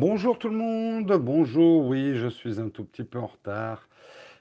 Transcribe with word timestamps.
Bonjour 0.00 0.38
tout 0.38 0.48
le 0.48 0.54
monde, 0.54 1.12
bonjour, 1.20 1.84
oui, 1.84 2.14
je 2.14 2.28
suis 2.28 2.60
un 2.60 2.68
tout 2.68 2.84
petit 2.84 3.02
peu 3.02 3.18
en 3.18 3.26
retard. 3.26 3.88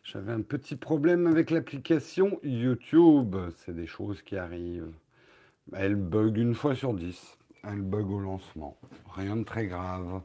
J'avais 0.04 0.32
un 0.32 0.44
petit 0.44 0.76
problème 0.76 1.26
avec 1.26 1.50
l'application 1.50 2.40
YouTube, 2.44 3.36
c'est 3.56 3.74
des 3.76 3.88
choses 3.88 4.22
qui 4.22 4.38
arrivent. 4.38 4.94
Elle 5.74 5.96
bug 5.96 6.38
une 6.38 6.54
fois 6.54 6.76
sur 6.76 6.94
dix, 6.94 7.40
elle 7.64 7.82
bug 7.82 8.12
au 8.12 8.20
lancement, 8.20 8.78
rien 9.16 9.36
de 9.36 9.44
très 9.46 9.66
grave. 9.66 10.22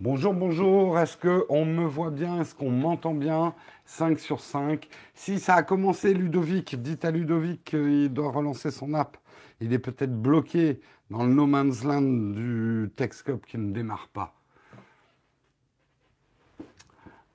Bonjour, 0.00 0.34
bonjour, 0.34 0.98
est-ce 0.98 1.16
qu'on 1.16 1.64
me 1.64 1.84
voit 1.84 2.10
bien, 2.10 2.40
est-ce 2.40 2.56
qu'on 2.56 2.72
m'entend 2.72 3.14
bien? 3.14 3.54
5 3.84 4.18
sur 4.18 4.40
5. 4.40 4.88
Si 5.14 5.38
ça 5.38 5.54
a 5.54 5.62
commencé 5.62 6.12
Ludovic, 6.12 6.82
dites 6.82 7.04
à 7.04 7.12
Ludovic 7.12 7.62
qu'il 7.62 8.12
doit 8.12 8.32
relancer 8.32 8.72
son 8.72 8.94
app. 8.94 9.16
Il 9.60 9.72
est 9.72 9.78
peut-être 9.78 10.14
bloqué 10.14 10.80
dans 11.10 11.24
le 11.24 11.32
no 11.32 11.46
man's 11.46 11.84
land 11.84 12.32
du 12.32 12.90
Texcope 12.96 13.46
qui 13.46 13.58
ne 13.58 13.72
démarre 13.72 14.08
pas. 14.08 14.34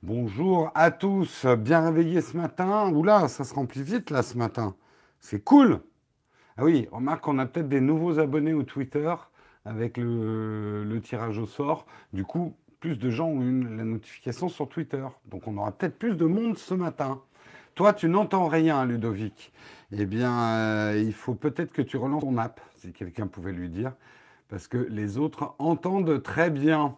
Bonjour 0.03 0.69
à 0.75 0.91
tous, 0.91 1.45
bien 1.45 1.81
réveillés 1.81 2.21
ce 2.21 2.35
matin. 2.35 2.89
Oula, 2.89 3.27
ça 3.27 3.43
se 3.43 3.53
remplit 3.53 3.83
vite 3.83 4.09
là 4.09 4.21
ce 4.21 4.37
matin. 4.37 4.75
C'est 5.19 5.43
cool. 5.43 5.79
Ah 6.57 6.65
oui, 6.65 6.87
remarque 6.91 7.23
qu'on 7.23 7.39
a 7.39 7.45
peut-être 7.45 7.69
des 7.69 7.81
nouveaux 7.81 8.19
abonnés 8.19 8.53
au 8.53 8.63
Twitter 8.63 9.13
avec 9.65 9.97
le, 9.97 10.99
tirage 11.01 11.39
au 11.39 11.45
sort. 11.45 11.85
Du 12.11 12.25
coup, 12.25 12.55
plus 12.79 12.99
de 12.99 13.09
gens 13.09 13.27
ont 13.27 13.41
eu 13.41 13.63
la 13.77 13.85
notification 13.85 14.49
sur 14.49 14.67
Twitter. 14.67 15.05
Donc 15.25 15.47
on 15.47 15.57
aura 15.57 15.71
peut-être 15.71 15.97
plus 15.97 16.17
de 16.17 16.25
monde 16.25 16.57
ce 16.57 16.73
matin. 16.73 17.21
Toi, 17.73 17.93
tu 17.93 18.07
n'entends 18.07 18.47
rien, 18.47 18.85
Ludovic. 18.85 19.51
Eh 19.95 20.05
bien, 20.05 20.31
euh, 20.31 21.03
il 21.05 21.13
faut 21.13 21.35
peut-être 21.35 21.71
que 21.71 21.83
tu 21.83 21.97
relances 21.97 22.23
ton 22.23 22.37
app, 22.39 22.59
si 22.77 22.91
quelqu'un 22.93 23.27
pouvait 23.27 23.51
lui 23.51 23.69
dire, 23.69 23.93
parce 24.49 24.67
que 24.67 24.77
les 24.77 25.19
autres 25.19 25.53
entendent 25.59 26.23
très 26.23 26.49
bien. 26.49 26.95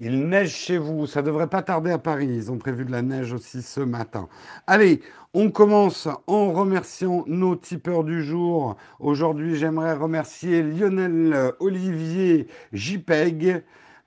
Il 0.00 0.28
neige 0.28 0.50
chez 0.52 0.78
vous, 0.78 1.06
ça 1.06 1.22
devrait 1.22 1.46
pas 1.46 1.62
tarder 1.62 1.92
à 1.92 1.98
Paris. 1.98 2.26
Ils 2.26 2.50
ont 2.50 2.58
prévu 2.58 2.84
de 2.84 2.90
la 2.90 3.02
neige 3.02 3.32
aussi 3.32 3.62
ce 3.62 3.80
matin. 3.80 4.28
Allez, 4.66 5.00
on 5.32 5.52
commence 5.52 6.08
en 6.26 6.52
remerciant 6.52 7.22
nos 7.28 7.54
tipeurs 7.54 8.02
du 8.02 8.24
jour. 8.24 8.76
Aujourd'hui, 8.98 9.54
j'aimerais 9.54 9.94
remercier 9.94 10.64
Lionel 10.64 11.52
Olivier 11.60 12.48
JPEG, 12.72 13.62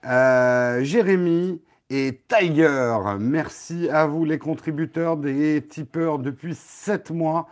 euh, 0.05 0.83
Jérémy, 0.83 1.61
et 1.89 2.21
Tiger. 2.27 2.97
Merci 3.19 3.89
à 3.89 4.05
vous 4.05 4.25
les 4.25 4.39
contributeurs 4.39 5.17
des 5.17 5.65
tipeurs 5.67 6.19
depuis 6.19 6.55
7 6.55 7.11
mois 7.11 7.47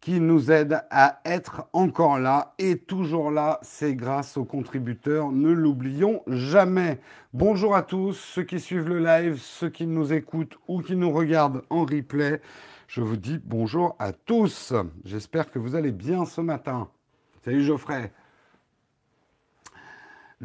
qui 0.00 0.20
nous 0.20 0.50
aident 0.50 0.82
à 0.90 1.20
être 1.24 1.66
encore 1.72 2.18
là 2.18 2.54
et 2.58 2.76
toujours 2.76 3.30
là. 3.30 3.58
C'est 3.62 3.94
grâce 3.94 4.36
aux 4.36 4.44
contributeurs, 4.44 5.32
ne 5.32 5.50
l'oublions 5.50 6.22
jamais. 6.26 7.00
Bonjour 7.32 7.74
à 7.74 7.82
tous, 7.82 8.12
ceux 8.12 8.42
qui 8.42 8.60
suivent 8.60 8.88
le 8.88 8.98
live, 8.98 9.38
ceux 9.40 9.70
qui 9.70 9.86
nous 9.86 10.12
écoutent 10.12 10.58
ou 10.68 10.82
qui 10.82 10.94
nous 10.94 11.10
regardent 11.10 11.62
en 11.70 11.84
replay. 11.84 12.40
Je 12.86 13.00
vous 13.00 13.16
dis 13.16 13.40
bonjour 13.42 13.96
à 13.98 14.12
tous. 14.12 14.74
J'espère 15.04 15.50
que 15.50 15.58
vous 15.58 15.74
allez 15.74 15.92
bien 15.92 16.26
ce 16.26 16.42
matin. 16.42 16.88
Salut 17.44 17.64
Geoffrey. 17.64 18.12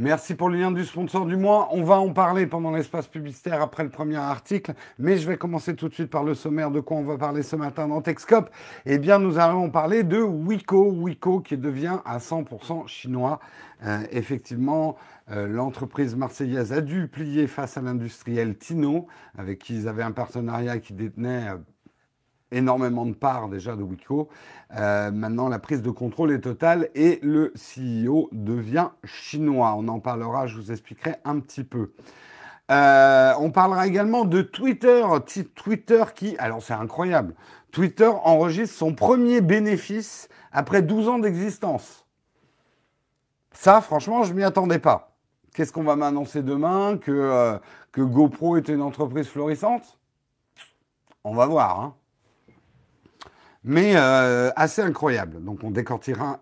Merci 0.02 0.34
pour 0.34 0.48
le 0.48 0.58
lien 0.58 0.72
du 0.72 0.86
sponsor 0.86 1.26
du 1.26 1.36
mois. 1.36 1.68
On 1.72 1.84
va 1.84 2.00
en 2.00 2.14
parler 2.14 2.48
pendant 2.48 2.72
l'espace 2.72 3.06
publicitaire 3.06 3.62
après 3.62 3.84
le 3.84 3.90
premier 3.90 4.16
article, 4.16 4.74
mais 4.98 5.18
je 5.18 5.28
vais 5.28 5.36
commencer 5.36 5.76
tout 5.76 5.90
de 5.90 5.94
suite 5.94 6.10
par 6.10 6.24
le 6.24 6.36
sommaire 6.36 6.72
de 6.72 6.80
quoi 6.80 6.96
on 6.96 7.04
va 7.04 7.18
parler 7.18 7.44
ce 7.44 7.58
matin 7.58 7.90
dans 7.90 8.00
Techscope. 8.02 8.50
Eh 8.86 8.98
bien, 8.98 9.20
nous 9.20 9.40
allons 9.40 9.70
parler 9.70 10.04
de 10.04 10.22
Wiko, 10.22 10.90
Wiko 10.90 11.42
qui 11.42 11.58
devient 11.58 11.98
à 12.06 12.20
100% 12.20 12.88
chinois. 12.88 13.42
Euh, 13.86 14.00
effectivement, 14.12 14.96
euh, 15.32 15.48
l'entreprise 15.48 16.16
marseillaise 16.16 16.72
a 16.72 16.80
dû 16.80 17.10
plier 17.10 17.48
face 17.48 17.76
à 17.76 17.82
l'industriel 17.82 18.58
Tino, 18.58 19.08
avec 19.38 19.60
qui 19.60 19.76
ils 19.76 19.90
avaient 19.90 20.04
un 20.04 20.14
partenariat 20.14 20.80
qui 20.80 20.94
détenait 20.94 21.50
euh, 21.50 21.58
énormément 22.52 23.06
de 23.06 23.14
parts 23.14 23.50
déjà 23.50 23.76
de 23.76 23.84
Wiko. 23.84 24.30
Euh, 24.78 25.12
maintenant, 25.12 25.50
la 25.50 25.60
prise 25.60 25.82
de 25.82 25.90
contrôle 25.90 26.32
est 26.32 26.42
totale 26.42 26.90
et 26.96 27.20
le 27.22 27.54
CEO 27.56 28.30
devient 28.32 28.90
chinois. 29.04 29.76
On 29.78 29.88
en 29.88 30.00
parlera, 30.00 30.48
je 30.48 30.58
vous 30.58 30.72
expliquerai 30.72 31.16
un 31.26 31.40
petit 31.40 31.64
peu. 31.64 31.92
Euh, 32.72 33.34
on 33.40 33.52
parlera 33.52 33.88
également 33.88 34.26
de 34.26 34.42
Twitter. 34.42 35.04
Twitter 35.56 36.04
qui, 36.14 36.38
alors 36.38 36.62
c'est 36.62 36.74
incroyable, 36.74 37.34
Twitter 37.72 38.10
enregistre 38.24 38.78
son 38.78 38.94
premier 38.94 39.42
bénéfice 39.42 40.30
après 40.52 40.82
12 40.82 41.10
ans 41.10 41.20
d'existence. 41.20 42.06
Ça, 43.54 43.82
franchement, 43.82 44.24
je 44.24 44.34
m'y 44.34 44.44
attendais 44.44 44.80
pas. 44.80 45.16
Qu'est-ce 45.54 45.74
qu'on 45.74 45.84
va 45.84 45.96
m'annoncer 45.96 46.44
demain 46.44 46.98
que, 46.98 47.12
euh, 47.12 47.58
que 47.92 48.02
GoPro 48.02 48.58
est 48.58 48.70
une 48.70 48.82
entreprise 48.82 49.28
florissante? 49.28 50.00
On 51.24 51.34
va 51.34 51.48
voir. 51.48 51.82
Hein 51.82 51.96
mais 53.70 53.94
euh, 53.96 54.50
assez 54.56 54.82
incroyable. 54.82 55.44
Donc 55.44 55.64
on 55.64 55.70
décortiquera, 55.70 56.40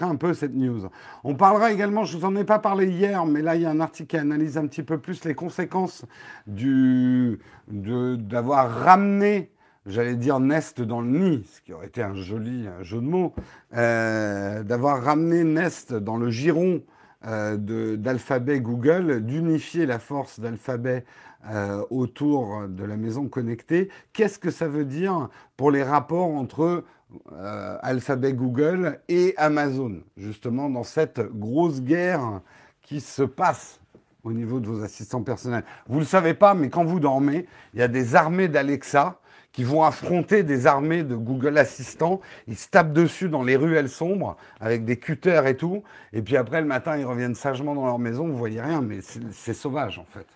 un 0.00 0.16
peu 0.16 0.34
cette 0.34 0.54
news. 0.54 0.88
On 1.22 1.36
parlera 1.36 1.70
également, 1.70 2.02
je 2.04 2.16
ne 2.16 2.20
vous 2.20 2.26
en 2.26 2.34
ai 2.34 2.42
pas 2.42 2.58
parlé 2.58 2.88
hier, 2.88 3.24
mais 3.24 3.40
là 3.40 3.54
il 3.54 3.62
y 3.62 3.66
a 3.66 3.70
un 3.70 3.78
article 3.78 4.08
qui 4.08 4.16
analyse 4.16 4.58
un 4.58 4.66
petit 4.66 4.82
peu 4.82 4.98
plus 4.98 5.24
les 5.24 5.34
conséquences 5.36 6.04
du, 6.48 7.38
d'avoir 7.68 8.68
ramené, 8.68 9.52
j'allais 9.86 10.16
dire 10.16 10.40
Nest 10.40 10.82
dans 10.82 11.00
le 11.00 11.08
nid, 11.08 11.46
ce 11.54 11.60
qui 11.60 11.72
aurait 11.72 11.86
été 11.86 12.02
un 12.02 12.16
joli 12.16 12.66
jeu 12.82 12.96
de 12.96 13.06
mots, 13.06 13.32
euh, 13.76 14.64
d'avoir 14.64 15.04
ramené 15.04 15.44
Nest 15.44 15.94
dans 15.94 16.16
le 16.16 16.30
giron 16.30 16.82
euh, 17.28 17.96
d'Alphabet 17.96 18.58
Google, 18.58 19.24
d'unifier 19.24 19.86
la 19.86 20.00
force 20.00 20.40
d'Alphabet 20.40 21.04
euh, 21.50 21.84
autour 21.90 22.68
de 22.68 22.84
la 22.84 22.96
maison 22.96 23.28
connectée. 23.28 23.88
Qu'est-ce 24.12 24.38
que 24.38 24.50
ça 24.50 24.68
veut 24.68 24.84
dire 24.84 25.28
pour 25.56 25.70
les 25.70 25.82
rapports 25.82 26.28
entre 26.28 26.84
euh, 27.32 27.78
Alphabet 27.82 28.32
Google 28.32 29.00
et 29.08 29.34
Amazon, 29.36 30.00
justement 30.16 30.68
dans 30.68 30.82
cette 30.82 31.20
grosse 31.20 31.82
guerre 31.82 32.40
qui 32.82 33.00
se 33.00 33.22
passe 33.22 33.80
au 34.24 34.32
niveau 34.32 34.58
de 34.60 34.66
vos 34.66 34.82
assistants 34.82 35.22
personnels? 35.22 35.64
Vous 35.88 35.96
ne 35.96 36.00
le 36.00 36.06
savez 36.06 36.34
pas, 36.34 36.54
mais 36.54 36.68
quand 36.68 36.84
vous 36.84 37.00
dormez, 37.00 37.46
il 37.74 37.80
y 37.80 37.82
a 37.82 37.88
des 37.88 38.16
armées 38.16 38.48
d'Alexa 38.48 39.20
qui 39.52 39.64
vont 39.64 39.84
affronter 39.84 40.42
des 40.42 40.66
armées 40.66 41.02
de 41.02 41.16
Google 41.16 41.56
Assistant. 41.56 42.20
Ils 42.46 42.58
se 42.58 42.68
tapent 42.68 42.92
dessus 42.92 43.30
dans 43.30 43.42
les 43.42 43.56
ruelles 43.56 43.88
sombres 43.88 44.36
avec 44.60 44.84
des 44.84 44.98
cutters 44.98 45.46
et 45.46 45.56
tout. 45.56 45.82
Et 46.12 46.20
puis 46.20 46.36
après, 46.36 46.60
le 46.60 46.66
matin, 46.66 46.98
ils 46.98 47.06
reviennent 47.06 47.34
sagement 47.34 47.74
dans 47.74 47.86
leur 47.86 47.98
maison. 47.98 48.28
Vous 48.28 48.36
voyez 48.36 48.60
rien, 48.60 48.82
mais 48.82 48.98
c'est 49.00 49.54
sauvage 49.54 49.98
en 49.98 50.04
fait. 50.04 50.26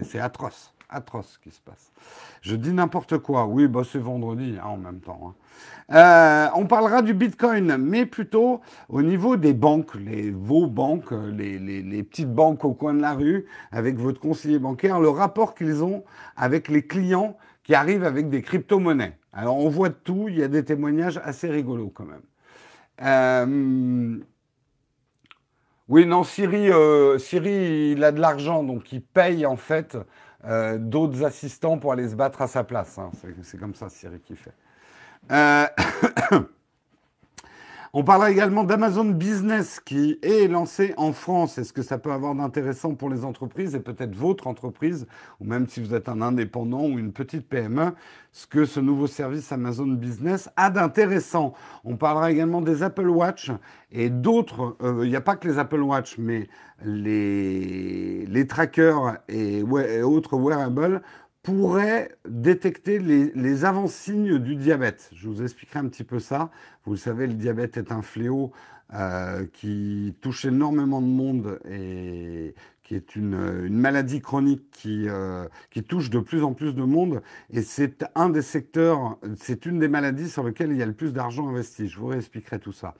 C'est 0.00 0.20
atroce, 0.20 0.72
atroce 0.88 1.32
ce 1.34 1.38
qui 1.38 1.54
se 1.54 1.60
passe. 1.60 1.92
Je 2.40 2.56
dis 2.56 2.72
n'importe 2.72 3.18
quoi. 3.18 3.46
Oui, 3.46 3.68
bah, 3.68 3.82
c'est 3.90 3.98
vendredi 3.98 4.56
hein, 4.58 4.66
en 4.66 4.76
même 4.78 5.00
temps. 5.00 5.20
Hein. 5.28 5.34
Euh, 5.94 6.48
on 6.54 6.66
parlera 6.66 7.02
du 7.02 7.12
Bitcoin, 7.12 7.76
mais 7.76 8.06
plutôt 8.06 8.60
au 8.88 9.02
niveau 9.02 9.36
des 9.36 9.52
banques, 9.52 9.94
les, 9.94 10.30
vos 10.30 10.66
banques, 10.66 11.12
les, 11.12 12.02
petites 12.02 12.32
banques 12.32 12.64
au 12.64 12.72
coin 12.72 12.94
de 12.94 13.02
la 13.02 13.12
rue, 13.12 13.46
avec 13.70 13.98
votre 13.98 14.20
conseiller 14.20 14.58
bancaire, 14.58 15.00
le 15.00 15.10
rapport 15.10 15.54
qu'ils 15.54 15.84
ont 15.84 16.04
avec 16.36 16.68
les 16.68 16.86
clients 16.86 17.36
qui 17.62 17.74
arrivent 17.74 18.04
avec 18.04 18.30
des 18.30 18.42
crypto-monnaies. 18.42 19.18
Alors 19.32 19.58
on 19.58 19.68
voit 19.68 19.90
tout, 19.90 20.26
il 20.28 20.38
y 20.38 20.42
a 20.42 20.48
des 20.48 20.64
témoignages 20.64 21.20
assez 21.22 21.48
rigolos 21.48 21.92
quand 21.94 22.06
même. 22.06 22.22
Euh, 23.02 24.18
oui, 25.92 26.06
non, 26.06 26.24
Siri, 26.24 26.70
euh, 26.70 27.18
il 27.18 28.02
a 28.02 28.12
de 28.12 28.18
l'argent, 28.18 28.62
donc 28.62 28.90
il 28.92 29.02
paye 29.02 29.44
en 29.44 29.56
fait 29.56 29.98
euh, 30.46 30.78
d'autres 30.78 31.22
assistants 31.22 31.76
pour 31.76 31.92
aller 31.92 32.08
se 32.08 32.14
battre 32.14 32.40
à 32.40 32.46
sa 32.46 32.64
place. 32.64 32.96
Hein. 32.96 33.10
C'est 33.42 33.60
comme 33.60 33.74
ça 33.74 33.90
Siri 33.90 34.18
qui 34.20 34.34
fait. 34.34 34.54
Euh, 35.30 35.66
on 37.94 38.04
parlera 38.04 38.30
également 38.30 38.64
d'Amazon 38.64 39.04
Business 39.04 39.78
qui 39.78 40.18
est 40.22 40.48
lancé 40.48 40.94
en 40.96 41.12
France. 41.12 41.58
Est-ce 41.58 41.74
que 41.74 41.82
ça 41.82 41.98
peut 41.98 42.10
avoir 42.10 42.34
d'intéressant 42.34 42.94
pour 42.94 43.10
les 43.10 43.22
entreprises 43.22 43.74
et 43.74 43.80
peut-être 43.80 44.14
votre 44.14 44.46
entreprise, 44.46 45.06
ou 45.40 45.44
même 45.44 45.68
si 45.68 45.82
vous 45.82 45.94
êtes 45.94 46.08
un 46.08 46.22
indépendant 46.22 46.84
ou 46.84 46.98
une 46.98 47.12
petite 47.12 47.46
PME, 47.46 47.92
ce 48.32 48.46
que 48.46 48.64
ce 48.64 48.80
nouveau 48.80 49.06
service 49.06 49.52
Amazon 49.52 49.88
Business 49.88 50.48
a 50.56 50.70
d'intéressant? 50.70 51.52
On 51.84 51.96
parlera 51.96 52.32
également 52.32 52.62
des 52.62 52.82
Apple 52.82 53.08
Watch 53.08 53.50
et 53.90 54.08
d'autres. 54.08 54.74
Euh, 54.82 55.04
il 55.04 55.10
n'y 55.10 55.16
a 55.16 55.20
pas 55.20 55.36
que 55.36 55.46
les 55.46 55.58
Apple 55.58 55.82
Watch, 55.82 56.16
mais 56.16 56.48
les, 56.82 58.46
trackers 58.48 59.18
et 59.28 59.62
autres 60.02 60.38
wearables 60.38 61.02
pourrait 61.42 62.10
détecter 62.28 62.98
les, 62.98 63.64
avant-signes 63.64 64.38
du 64.38 64.54
diabète. 64.54 65.10
Je 65.14 65.28
vous 65.28 65.42
expliquerai 65.42 65.80
un 65.80 65.88
petit 65.88 66.04
peu 66.04 66.20
ça. 66.20 66.50
Vous 66.84 66.92
le 66.92 66.98
savez, 66.98 67.26
le 67.26 67.34
diabète 67.34 67.76
est 67.76 67.90
un 67.90 68.02
fléau 68.02 68.52
euh, 68.94 69.44
qui 69.52 70.14
touche 70.20 70.44
énormément 70.44 71.00
de 71.00 71.06
monde 71.06 71.58
et 71.68 72.54
qui 72.84 72.94
est 72.94 73.16
une, 73.16 73.68
maladie 73.70 74.20
chronique 74.20 74.70
qui, 74.70 75.08
euh, 75.08 75.46
qui 75.70 75.82
touche 75.82 76.10
de 76.10 76.20
plus 76.20 76.44
en 76.44 76.52
plus 76.52 76.74
de 76.74 76.82
monde. 76.82 77.22
Et 77.50 77.62
c'est 77.62 78.04
un 78.14 78.28
des 78.28 78.42
secteurs, 78.42 79.18
c'est 79.36 79.66
une 79.66 79.78
des 79.78 79.88
maladies 79.88 80.28
sur 80.28 80.44
lesquelles 80.44 80.70
il 80.70 80.76
y 80.76 80.82
a 80.82 80.86
le 80.86 80.92
plus 80.92 81.12
d'argent 81.12 81.48
investi. 81.48 81.88
Je 81.88 81.98
vous 81.98 82.06
réexpliquerai 82.06 82.60
tout 82.60 82.72
ça. 82.72 82.94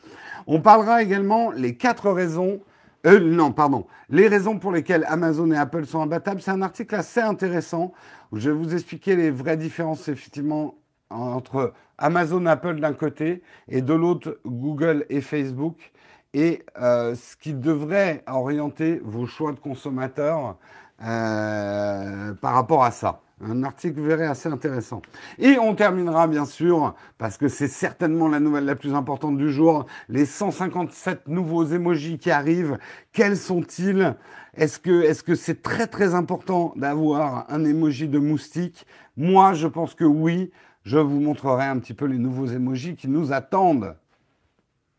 On 0.46 0.60
parlera 0.60 1.02
également 1.02 1.52
les 1.52 1.76
quatre 1.76 2.10
raisons 2.10 2.60
Euh, 3.06 3.18
non, 3.18 3.52
pardon. 3.52 3.86
Les 4.08 4.28
raisons 4.28 4.58
pour 4.58 4.70
lesquelles 4.72 5.04
Amazon 5.08 5.50
et 5.50 5.56
Apple 5.56 5.86
sont 5.86 6.00
imbattables, 6.02 6.40
c'est 6.40 6.52
un 6.52 6.62
article 6.62 6.94
assez 6.94 7.20
intéressant 7.20 7.92
où 8.30 8.38
je 8.38 8.50
vais 8.50 8.56
vous 8.56 8.74
expliquer 8.74 9.16
les 9.16 9.30
vraies 9.30 9.56
différences 9.56 10.08
effectivement 10.08 10.76
entre 11.10 11.72
Amazon, 11.98 12.46
Apple 12.46 12.80
d'un 12.80 12.92
côté 12.94 13.42
et 13.68 13.82
de 13.82 13.92
l'autre 13.92 14.38
Google 14.46 15.04
et 15.10 15.20
Facebook 15.20 15.92
et 16.32 16.62
euh, 16.80 17.14
ce 17.14 17.36
qui 17.36 17.54
devrait 17.54 18.22
orienter 18.26 19.00
vos 19.04 19.26
choix 19.26 19.52
de 19.52 19.58
consommateurs 19.58 20.56
euh, 21.04 22.32
par 22.34 22.54
rapport 22.54 22.84
à 22.84 22.90
ça. 22.90 23.20
Un 23.44 23.64
article, 23.64 23.98
vous 23.98 24.06
verrez, 24.06 24.26
assez 24.26 24.48
intéressant. 24.48 25.02
Et 25.38 25.58
on 25.58 25.74
terminera, 25.74 26.28
bien 26.28 26.44
sûr, 26.44 26.94
parce 27.18 27.36
que 27.36 27.48
c'est 27.48 27.66
certainement 27.66 28.28
la 28.28 28.38
nouvelle 28.38 28.64
la 28.64 28.76
plus 28.76 28.94
importante 28.94 29.36
du 29.36 29.50
jour, 29.50 29.86
les 30.08 30.26
157 30.26 31.26
nouveaux 31.26 31.64
emojis 31.64 32.18
qui 32.18 32.30
arrivent. 32.30 32.78
Quels 33.12 33.36
sont-ils? 33.36 34.14
Est-ce 34.54 34.78
que 34.78 35.02
est-ce 35.02 35.34
c'est 35.34 35.60
très 35.60 35.88
très 35.88 36.14
important 36.14 36.72
d'avoir 36.76 37.50
un 37.50 37.64
emoji 37.64 38.06
de 38.06 38.20
moustique? 38.20 38.86
Moi, 39.16 39.54
je 39.54 39.66
pense 39.66 39.94
que 39.94 40.04
oui. 40.04 40.52
Je 40.84 40.98
vous 40.98 41.20
montrerai 41.20 41.64
un 41.64 41.78
petit 41.78 41.94
peu 41.94 42.06
les 42.06 42.18
nouveaux 42.18 42.46
emojis 42.46 42.94
qui 42.94 43.08
nous 43.08 43.32
attendent. 43.32 43.96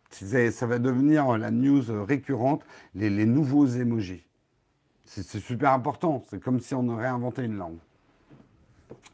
Ça 0.09 0.67
va 0.67 0.79
devenir 0.79 1.37
la 1.37 1.49
news 1.49 1.83
récurrente, 2.05 2.63
les, 2.93 3.09
les 3.09 3.25
nouveaux 3.25 3.67
emojis. 3.67 4.25
C'est 5.05 5.39
super 5.39 5.71
important. 5.71 6.23
C'est 6.29 6.41
comme 6.41 6.59
si 6.59 6.73
on 6.73 6.87
aurait 6.89 7.07
inventé 7.07 7.43
une 7.43 7.55
langue. 7.55 7.79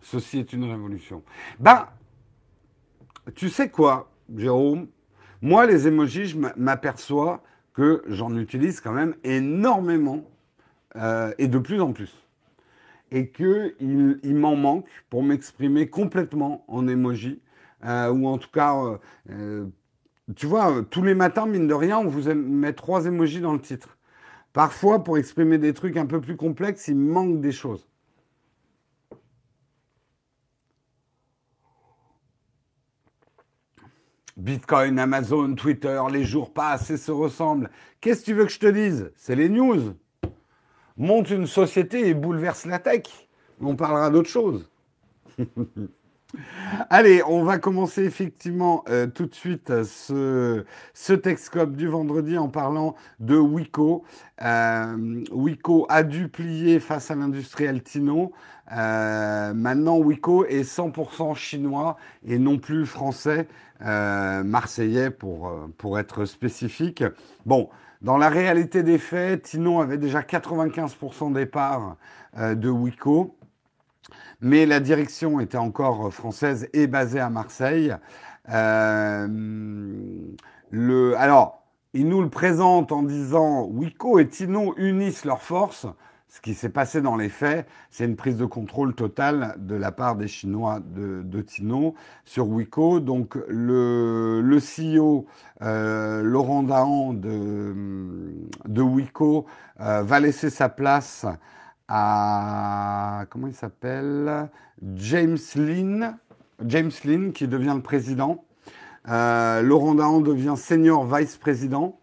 Ceci 0.02 0.40
est 0.40 0.54
une 0.54 0.66
révolution. 0.66 1.24
Ben, 1.60 1.88
tu 3.36 3.50
sais 3.50 3.70
quoi, 3.70 4.12
Jérôme? 4.36 4.88
Moi, 5.42 5.66
les 5.66 5.88
emojis, 5.88 6.28
je 6.28 6.38
m'aperçois 6.58 7.44
que 7.74 8.04
j'en 8.08 8.36
utilise 8.36 8.82
quand 8.82 8.92
même 8.92 9.16
énormément 9.24 10.26
euh, 10.96 11.34
et 11.38 11.48
de 11.48 11.58
plus 11.58 11.82
en 11.82 11.94
plus. 11.94 12.14
Et 13.12 13.30
qu'il 13.30 13.74
il, 13.80 14.36
m'en 14.36 14.56
manque 14.56 14.88
pour 15.10 15.24
m'exprimer 15.24 15.88
complètement 15.90 16.66
en 16.68 16.88
emoji. 16.88 17.42
Euh, 17.86 18.12
ou 18.12 18.28
en 18.28 18.38
tout 18.38 18.50
cas, 18.52 19.00
euh, 19.30 19.66
tu 20.36 20.46
vois, 20.46 20.84
tous 20.90 21.02
les 21.02 21.16
matins, 21.16 21.46
mine 21.46 21.68
de 21.68 21.74
rien, 21.74 21.98
on 21.98 22.08
vous 22.08 22.34
met 22.34 22.74
trois 22.74 23.06
emojis 23.06 23.40
dans 23.40 23.54
le 23.54 23.62
titre. 23.62 23.98
Parfois, 24.54 25.04
pour 25.04 25.18
exprimer 25.18 25.58
des 25.58 25.74
trucs 25.74 25.98
un 25.98 26.06
peu 26.06 26.20
plus 26.20 26.36
complexes, 26.36 26.88
il 26.88 26.98
manque 26.98 27.40
des 27.40 27.52
choses. 27.52 27.89
Bitcoin, 34.40 34.98
Amazon, 35.00 35.54
Twitter, 35.54 36.02
les 36.10 36.24
jours 36.24 36.54
passent 36.54 36.90
et 36.90 36.98
se 36.98 37.12
ressemblent. 37.12 37.70
Qu'est-ce 38.00 38.22
que 38.22 38.26
tu 38.26 38.34
veux 38.34 38.46
que 38.46 38.52
je 38.52 38.60
te 38.60 38.68
dise? 38.68 39.12
C'est 39.18 39.36
les 39.36 39.50
news. 39.50 39.94
Monte 40.96 41.30
une 41.32 41.46
société 41.46 42.08
et 42.08 42.14
bouleverse 42.14 42.66
la 42.66 42.80
tech. 42.80 43.04
On 43.60 43.76
parlera 43.76 44.10
d'autre 44.10 44.30
chose. 44.30 44.70
Allez, 46.92 47.24
on 47.28 47.44
va 47.44 47.58
commencer 47.58 48.04
effectivement 48.04 48.84
euh, 48.88 49.08
tout 49.08 49.26
de 49.26 49.34
suite 49.34 49.84
ce, 49.84 50.64
ce 50.94 51.14
Texcope 51.14 51.76
du 51.76 51.88
vendredi 51.88 52.38
en 52.38 52.50
parlant 52.50 52.96
de 53.20 53.36
Wiko. 53.36 54.04
Euh, 54.44 55.24
Wiko 55.32 55.88
a 55.90 56.04
dû 56.04 56.28
plier 56.28 56.80
face 56.80 57.10
à 57.10 57.16
l'industriel 57.16 57.82
Tino. 57.82 58.32
Euh, 58.72 59.54
maintenant, 59.56 59.98
Wiko 59.98 60.46
est 60.46 60.62
100% 60.62 61.36
chinois 61.36 61.98
et 62.24 62.38
non 62.38 62.60
plus 62.60 62.86
français, 62.86 63.48
marseillais 63.80 65.10
pour, 65.10 65.98
être 65.98 66.26
spécifique. 66.26 67.04
Bon, 67.48 67.70
dans 68.04 68.18
la 68.18 68.30
réalité 68.30 68.84
des 68.84 69.00
faits, 69.00 69.42
Tino 69.44 69.82
avait 69.82 69.98
déjà 69.98 70.22
95% 70.22 71.34
des 71.34 71.48
parts 71.48 71.98
de 72.38 72.70
Wiko 72.70 73.36
mais 74.42 74.66
la 74.66 74.80
direction 74.80 75.40
était 75.40 75.58
encore 75.58 76.14
française 76.14 76.70
et 76.74 76.88
basée 76.88 77.20
à 77.20 77.30
Marseille. 77.30 77.96
Euh, 78.50 79.28
le, 80.72 81.18
alors, 81.18 81.64
ils 81.94 82.08
nous 82.08 82.22
le 82.22 82.30
présentent 82.30 82.92
en 82.92 83.04
disant 83.04 83.66
Wiko 83.66 84.20
et 84.20 84.28
Tino 84.28 84.74
unissent 84.78 85.26
leurs 85.26 85.42
forces. 85.42 85.88
Ce 86.32 86.42
qui 86.42 86.54
s'est 86.54 86.70
passé 86.70 87.02
dans 87.02 87.16
les 87.16 87.28
faits, 87.28 87.68
c'est 87.90 88.06
une 88.06 88.16
prise 88.16 88.38
de 88.38 88.46
contrôle 88.46 88.94
totale 88.94 89.56
de 89.58 89.74
la 89.74 89.92
part 89.92 90.16
des 90.16 90.28
Chinois 90.28 90.80
de, 90.80 91.42
Tino 91.42 91.96
sur 92.24 92.48
Wiko. 92.48 93.00
Donc 93.00 93.36
le, 93.48 94.40
le 94.42 94.58
CEO 94.60 95.26
euh, 95.64 96.22
Laurent 96.22 96.62
Dahan 96.62 97.14
de, 97.14 97.74
de 98.68 98.84
euh, 99.82 100.04
va 100.04 100.20
laisser 100.20 100.52
sa 100.52 100.70
place 100.70 101.26
à 101.90 103.26
comment 103.30 103.48
il 103.48 103.54
s'appelle? 103.54 104.50
James 104.96 105.38
Lynn, 105.56 106.18
James 106.66 106.92
Lynn 107.04 107.34
qui 107.34 107.48
devient 107.48 107.74
le 107.76 107.82
président. 107.82 108.46
Euh, 109.10 109.62
Laurent 109.62 109.96
Dahan 109.96 110.22
devient 110.22 110.56
senior 110.56 111.06
vice-président. 111.06 112.00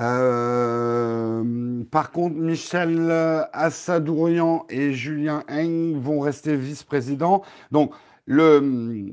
Euh, 0.00 1.82
par 1.90 2.10
contre, 2.10 2.36
Michel 2.36 3.10
Assadourian 3.52 4.66
et 4.68 4.92
Julien 4.92 5.42
Eng 5.48 5.98
vont 6.00 6.20
rester 6.20 6.56
vice-présidents. 6.56 7.42
Donc, 7.70 7.92
le 8.26 9.12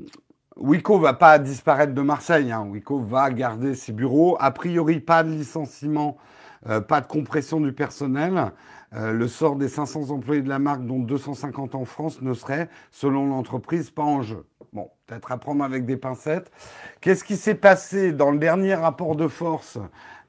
Wiko 0.56 0.98
va 0.98 1.14
pas 1.14 1.38
disparaître 1.38 1.94
de 1.94 2.02
Marseille. 2.02 2.52
Hein. 2.52 2.66
Wiko 2.70 2.98
va 2.98 3.30
garder 3.30 3.74
ses 3.74 3.92
bureaux. 3.92 4.36
A 4.40 4.50
priori, 4.50 5.00
pas 5.00 5.22
de 5.22 5.30
licenciement, 5.30 6.16
euh, 6.68 6.80
pas 6.80 7.00
de 7.00 7.06
compression 7.06 7.60
du 7.60 7.72
personnel. 7.72 8.52
Euh, 8.94 9.12
le 9.12 9.26
sort 9.26 9.56
des 9.56 9.68
500 9.68 10.10
employés 10.10 10.42
de 10.42 10.48
la 10.48 10.58
marque, 10.58 10.84
dont 10.84 10.98
250 10.98 11.74
en 11.74 11.84
France, 11.84 12.20
ne 12.20 12.34
serait, 12.34 12.68
selon 12.90 13.26
l'entreprise, 13.26 13.90
pas 13.90 14.02
en 14.02 14.22
jeu. 14.22 14.44
Bon, 14.72 14.90
peut-être 15.06 15.32
à 15.32 15.38
prendre 15.38 15.64
avec 15.64 15.86
des 15.86 15.96
pincettes. 15.96 16.50
Qu'est-ce 17.00 17.24
qui 17.24 17.36
s'est 17.36 17.54
passé 17.54 18.12
dans 18.12 18.30
le 18.30 18.38
dernier 18.38 18.74
rapport 18.74 19.16
de 19.16 19.28
force? 19.28 19.78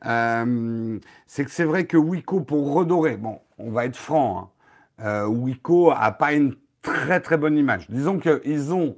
Euh, 0.05 0.99
C'est 1.27 1.45
que 1.45 1.51
c'est 1.51 1.63
vrai 1.63 1.85
que 1.85 1.97
Wiko, 1.97 2.41
pour 2.41 2.73
redorer, 2.73 3.17
bon, 3.17 3.39
on 3.57 3.69
va 3.71 3.85
être 3.85 3.95
franc, 3.95 4.51
hein, 4.99 5.05
euh, 5.05 5.27
Wiko 5.27 5.91
a 5.91 6.11
pas 6.11 6.33
une 6.33 6.55
très 6.81 7.19
très 7.19 7.37
bonne 7.37 7.57
image. 7.57 7.89
Disons 7.89 8.19
qu'ils 8.19 8.73
ont, 8.73 8.97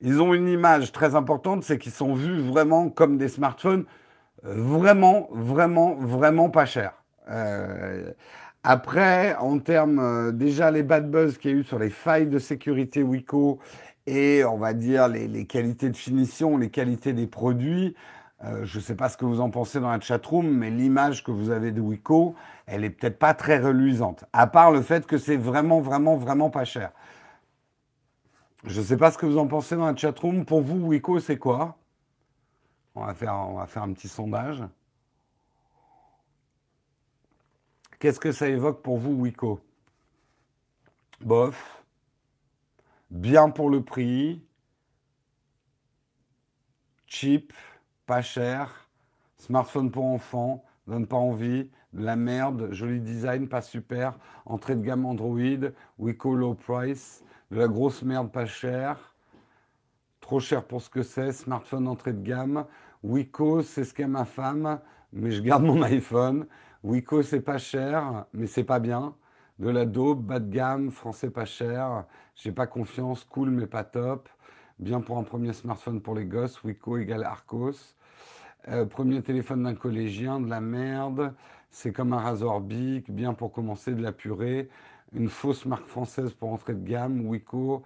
ils 0.00 0.22
ont 0.22 0.34
une 0.34 0.48
image 0.48 0.92
très 0.92 1.14
importante, 1.14 1.64
c'est 1.64 1.78
qu'ils 1.78 1.92
sont 1.92 2.14
vus 2.14 2.40
vraiment 2.40 2.88
comme 2.88 3.18
des 3.18 3.28
smartphones 3.28 3.84
vraiment, 4.44 5.28
vraiment, 5.32 5.94
vraiment 5.96 6.50
pas 6.50 6.66
chers. 6.66 6.92
Après, 8.64 9.36
en 9.36 9.58
termes, 9.58 9.98
euh, 9.98 10.32
déjà 10.32 10.70
les 10.70 10.82
bad 10.82 11.10
buzz 11.10 11.36
qu'il 11.36 11.50
y 11.50 11.54
a 11.54 11.56
eu 11.58 11.64
sur 11.64 11.78
les 11.78 11.90
failles 11.90 12.28
de 12.28 12.38
sécurité 12.38 13.02
Wiko 13.02 13.58
et 14.06 14.42
on 14.44 14.56
va 14.56 14.72
dire 14.72 15.06
les, 15.08 15.46
qualités 15.46 15.90
de 15.90 15.96
finition, 15.96 16.56
les 16.56 16.70
qualités 16.70 17.12
des 17.12 17.26
produits, 17.26 17.94
euh, 18.42 18.64
je 18.64 18.78
ne 18.78 18.82
sais 18.82 18.94
pas 18.94 19.10
ce 19.10 19.18
que 19.18 19.26
vous 19.26 19.40
en 19.40 19.50
pensez 19.50 19.80
dans 19.80 19.90
la 19.90 20.00
chatroom, 20.00 20.48
mais 20.48 20.70
l'image 20.70 21.24
que 21.24 21.30
vous 21.30 21.50
avez 21.50 21.72
de 21.72 21.80
Wiko, 21.82 22.34
elle 22.66 22.84
est 22.84 22.90
peut-être 22.90 23.18
pas 23.18 23.34
très 23.34 23.58
reluisante, 23.58 24.24
à 24.32 24.46
part 24.46 24.72
le 24.72 24.80
fait 24.80 25.06
que 25.06 25.18
c'est 25.18 25.36
vraiment, 25.36 25.80
vraiment, 25.80 26.16
vraiment 26.16 26.48
pas 26.48 26.64
cher. 26.64 26.90
Je 28.64 28.80
ne 28.80 28.84
sais 28.86 28.96
pas 28.96 29.10
ce 29.10 29.18
que 29.18 29.26
vous 29.26 29.36
en 29.36 29.46
pensez 29.46 29.76
dans 29.76 29.86
la 29.86 29.94
chatroom. 29.94 30.46
Pour 30.46 30.62
vous, 30.62 30.86
Wiko, 30.86 31.20
c'est 31.20 31.36
quoi? 31.36 31.76
On 32.94 33.04
va, 33.04 33.12
faire, 33.12 33.34
on 33.34 33.58
va 33.58 33.66
faire 33.66 33.82
un 33.82 33.92
petit 33.92 34.08
sondage. 34.08 34.62
Qu'est-ce 38.04 38.20
que 38.20 38.32
ça 38.32 38.50
évoque 38.50 38.82
pour 38.82 38.98
vous, 38.98 39.12
Wiko 39.12 39.60
Bof. 41.22 41.82
Bien 43.08 43.48
pour 43.48 43.70
le 43.70 43.82
prix. 43.82 44.44
Cheap. 47.06 47.54
Pas 48.04 48.20
cher. 48.20 48.90
Smartphone 49.38 49.90
pour 49.90 50.04
enfants. 50.04 50.62
Donne 50.86 51.06
pas 51.06 51.16
envie. 51.16 51.70
De 51.94 52.04
la 52.04 52.14
merde. 52.14 52.68
Joli 52.72 53.00
design. 53.00 53.48
Pas 53.48 53.62
super. 53.62 54.18
Entrée 54.44 54.76
de 54.76 54.82
gamme 54.82 55.06
Android. 55.06 55.70
Wiko 55.98 56.34
low 56.34 56.52
price. 56.52 57.24
De 57.50 57.56
la 57.56 57.68
grosse 57.68 58.02
merde 58.02 58.30
pas 58.30 58.44
cher. 58.44 59.14
Trop 60.20 60.40
cher 60.40 60.66
pour 60.66 60.82
ce 60.82 60.90
que 60.90 61.02
c'est. 61.02 61.32
Smartphone 61.32 61.88
entrée 61.88 62.12
de 62.12 62.20
gamme. 62.22 62.66
Wiko, 63.02 63.62
c'est 63.62 63.84
ce 63.84 63.94
qu'est 63.94 64.06
ma 64.06 64.26
femme. 64.26 64.78
Mais 65.10 65.30
je 65.30 65.40
garde 65.40 65.64
mon 65.64 65.80
iPhone. 65.84 66.46
Wiko, 66.84 67.22
c'est 67.22 67.40
pas 67.40 67.56
cher, 67.56 68.26
mais 68.34 68.46
c'est 68.46 68.62
pas 68.62 68.78
bien. 68.78 69.14
De 69.58 69.70
la 69.70 69.86
daube, 69.86 70.22
bas 70.22 70.38
de 70.38 70.50
gamme, 70.50 70.90
français 70.90 71.30
pas 71.30 71.46
cher. 71.46 72.04
J'ai 72.36 72.52
pas 72.52 72.66
confiance, 72.66 73.24
cool, 73.24 73.50
mais 73.50 73.66
pas 73.66 73.84
top. 73.84 74.28
Bien 74.78 75.00
pour 75.00 75.16
un 75.16 75.22
premier 75.22 75.54
smartphone 75.54 76.02
pour 76.02 76.14
les 76.14 76.26
gosses, 76.26 76.62
Wiko 76.62 76.98
égale 76.98 77.24
Arcos. 77.24 77.96
Euh, 78.68 78.84
premier 78.84 79.22
téléphone 79.22 79.62
d'un 79.62 79.74
collégien, 79.74 80.40
de 80.40 80.50
la 80.50 80.60
merde. 80.60 81.34
C'est 81.70 81.90
comme 81.90 82.12
un 82.12 82.20
rasoir 82.20 82.60
bic, 82.60 83.10
bien 83.10 83.32
pour 83.32 83.50
commencer, 83.52 83.94
de 83.94 84.02
la 84.02 84.12
purée. 84.12 84.68
Une 85.14 85.30
fausse 85.30 85.64
marque 85.64 85.86
française 85.86 86.34
pour 86.34 86.52
entrer 86.52 86.74
de 86.74 86.86
gamme, 86.86 87.26
Wiko. 87.26 87.82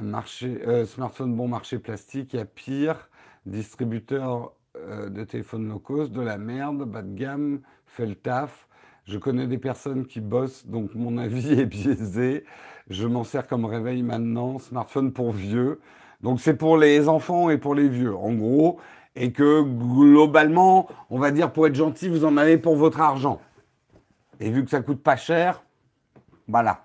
Marché, 0.00 0.62
euh, 0.68 0.84
smartphone 0.86 1.34
bon 1.34 1.48
marché 1.48 1.80
plastique, 1.80 2.32
il 2.34 2.36
y 2.36 2.40
a 2.40 2.44
pire. 2.44 3.10
Distributeur 3.44 4.52
euh, 4.88 5.08
de 5.08 5.24
téléphone 5.24 5.68
low 5.68 5.78
cost, 5.78 6.12
de 6.12 6.20
la 6.20 6.38
merde, 6.38 6.84
bas 6.84 7.02
de 7.02 7.14
gamme, 7.14 7.60
fait 7.86 8.06
le 8.06 8.14
taf. 8.14 8.68
Je 9.04 9.18
connais 9.18 9.46
des 9.46 9.58
personnes 9.58 10.06
qui 10.06 10.20
bossent, 10.20 10.66
donc 10.66 10.94
mon 10.94 11.18
avis 11.18 11.52
est 11.60 11.66
biaisé. 11.66 12.44
Je 12.88 13.06
m'en 13.06 13.24
sers 13.24 13.46
comme 13.46 13.64
réveil 13.64 14.02
maintenant. 14.02 14.58
Smartphone 14.58 15.12
pour 15.12 15.32
vieux. 15.32 15.80
Donc 16.22 16.40
c'est 16.40 16.56
pour 16.56 16.76
les 16.76 17.08
enfants 17.08 17.50
et 17.50 17.58
pour 17.58 17.74
les 17.74 17.88
vieux, 17.88 18.16
en 18.16 18.32
gros. 18.32 18.78
Et 19.14 19.32
que 19.32 19.62
globalement, 19.62 20.88
on 21.10 21.18
va 21.18 21.30
dire 21.30 21.52
pour 21.52 21.66
être 21.66 21.74
gentil, 21.74 22.08
vous 22.08 22.24
en 22.24 22.36
avez 22.36 22.58
pour 22.58 22.76
votre 22.76 23.00
argent. 23.00 23.40
Et 24.40 24.50
vu 24.50 24.64
que 24.64 24.70
ça 24.70 24.82
coûte 24.82 25.02
pas 25.02 25.16
cher, 25.16 25.62
voilà. 26.48 26.84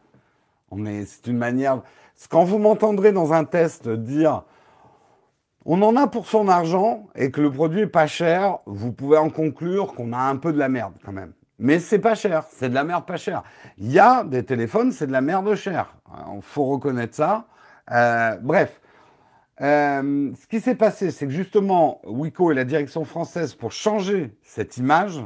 On 0.70 0.86
est, 0.86 1.06
c'est 1.06 1.28
une 1.28 1.38
manière. 1.38 1.82
Quand 2.30 2.44
vous 2.44 2.58
m'entendrez 2.58 3.12
dans 3.12 3.34
un 3.34 3.44
test 3.44 3.90
dire 3.90 4.44
on 5.66 5.82
en 5.82 5.96
a 5.96 6.08
pour 6.08 6.28
son 6.28 6.48
argent 6.48 7.08
et 7.16 7.32
que 7.32 7.42
le 7.42 7.52
produit 7.52 7.82
est 7.82 7.88
pas 7.88 8.08
cher, 8.08 8.60
vous 8.66 8.92
pouvez 8.92 9.18
en 9.18 9.30
conclure 9.30 9.94
qu'on 9.94 10.14
a 10.14 10.20
un 10.20 10.38
peu 10.38 10.52
de 10.52 10.58
la 10.58 10.70
merde 10.70 10.94
quand 11.06 11.12
même. 11.12 11.34
Mais 11.60 11.78
c'est 11.78 12.00
pas 12.00 12.16
cher, 12.16 12.46
c'est 12.50 12.70
de 12.70 12.74
la 12.74 12.84
merde 12.84 13.06
pas 13.06 13.18
cher. 13.18 13.44
Il 13.78 13.92
y 13.92 14.00
a 14.00 14.24
des 14.24 14.44
téléphones, 14.44 14.92
c'est 14.92 15.06
de 15.06 15.12
la 15.12 15.22
merde 15.22 15.54
cher. 15.54 15.96
Il 16.34 16.42
faut 16.42 16.66
reconnaître 16.66 17.16
ça. 17.16 17.46
Euh, 17.92 18.36
bref, 18.42 18.82
euh, 19.62 20.32
ce 20.42 20.48
qui 20.48 20.60
s'est 20.60 20.76
passé, 20.76 21.12
c'est 21.12 21.28
que 21.28 21.32
justement, 21.32 22.02
Wiko 22.04 22.52
et 22.52 22.56
la 22.56 22.64
direction 22.64 23.06
française, 23.06 23.54
pour 23.54 23.72
changer 23.72 24.36
cette 24.42 24.78
image, 24.78 25.20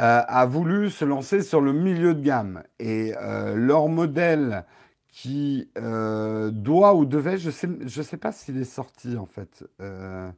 euh, 0.00 0.22
a 0.26 0.46
voulu 0.46 0.88
se 0.88 1.04
lancer 1.04 1.42
sur 1.42 1.60
le 1.60 1.74
milieu 1.74 2.14
de 2.14 2.22
gamme. 2.22 2.62
Et 2.78 3.12
leur 3.54 3.88
modèle 3.88 4.64
qui 5.12 5.68
euh, 5.76 6.50
doit 6.50 6.94
ou 6.94 7.04
devait, 7.04 7.38
je 7.38 7.46
ne 7.46 7.52
sais, 7.52 7.68
je 7.86 8.02
sais 8.02 8.16
pas 8.16 8.32
s'il 8.32 8.60
est 8.60 8.64
sorti 8.64 9.16
en 9.16 9.26
fait, 9.26 9.64
euh, 9.80 10.30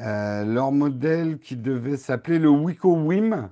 euh, 0.00 0.44
leur 0.44 0.72
modèle 0.72 1.38
qui 1.38 1.56
devait 1.56 1.96
s'appeler 1.96 2.38
le 2.38 2.50
Wiko 2.50 2.94
Wim. 2.94 3.48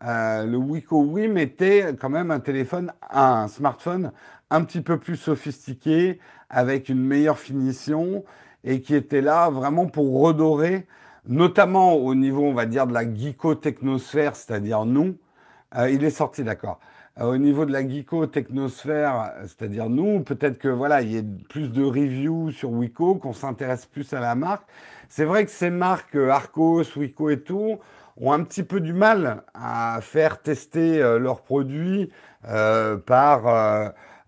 le 0.00 0.56
Wiko 0.56 1.02
Wim 1.02 1.36
était 1.38 1.94
quand 1.98 2.10
même 2.10 2.30
un 2.30 2.40
téléphone, 2.40 2.92
un 3.10 3.48
smartphone 3.48 4.12
un 4.50 4.62
petit 4.62 4.80
peu 4.80 4.98
plus 4.98 5.16
sophistiqué, 5.16 6.20
avec 6.50 6.88
une 6.88 7.00
meilleure 7.04 7.38
finition, 7.38 8.24
et 8.62 8.80
qui 8.80 8.94
était 8.94 9.22
là 9.22 9.50
vraiment 9.50 9.86
pour 9.86 10.20
redorer, 10.20 10.86
notamment 11.26 11.94
au 11.94 12.14
niveau, 12.14 12.44
on 12.44 12.54
va 12.54 12.66
dire, 12.66 12.86
de 12.86 12.92
la 12.94 13.04
geeko-technosphère, 13.04 14.36
c'est-à-dire 14.36 14.84
nous. 14.84 15.16
il 15.76 16.04
est 16.04 16.10
sorti, 16.10 16.44
d'accord. 16.44 16.78
Euh, 17.20 17.26
au 17.26 17.36
niveau 17.36 17.64
de 17.64 17.72
la 17.72 17.88
geeko 17.88 18.26
technosphère, 18.26 19.32
c'est-à-dire 19.42 19.88
nous, 19.88 20.20
peut-être 20.24 20.58
que 20.58 20.68
voilà, 20.68 21.00
il 21.00 21.12
y 21.12 21.16
ait 21.16 21.24
plus 21.48 21.70
de 21.72 21.84
reviews 21.84 22.50
sur 22.50 22.70
Wiko, 22.72 23.14
qu'on 23.16 23.32
s'intéresse 23.32 23.86
plus 23.86 24.12
à 24.12 24.20
la 24.20 24.34
marque. 24.34 24.66
C'est 25.08 25.24
vrai 25.24 25.44
que 25.44 25.52
ces 25.52 25.70
marques 25.70 26.16
euh, 26.16 26.30
Arcos, 26.30 26.82
Wiko 26.96 27.30
et 27.30 27.40
tout 27.40 27.78
ont 28.16 28.32
un 28.32 28.42
petit 28.42 28.64
peu 28.64 28.80
du 28.80 28.92
mal 28.92 29.44
à 29.54 30.00
faire 30.02 30.42
tester 30.42 31.00
euh, 31.00 31.18
leurs 31.18 31.42
produits 31.42 32.10
par, 33.06 33.46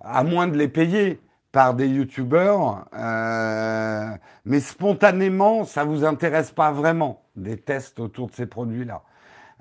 à 0.01 0.25
moins 0.25 0.49
de 0.49 0.57
les 0.57 0.69
payer 0.69 1.21
par 1.53 1.75
des 1.75 1.87
youtubeurs, 1.87 2.87
mais 4.47 4.61
spontanément, 4.61 5.65
ça 5.65 5.85
vous 5.85 6.03
intéresse 6.03 6.51
pas 6.51 6.73
vraiment 6.73 7.23
des 7.37 7.59
tests 7.59 8.01
autour 8.01 8.29
de 8.29 8.35
ces 8.35 8.47
produits-là. 8.47 9.03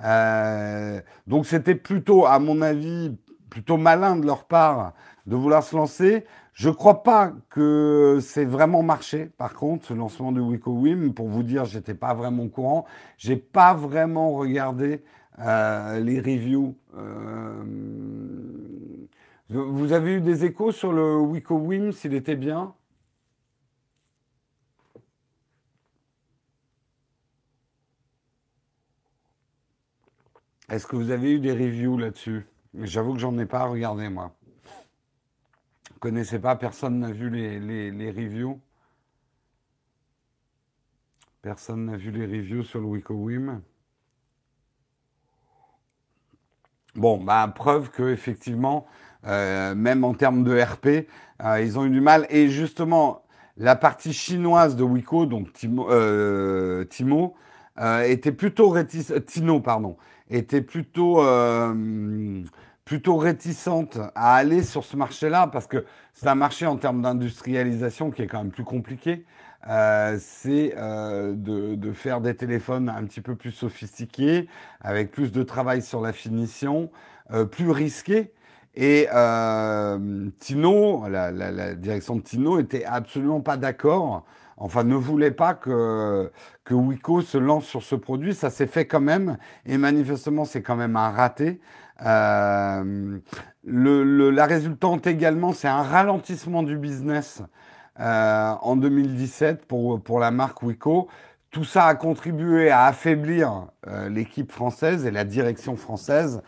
Euh, 0.04 1.02
donc 1.28 1.46
c'était 1.46 1.76
plutôt, 1.76 2.26
à 2.26 2.40
mon 2.40 2.62
avis, 2.62 3.16
plutôt 3.50 3.78
malin 3.78 4.18
de 4.18 4.26
leur 4.26 4.46
part 4.46 4.94
de 5.26 5.36
vouloir 5.36 5.64
se 5.64 5.76
lancer. 5.76 6.26
Je 6.54 6.70
crois 6.70 7.04
pas 7.04 7.34
que 7.50 8.20
c'est 8.22 8.46
vraiment 8.46 8.84
marché. 8.84 9.30
Par 9.38 9.54
contre, 9.54 9.88
ce 9.88 9.94
lancement 9.94 10.32
de 10.32 10.40
Wiko 10.40 10.72
Wim, 10.72 11.14
pour 11.14 11.28
vous 11.28 11.44
dire, 11.44 11.66
j'étais 11.66 11.94
pas 11.94 12.14
vraiment 12.14 12.44
au 12.44 12.50
courant. 12.50 12.86
J'ai 13.18 13.36
pas 13.36 13.74
vraiment 13.74 14.34
regardé 14.34 15.04
euh, 15.40 16.00
les 16.00 16.20
reviews. 16.20 16.76
Euh, 16.98 17.64
vous 19.50 19.94
avez 19.94 20.14
eu 20.16 20.22
des 20.22 20.46
échos 20.46 20.72
sur 20.72 20.94
le 20.94 21.18
Wiko 21.18 21.56
Wim, 21.56 21.92
s'il 21.92 22.14
était 22.14 22.36
bien? 22.36 22.74
Est-ce 30.70 30.88
que 30.88 30.96
vous 30.96 31.12
avez 31.12 31.34
eu 31.34 31.40
des 31.40 31.52
reviews 31.52 31.98
là-dessus? 31.98 32.46
J'avoue 32.82 33.14
que 33.14 33.20
j'en 33.20 33.38
ai 33.38 33.46
pas 33.46 33.66
regardé, 33.66 34.10
moi. 34.10 34.36
Vous 35.92 36.00
connaissez 36.00 36.40
pas 36.40 36.56
Personne 36.56 37.00
n'a 37.00 37.12
vu 37.12 37.30
les, 37.30 37.60
les, 37.92 38.12
reviews 38.12 38.60
Personne 41.42 41.86
n'a 41.86 41.98
vu 41.98 42.12
les 42.12 42.26
reviews 42.26 42.64
sur 42.64 42.80
le 42.80 42.88
WicoWim 42.88 43.62
Bon, 46.96 47.18
bah, 47.18 47.52
preuve 47.54 47.92
que 47.92 48.12
effectivement, 48.12 48.88
euh, 49.28 49.76
même 49.76 50.04
en 50.04 50.14
termes 50.14 50.44
de 50.44 50.60
RP, 50.60 51.08
euh, 51.44 51.62
ils 51.62 51.78
ont 51.78 51.86
eu 51.86 51.90
du 51.90 52.02
mal. 52.02 52.26
Et 52.30 52.50
justement, 52.50 53.24
la 53.58 53.76
partie 53.76 54.14
chinoise 54.14 54.76
de 54.76 54.84
Wiko, 54.84 55.26
donc 55.26 55.52
Timo, 55.54 55.90
euh, 55.92 56.86
Timo 56.86 57.36
était 58.06 58.32
plutôt 58.32 58.70
réticente. 58.70 59.26
Tino, 59.26 59.60
pardon, 59.60 59.98
était 60.30 60.62
plutôt, 60.62 61.22
euh, 61.22 62.44
plutôt 62.84 63.18
réticente 63.18 63.98
à 64.16 64.36
aller 64.36 64.64
sur 64.64 64.84
ce 64.84 64.98
marché-là 64.98 65.48
parce 65.48 65.68
que 65.68 65.86
c'est 66.14 66.28
un 66.28 66.36
marché 66.36 66.66
en 66.66 66.78
termes 66.78 67.02
d'industrialisation 67.02 68.12
qui 68.12 68.22
est 68.22 68.28
quand 68.28 68.40
même 68.40 68.52
plus 68.52 68.64
compliqué. 68.64 69.26
Euh, 69.68 70.18
c'est 70.20 70.76
euh, 70.78 71.34
de, 71.34 71.76
de, 71.76 71.92
faire 71.92 72.22
des 72.22 72.36
téléphones 72.36 72.88
un 72.88 73.04
petit 73.06 73.22
peu 73.22 73.36
plus 73.36 73.52
sophistiqués, 73.52 74.48
avec 74.82 75.12
plus 75.12 75.32
de 75.32 75.42
travail 75.42 75.82
sur 75.82 76.02
la 76.02 76.14
finition, 76.14 76.92
plus 77.52 77.72
risqué. 77.72 78.32
Et 78.76 79.08
Tino, 80.40 81.08
la, 81.10 81.32
la, 81.32 81.52
la, 81.52 81.74
direction 81.74 82.18
de 82.18 82.22
Tino, 82.22 82.60
était 82.60 82.86
absolument 82.86 83.42
pas 83.42 83.58
d'accord 83.58 84.24
enfin 84.58 84.84
ne 84.84 84.96
voulait 84.96 85.32
pas 85.32 85.54
que, 85.54 86.32
Wiko 86.70 87.22
se 87.22 87.38
lance 87.38 87.66
sur 87.66 87.84
ce 87.84 87.96
produit. 87.96 88.34
Ça 88.34 88.50
s'est 88.50 88.68
fait 88.68 88.86
quand 88.86 89.02
même, 89.02 89.38
et 89.66 89.78
manifestement 89.78 90.46
c'est 90.46 90.62
quand 90.62 90.76
même 90.76 90.96
un 90.96 91.12
raté. 91.12 91.60
Euh, 92.06 93.20
la 93.64 94.46
résultante 94.46 95.08
également, 95.08 95.54
c'est 95.54 95.68
un 95.68 95.82
ralentissement 95.82 96.64
du 96.64 96.78
business 96.78 97.42
euh, 98.00 98.52
en 98.62 98.76
2017 98.76 99.66
pour, 99.66 100.20
la 100.20 100.32
marque 100.32 100.62
Wiko. 100.64 101.08
Tout 101.52 101.64
ça 101.64 101.86
a 101.86 101.96
contribué 101.96 102.70
à 102.70 102.86
affaiblir 102.86 103.68
euh, 103.88 104.10
l'équipe 104.10 104.52
française 104.52 105.06
et 105.06 105.12
la 105.12 105.24
direction 105.24 105.78
française, 105.78 106.42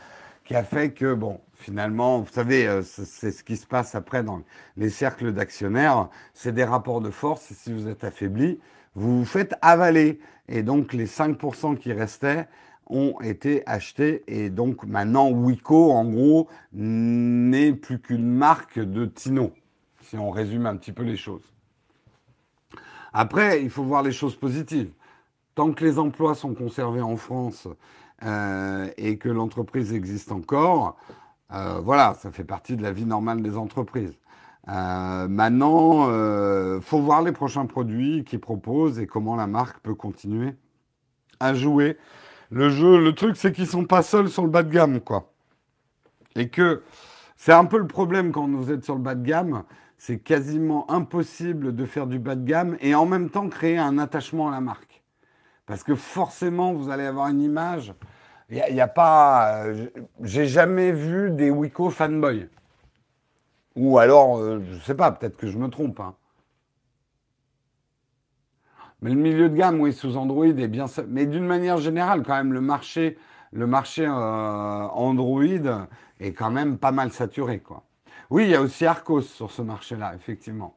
qui 0.44 0.56
a 0.56 0.64
fait 0.64 0.92
que, 0.92 1.14
bon, 1.14 1.40
finalement, 1.58 2.20
vous 2.20 2.32
savez, 2.32 2.68
euh, 2.68 2.82
c'est 2.84 3.32
ce 3.32 3.44
qui 3.44 3.58
se 3.58 3.66
passe 3.66 3.96
après 3.96 4.24
dans 4.24 4.42
les 4.78 4.90
cercles 4.90 5.34
d'actionnaires, 5.34 6.10
c'est 6.34 6.54
des 6.54 6.64
rapports 6.64 7.02
de 7.02 7.10
force, 7.10 7.52
si 7.54 7.74
vous 7.74 7.88
êtes 7.88 8.04
affaibli, 8.04 8.60
vous 8.96 9.20
vous 9.20 9.26
faites 9.26 9.56
avaler. 9.62 10.20
Et 10.48 10.64
donc 10.64 10.94
les 10.94 11.08
5% 11.08 11.78
qui 11.78 11.92
restaient 11.92 12.48
ont 12.90 13.20
été 13.22 13.64
achetés, 13.68 14.24
et 14.28 14.50
donc 14.50 14.86
maintenant 14.86 15.30
Wiko, 15.30 15.92
en 15.92 16.06
gros, 16.06 16.48
n'est 16.72 17.74
plus 17.74 18.00
qu'une 18.00 18.26
marque 18.28 18.80
de 18.80 19.06
Tino, 19.06 19.52
si 20.04 20.18
on 20.18 20.30
résume 20.30 20.66
un 20.66 20.78
petit 20.78 20.94
peu 20.94 21.04
les 21.04 21.18
choses. 21.18 21.54
Après, 23.12 23.62
il 23.62 23.70
faut 23.70 23.84
voir 23.84 24.04
les 24.04 24.12
choses 24.12 24.36
positives. 24.36 24.92
Tant 25.56 25.74
que 25.74 25.84
les 25.84 26.00
emplois 26.00 26.36
sont 26.36 26.54
conservés 26.54 27.02
en 27.02 27.18
France 27.18 27.68
euh, 28.24 28.90
et 28.98 29.18
que 29.18 29.28
l'entreprise 29.28 29.92
existe 29.92 30.32
encore, 30.32 30.98
euh, 31.54 31.80
voilà, 31.82 32.16
ça 32.16 32.32
fait 32.32 32.44
partie 32.44 32.76
de 32.76 32.84
la 32.84 32.92
vie 32.92 33.06
normale 33.06 33.42
des 33.42 33.58
entreprises. 33.58 34.18
Euh, 34.70 35.28
maintenant, 35.28 36.08
euh, 36.10 36.82
faut 36.82 37.00
voir 37.00 37.22
les 37.22 37.32
prochains 37.32 37.66
produits 37.66 38.26
qu'ils 38.26 38.40
proposent 38.40 39.00
et 39.00 39.08
comment 39.08 39.36
la 39.36 39.48
marque 39.48 39.80
peut 39.80 39.96
continuer 39.96 40.56
à 41.40 41.54
jouer. 41.54 41.98
Le 42.50 42.70
jeu, 42.70 43.02
le 43.02 43.14
truc, 43.14 43.38
c'est 43.38 43.54
qu'ils 43.54 43.68
sont 43.68 43.86
pas 43.86 44.02
seuls 44.02 44.30
sur 44.30 44.44
le 44.44 44.50
bas 44.50 44.64
de 44.64 44.72
gamme, 44.72 45.00
quoi. 45.00 45.32
Et 46.36 46.50
que 46.50 46.84
c'est 47.38 47.54
un 47.54 47.66
peu 47.66 47.78
le 47.78 47.88
problème 47.88 48.32
quand 48.32 48.48
vous 48.48 48.72
êtes 48.72 48.84
sur 48.84 48.96
le 48.96 49.02
bas 49.02 49.16
de 49.16 49.26
gamme, 49.26 49.64
c'est 49.98 50.20
quasiment 50.20 50.90
impossible 50.92 51.76
de 51.76 51.86
faire 51.86 52.08
du 52.08 52.20
bas 52.20 52.36
de 52.36 52.46
gamme 52.46 52.78
et 52.82 52.94
en 52.94 53.06
même 53.06 53.30
temps 53.30 53.50
créer 53.50 53.78
un 53.78 53.98
attachement 53.98 54.50
à 54.50 54.52
la 54.52 54.62
marque. 54.62 55.04
Parce 55.66 55.84
que 55.84 55.96
forcément, 55.96 56.74
vous 56.74 56.90
allez 56.90 57.06
avoir 57.06 57.28
une 57.28 57.42
image 57.42 57.94
il 58.50 58.74
n'y 58.74 58.82
a, 58.82 58.88
pas. 58.88 59.66
Euh, 59.66 59.88
j'ai 60.22 60.48
jamais 60.48 60.92
vu 60.92 61.32
des 61.32 61.50
Wiko 61.50 61.90
fanboy. 61.90 62.48
Ou 63.76 64.00
alors, 64.00 64.38
euh, 64.38 64.64
je 64.72 64.80
sais 64.86 64.96
pas, 64.96 65.12
peut-être 65.12 65.38
que 65.38 65.48
je 65.48 65.58
me 65.58 65.68
trompe. 65.70 66.00
Hein. 66.00 66.16
Mais 69.02 69.10
le 69.12 69.18
milieu 69.18 69.50
de 69.50 69.56
gamme, 69.56 69.82
oui, 69.82 69.94
sous 69.94 70.18
Android 70.18 70.46
est 70.46 70.68
bien. 70.68 70.86
Mais 71.08 71.26
d'une 71.26 71.46
manière 71.46 71.78
générale, 71.78 72.24
quand 72.24 72.36
même, 72.36 72.54
le 72.54 72.62
marché, 72.62 73.18
le 73.52 73.68
marché 73.68 74.06
euh, 74.06 74.10
Android 74.10 75.88
est 76.20 76.32
quand 76.34 76.50
même 76.50 76.78
pas 76.78 76.92
mal 76.92 77.12
saturé, 77.12 77.60
quoi. 77.60 77.84
Oui, 78.30 78.46
il 78.46 78.50
y 78.50 78.56
a 78.56 78.62
aussi 78.62 78.86
Arcos 78.86 79.22
sur 79.22 79.52
ce 79.52 79.62
marché-là, 79.62 80.14
effectivement. 80.16 80.77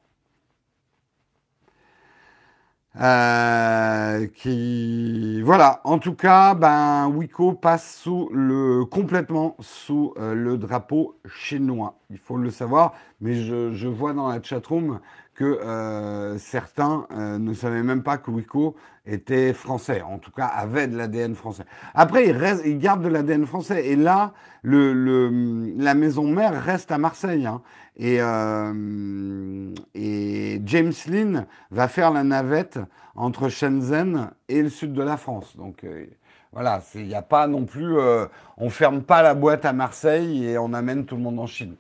Euh, 2.99 4.27
qui 4.35 5.41
voilà. 5.43 5.81
En 5.85 5.99
tout 6.01 6.15
cas, 6.15 6.55
ben 6.55 7.07
Wiko 7.09 7.53
passe 7.53 7.95
sous 8.03 8.29
le 8.33 8.85
complètement 8.85 9.57
sous 9.61 10.13
euh, 10.19 10.35
le 10.35 10.59
drapeau 10.59 11.17
chinois. 11.29 12.01
Il 12.11 12.19
faut 12.19 12.37
le 12.37 12.51
savoir. 12.51 12.95
Mais 13.21 13.35
je, 13.35 13.73
je 13.73 13.87
vois 13.87 14.13
dans 14.13 14.29
la 14.29 14.43
chatroom 14.43 14.99
que 15.41 15.45
euh, 15.45 16.37
certains 16.37 17.07
ne 17.11 17.55
savaient 17.55 17.83
même 17.83 18.03
pas 18.03 18.19
que 18.19 18.31
Wiko 18.31 18.77
était 19.07 19.55
français. 19.55 20.03
En 20.03 20.19
tout 20.19 20.31
cas, 20.31 20.45
avait 20.45 20.87
de 20.87 20.99
l'ADN 20.99 21.35
français. 21.35 21.65
Après, 21.95 22.27
il, 22.27 22.37
reste, 22.37 22.63
il 22.67 22.79
garde 22.79 23.03
de 23.03 23.09
l'ADN 23.09 23.47
français. 23.47 23.87
Et 23.87 23.97
là, 23.97 24.35
le, 24.63 25.73
la 25.79 25.95
maison 25.95 26.25
mère 26.25 26.63
reste 26.63 26.93
à 26.93 26.99
Marseille. 26.99 27.47
Hein. 27.47 27.63
Et, 27.97 28.19
euh, 28.21 29.73
et, 29.95 30.61
James 30.67 30.93
Lynn 31.07 31.47
va 31.71 31.89
faire 31.89 32.11
la 32.11 32.23
navette 32.23 32.79
entre 33.15 33.49
Shenzhen 33.49 34.31
et 34.51 34.63
le 34.63 34.69
sud 34.69 34.93
de 34.93 35.03
la 35.03 35.17
France. 35.17 35.57
Donc 35.57 35.85
euh, 35.85 36.05
voilà, 36.53 36.83
il 36.95 37.07
n'y 37.07 37.15
a 37.15 37.23
pas 37.23 37.47
non 37.47 37.65
plus. 37.65 37.99
Euh, 37.99 38.27
on 38.59 38.69
ferme 38.69 39.03
pas 39.03 39.23
la 39.23 39.35
boîte 39.35 39.65
à 39.65 39.73
Marseille 39.73 40.45
et 40.45 40.59
on 40.59 40.75
amène 40.75 41.07
tout 41.07 41.17
le 41.17 41.23
monde 41.23 41.39
en 41.39 41.47
Chine. 41.47 41.77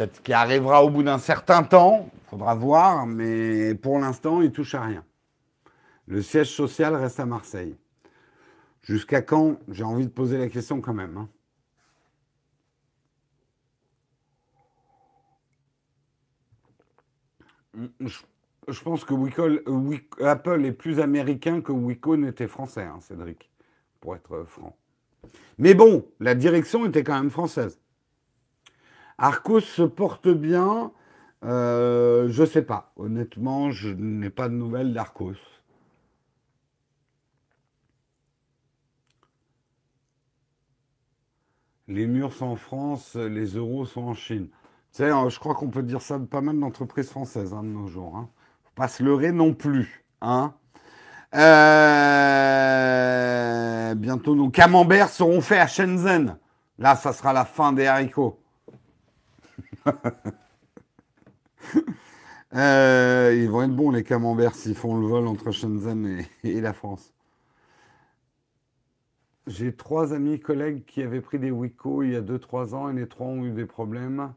Peut-être 0.00 0.22
qu'il 0.22 0.32
arrivera 0.32 0.82
au 0.82 0.88
bout 0.88 1.02
d'un 1.02 1.18
certain 1.18 1.62
temps, 1.62 2.08
il 2.14 2.30
faudra 2.30 2.54
voir, 2.54 3.06
mais 3.06 3.74
pour 3.74 3.98
l'instant, 3.98 4.40
il 4.40 4.50
touche 4.50 4.74
à 4.74 4.80
rien. 4.80 5.04
Le 6.06 6.22
siège 6.22 6.48
social 6.48 6.94
reste 6.94 7.20
à 7.20 7.26
Marseille. 7.26 7.76
Jusqu'à 8.80 9.20
quand 9.20 9.58
J'ai 9.68 9.84
envie 9.84 10.06
de 10.06 10.10
poser 10.10 10.38
la 10.38 10.48
question 10.48 10.80
quand 10.80 10.94
même. 10.94 11.28
Hein. 17.74 17.90
Je, 18.00 18.80
pense 18.82 19.04
que 19.04 19.12
Apple 20.24 20.64
est 20.64 20.72
plus 20.72 20.98
américain 20.98 21.60
que 21.60 21.72
Wiko 21.72 22.16
n'était 22.16 22.48
français, 22.48 22.84
hein, 22.84 23.00
Cédric, 23.02 23.50
pour 24.00 24.16
être 24.16 24.46
franc. 24.46 24.74
Mais 25.58 25.74
bon, 25.74 26.06
la 26.20 26.34
direction 26.34 26.86
était 26.86 27.04
quand 27.04 27.20
même 27.20 27.28
française. 27.28 27.78
Arcos 29.20 29.60
se 29.60 29.82
porte 29.82 30.28
bien. 30.28 30.92
Euh, 31.44 32.28
je 32.30 32.42
sais 32.44 32.62
pas. 32.62 32.92
Honnêtement, 32.96 33.70
je 33.70 33.90
n'ai 33.90 34.30
pas 34.30 34.48
de 34.48 34.54
nouvelles 34.54 34.94
d'Arcos. 34.94 35.36
Les 41.86 42.06
murs 42.06 42.32
sont 42.32 42.46
en 42.46 42.56
France, 42.56 43.14
les 43.16 43.56
euros 43.56 43.84
sont 43.84 44.02
en 44.02 44.14
Chine. 44.14 44.48
Tu 44.92 45.02
sais, 45.02 45.10
je 45.10 45.38
crois 45.38 45.54
qu'on 45.54 45.68
peut 45.68 45.82
dire 45.82 46.00
ça 46.00 46.18
de 46.18 46.24
pas 46.24 46.40
mal 46.40 46.58
d'entreprises 46.58 47.10
françaises 47.10 47.52
hein, 47.52 47.62
de 47.62 47.68
nos 47.68 47.88
jours. 47.88 48.16
Hein. 48.16 48.30
Faut 48.64 48.70
pas 48.74 48.88
se 48.88 49.02
leurrer 49.02 49.32
non 49.32 49.52
plus. 49.52 50.02
Hein. 50.22 50.54
Euh, 51.34 51.44
bientôt, 53.96 54.34
nos 54.34 54.48
camemberts 54.48 55.10
seront 55.10 55.42
faits 55.42 55.60
à 55.60 55.66
Shenzhen. 55.66 56.38
Là, 56.78 56.96
ça 56.96 57.12
sera 57.12 57.34
la 57.34 57.44
fin 57.44 57.74
des 57.74 57.86
haricots. 57.86 58.40
Euh, 62.52 63.32
ils 63.36 63.48
vont 63.48 63.62
être 63.62 63.74
bons, 63.74 63.90
les 63.92 64.02
camemberts, 64.02 64.56
s'ils 64.56 64.74
font 64.74 64.98
le 64.98 65.06
vol 65.06 65.28
entre 65.28 65.52
Shenzhen 65.52 66.24
et, 66.42 66.60
la 66.60 66.72
France. 66.72 67.12
J'ai 69.46 69.72
trois 69.72 70.12
amis 70.12 70.40
collègues 70.40 70.84
qui 70.84 71.02
avaient 71.02 71.20
pris 71.20 71.38
des 71.38 71.52
Wiko 71.52 72.02
il 72.02 72.12
y 72.12 72.16
a 72.16 72.22
2-3 72.22 72.74
ans 72.74 72.90
et 72.90 72.92
les 72.94 73.06
trois 73.06 73.26
ont 73.28 73.44
eu 73.44 73.52
des 73.52 73.66
problèmes. 73.66 74.32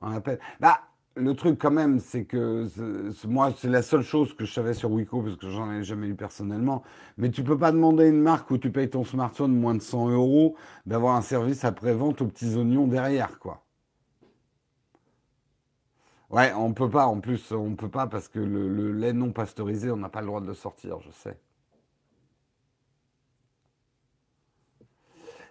On 0.00 0.12
appelle. 0.12 0.38
Bah, 0.60 0.80
le 1.14 1.34
truc 1.34 1.58
quand 1.58 1.70
même, 1.70 1.98
c'est 2.00 2.24
que 2.24 2.66
moi, 3.26 3.52
c'est 3.56 3.68
la 3.68 3.82
seule 3.82 4.02
chose 4.02 4.34
que 4.34 4.44
je 4.46 4.52
savais 4.52 4.74
sur 4.74 4.90
Wiko 4.90 5.22
parce 5.22 5.36
que 5.36 5.50
j'en 5.50 5.70
ai 5.72 5.84
jamais 5.84 6.08
eu 6.08 6.14
personnellement. 6.14 6.82
Mais 7.18 7.30
tu 7.30 7.44
peux 7.44 7.58
pas 7.58 7.72
demander 7.72 8.04
à 8.04 8.08
une 8.08 8.22
marque 8.22 8.50
où 8.50 8.58
tu 8.58 8.70
payes 8.70 8.88
ton 8.88 9.04
smartphone 9.04 9.54
moins 9.54 9.74
de 9.74 9.82
100 9.82 10.10
euros 10.10 10.56
d'avoir 10.86 11.16
un 11.16 11.22
service 11.22 11.64
après-vente 11.64 12.22
aux 12.22 12.26
petits 12.26 12.56
oignons 12.56 12.86
derrière, 12.86 13.38
quoi. 13.38 13.62
Ouais, 16.32 16.52
on 16.54 16.72
peut 16.72 16.90
pas. 16.90 17.06
En 17.06 17.20
plus, 17.20 17.52
on 17.52 17.76
peut 17.76 17.90
pas 17.90 18.06
parce 18.08 18.28
que 18.28 18.38
le, 18.40 18.68
le 18.68 18.92
lait 18.92 19.12
non 19.12 19.32
pasteurisé, 19.32 19.90
on 19.90 19.96
n'a 19.98 20.08
pas 20.08 20.20
le 20.20 20.26
droit 20.26 20.40
de 20.40 20.46
le 20.46 20.54
sortir, 20.54 20.98
je 21.00 21.10
sais. 21.12 21.38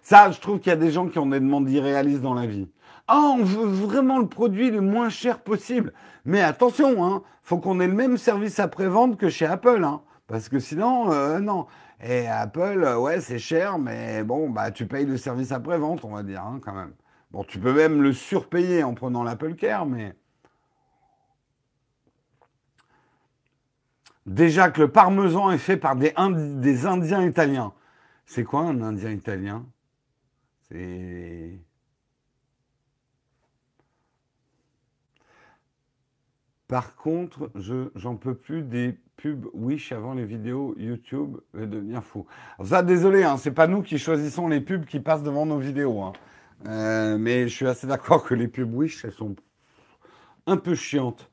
Ça, 0.02 0.30
je 0.32 0.40
trouve 0.40 0.58
qu'il 0.58 0.70
y 0.70 0.72
a 0.72 0.76
des 0.76 0.90
gens 0.90 1.08
qui 1.08 1.18
ont 1.18 1.26
des 1.26 1.38
demandes 1.40 1.70
irréalistes 1.70 2.22
dans 2.22 2.34
la 2.34 2.46
vie. 2.46 2.68
Ah, 3.06 3.32
on 3.38 3.44
veut 3.44 3.66
vraiment 3.66 4.18
le 4.18 4.26
produit 4.28 4.70
le 4.70 4.80
moins 4.80 5.08
cher 5.08 5.40
possible. 5.40 5.92
Mais 6.24 6.42
attention, 6.42 7.04
hein, 7.04 7.22
faut 7.42 7.58
qu'on 7.58 7.80
ait 7.80 7.86
le 7.86 7.94
même 7.94 8.18
service 8.18 8.58
après-vente 8.58 9.16
que 9.16 9.28
chez 9.28 9.46
Apple, 9.46 9.82
hein, 9.84 10.02
parce 10.26 10.48
que 10.48 10.58
sinon, 10.58 11.12
euh, 11.12 11.38
non. 11.38 11.66
Et 12.02 12.26
Apple, 12.26 12.82
euh, 12.84 12.98
ouais, 12.98 13.20
c'est 13.20 13.38
cher, 13.38 13.78
mais 13.78 14.24
bon, 14.24 14.50
bah, 14.50 14.72
tu 14.72 14.86
payes 14.86 15.06
le 15.06 15.16
service 15.16 15.52
après-vente, 15.52 16.04
on 16.04 16.14
va 16.14 16.22
dire, 16.24 16.42
hein, 16.42 16.60
quand 16.64 16.74
même. 16.74 16.92
Bon, 17.30 17.44
tu 17.44 17.58
peux 17.60 17.72
même 17.72 18.02
le 18.02 18.12
surpayer 18.12 18.82
en 18.84 18.94
prenant 18.94 19.22
l'Apple 19.22 19.54
Care, 19.54 19.86
mais. 19.86 20.14
Déjà 24.26 24.70
que 24.70 24.80
le 24.80 24.88
parmesan 24.88 25.50
est 25.50 25.58
fait 25.58 25.76
par 25.76 25.96
des, 25.96 26.12
Indiens 26.16 27.24
italiens. 27.24 27.72
C'est 28.24 28.44
quoi 28.44 28.60
un 28.62 28.80
Indien 28.80 29.10
italien? 29.10 29.66
C'est. 30.68 31.58
Par 36.68 36.96
contre, 36.96 37.50
je 37.54 37.90
j'en 37.96 38.16
peux 38.16 38.34
plus 38.34 38.62
des 38.62 38.96
pubs 39.16 39.46
Wish 39.52 39.92
avant 39.92 40.14
les 40.14 40.24
vidéos 40.24 40.74
YouTube 40.78 41.36
va 41.52 41.66
devenir 41.66 42.02
fou. 42.02 42.26
ça, 42.64 42.82
désolé, 42.82 43.24
hein, 43.24 43.36
c'est 43.36 43.50
pas 43.50 43.66
nous 43.66 43.82
qui 43.82 43.98
choisissons 43.98 44.48
les 44.48 44.60
pubs 44.60 44.86
qui 44.86 45.00
passent 45.00 45.22
devant 45.22 45.44
nos 45.44 45.58
vidéos. 45.58 46.00
Hein. 46.00 46.12
Euh, 46.66 47.18
mais 47.18 47.48
je 47.48 47.54
suis 47.54 47.66
assez 47.66 47.86
d'accord 47.86 48.24
que 48.24 48.34
les 48.34 48.48
pubs 48.48 48.72
Wish, 48.72 49.04
elles 49.04 49.12
sont 49.12 49.34
un 50.46 50.56
peu 50.56 50.74
chiantes. 50.74 51.31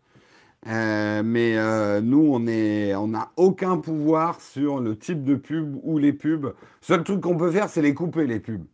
Euh, 0.67 1.23
mais 1.23 1.57
euh, 1.57 2.01
nous, 2.01 2.33
on 2.33 3.07
n'a 3.07 3.31
aucun 3.37 3.77
pouvoir 3.77 4.41
sur 4.41 4.79
le 4.79 4.97
type 4.97 5.23
de 5.23 5.35
pub 5.35 5.79
ou 5.83 5.97
les 5.97 6.13
pubs. 6.13 6.53
Seul 6.81 7.03
truc 7.03 7.21
qu'on 7.21 7.37
peut 7.37 7.51
faire, 7.51 7.69
c'est 7.69 7.81
les 7.81 7.93
couper 7.93 8.27
les 8.27 8.39
pubs 8.39 8.65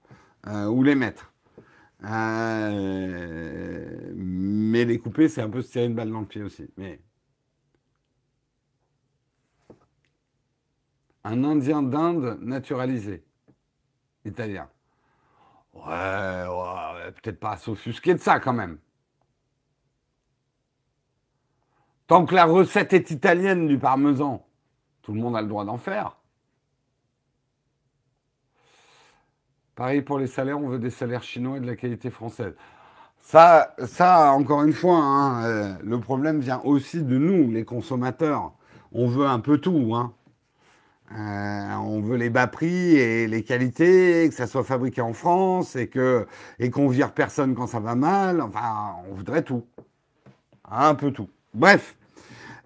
ou 0.69 0.84
les 0.84 0.95
mettre. 0.95 1.32
Euh, 2.04 4.13
mais 4.15 4.86
les 4.86 5.00
couper, 5.00 5.30
c'est 5.30 5.41
un 5.41 5.50
peu 5.50 5.62
se 5.62 5.71
tirer 5.71 5.86
une 5.86 5.95
balle 5.95 6.12
dans 6.12 6.19
le 6.21 6.26
pied 6.28 6.43
aussi. 6.43 6.67
Mais 6.78 7.02
un 11.24 11.43
Indien 11.43 11.82
d'Inde 11.84 12.38
naturalisé, 12.41 13.24
italien. 14.26 14.69
Ouais, 15.74 15.82
ouais 15.84 17.12
peut-être 17.21 17.39
pas 17.39 17.58
s'offusquer 17.58 18.13
de 18.13 18.19
ça 18.19 18.39
quand 18.39 18.54
même. 18.54 18.78
Tant 22.07 22.25
que 22.25 22.35
la 22.35 22.45
recette 22.45 22.93
est 22.93 23.09
italienne 23.11 23.67
du 23.67 23.79
parmesan, 23.79 24.45
tout 25.01 25.13
le 25.13 25.19
monde 25.19 25.35
a 25.35 25.41
le 25.41 25.47
droit 25.47 25.65
d'en 25.65 25.77
faire. 25.77 26.17
Pareil 29.75 30.01
pour 30.01 30.19
les 30.19 30.27
salaires, 30.27 30.59
on 30.59 30.69
veut 30.69 30.79
des 30.79 30.89
salaires 30.89 31.23
chinois 31.23 31.57
et 31.57 31.59
de 31.59 31.67
la 31.67 31.75
qualité 31.75 32.09
française. 32.09 32.53
Ça, 33.19 33.73
encore 34.33 34.63
une 34.63 34.71
fois, 34.71 34.97
hein, 34.97 35.45
euh, 35.45 35.73
le 35.83 35.99
problème 35.99 36.39
vient 36.39 36.61
aussi 36.63 37.01
de 37.01 37.17
nous, 37.17 37.51
les 37.51 37.65
consommateurs. 37.65 38.53
On 38.91 39.07
veut 39.07 39.25
un 39.25 39.39
peu 39.39 39.57
tout. 39.57 39.95
Hein. 39.95 40.13
Euh, 41.11 41.75
on 41.77 42.01
veut 42.01 42.17
les 42.17 42.29
bas 42.29 42.47
prix 42.47 42.95
et 42.95 43.27
les 43.27 43.43
qualités, 43.43 44.27
que 44.29 44.35
ça 44.35 44.47
soit 44.47 44.63
fabriqué 44.63 45.01
en 45.01 45.13
France 45.13 45.75
et 45.75 45.87
que 45.87 46.27
et 46.59 46.69
qu'on 46.69 46.87
vire 46.87 47.13
personne 47.13 47.55
quand 47.55 47.67
ça 47.67 47.79
va 47.79 47.95
mal. 47.95 48.41
Enfin, 48.41 48.95
on 49.09 49.15
voudrait 49.15 49.43
tout, 49.43 49.65
un 50.69 50.95
peu 50.95 51.11
tout. 51.11 51.29
Bref, 51.55 51.97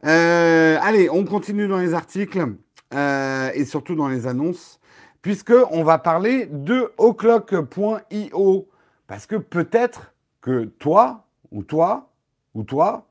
euh, 0.06 0.78
allez, 0.82 1.10
on 1.10 1.23
continue 1.23 1.67
dans 1.67 1.78
les 1.78 1.93
articles 1.93 2.45
et 2.91 3.65
surtout 3.65 3.95
dans 3.95 4.08
les 4.08 4.25
annonces 4.25 4.80
puisqu'on 5.21 5.84
va 5.84 5.97
parler 5.97 6.47
de 6.52 6.91
o'clock.io. 6.97 8.69
Parce 9.08 9.25
que 9.25 9.36
peut-être 9.36 10.13
que 10.41 10.65
toi, 10.65 11.25
ou 11.52 11.63
toi, 11.63 12.10
ou 12.54 12.63
toi, 12.63 13.08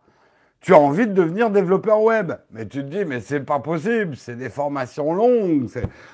tu 0.61 0.75
as 0.75 0.79
envie 0.79 1.07
de 1.07 1.13
devenir 1.13 1.51
développeur 1.51 2.03
web. 2.03 2.33
Mais 2.51 2.67
tu 2.67 2.79
te 2.79 2.89
dis, 2.89 3.05
mais 3.05 3.21
c'est 3.21 3.41
pas 3.41 3.61
possible, 3.61 4.17
c'est 4.17 4.37
des 4.37 4.49
formations 4.49 5.15
longues, 5.15 5.69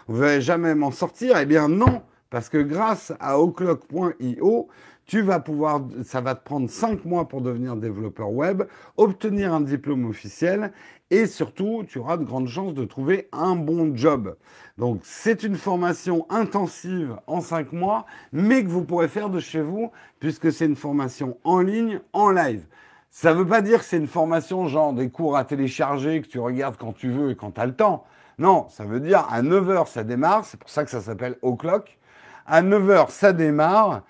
vous 0.09 0.23
ne 0.23 0.41
jamais 0.41 0.75
m'en 0.75 0.91
sortir. 0.91 1.37
Eh 1.39 1.47
bien 1.47 1.69
non, 1.69 2.03
parce 2.31 2.49
que 2.49 2.59
grâce 2.59 3.13
à 3.21 3.39
o'clock.io, 3.39 4.69
tu 5.07 5.23
vas 5.23 5.41
pouvoir, 5.41 5.83
ça 6.05 6.21
va 6.21 6.35
te 6.35 6.45
prendre 6.45 6.69
5 6.69 7.05
mois 7.05 7.29
pour 7.29 7.41
devenir 7.41 7.77
développeur 7.77 8.31
web, 8.31 8.63
obtenir 8.97 9.53
un 9.53 9.61
diplôme 9.61 10.07
officiel 10.07 10.73
et 11.11 11.27
surtout, 11.27 11.85
tu 11.87 11.99
auras 11.99 12.17
de 12.17 12.25
grandes 12.25 12.49
chances 12.49 12.75
de 12.75 12.85
trouver 12.85 13.29
un 13.33 13.55
bon 13.55 13.95
job. 13.95 14.37
Donc, 14.79 15.01
c'est 15.03 15.43
une 15.43 15.57
formation 15.57 16.27
intensive 16.31 17.17
en 17.27 17.41
5 17.41 17.73
mois, 17.73 18.07
mais 18.33 18.65
que 18.65 18.69
vous 18.69 18.85
pourrez 18.85 19.09
faire 19.09 19.31
de 19.31 19.41
chez 19.41 19.61
vous 19.61 19.93
puisque 20.19 20.51
c'est 20.51 20.67
une 20.67 20.77
formation 20.77 21.39
en 21.45 21.61
ligne, 21.61 22.01
en 22.13 22.31
live. 22.31 22.67
Ça 23.11 23.33
ne 23.33 23.39
veut 23.39 23.47
pas 23.47 23.61
dire 23.61 23.79
que 23.79 23.85
c'est 23.85 23.99
une 23.99 24.09
formation 24.09 24.67
genre 24.67 24.93
des 24.93 25.09
cours 25.09 25.37
à 25.37 25.45
télécharger 25.45 26.21
que 26.21 26.27
tu 26.27 26.41
regardes 26.41 26.77
quand 26.77 26.93
tu 26.93 27.11
veux 27.11 27.31
et 27.31 27.37
quand 27.37 27.53
tu 27.53 27.61
as 27.61 27.67
le 27.67 27.77
temps. 27.77 28.05
Non, 28.39 28.67
ça 28.71 28.85
veut 28.85 28.99
dire 28.99 29.25
à 29.31 29.43
9h 29.43 29.87
ça 29.87 30.03
démarre, 30.03 30.45
c'est 30.45 30.59
pour 30.59 30.69
ça 30.69 30.85
que 30.85 30.91
ça 30.91 31.01
s'appelle 31.01 31.37
O'Clock. 31.43 31.97
À 32.45 32.63
9h 32.63 33.11
ça 33.11 33.33
démarre 33.33 34.03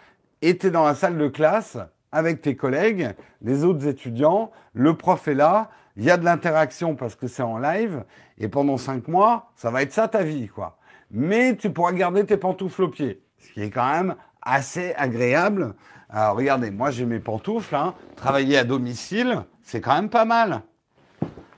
et 0.44 0.58
tu 0.58 0.66
es 0.66 0.70
dans 0.70 0.84
la 0.84 0.94
salle 0.94 1.16
de 1.16 1.28
classe 1.28 1.78
avec 2.12 2.42
tes 2.42 2.54
collègues, 2.54 3.14
les 3.40 3.64
autres 3.64 3.86
étudiants, 3.86 4.52
le 4.74 4.94
prof 4.94 5.26
est 5.26 5.34
là, 5.34 5.70
il 5.96 6.04
y 6.04 6.10
a 6.10 6.18
de 6.18 6.24
l'interaction 6.24 6.96
parce 6.96 7.14
que 7.14 7.26
c'est 7.26 7.42
en 7.42 7.56
live, 7.58 8.04
et 8.36 8.48
pendant 8.48 8.76
5 8.76 9.08
mois, 9.08 9.50
ça 9.56 9.70
va 9.70 9.80
être 9.80 9.92
ça 9.92 10.06
ta 10.06 10.22
vie, 10.22 10.48
quoi. 10.48 10.76
Mais 11.10 11.56
tu 11.56 11.70
pourras 11.70 11.92
garder 11.92 12.26
tes 12.26 12.36
pantoufles 12.36 12.82
aux 12.82 12.88
pieds, 12.88 13.22
ce 13.38 13.52
qui 13.54 13.62
est 13.62 13.70
quand 13.70 13.90
même 13.90 14.16
assez 14.42 14.92
agréable. 14.98 15.74
Alors 16.10 16.36
regardez, 16.36 16.70
moi 16.70 16.90
j'ai 16.90 17.06
mes 17.06 17.20
pantoufles, 17.20 17.74
hein. 17.74 17.94
travailler 18.14 18.58
à 18.58 18.64
domicile, 18.64 19.44
c'est 19.62 19.80
quand 19.80 19.94
même 19.94 20.10
pas 20.10 20.26
mal. 20.26 20.60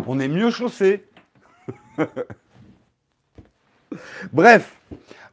On 0.07 0.21
est 0.21 0.29
mieux 0.29 0.53
chaussé. 0.53 1.05
Bref, 4.33 4.81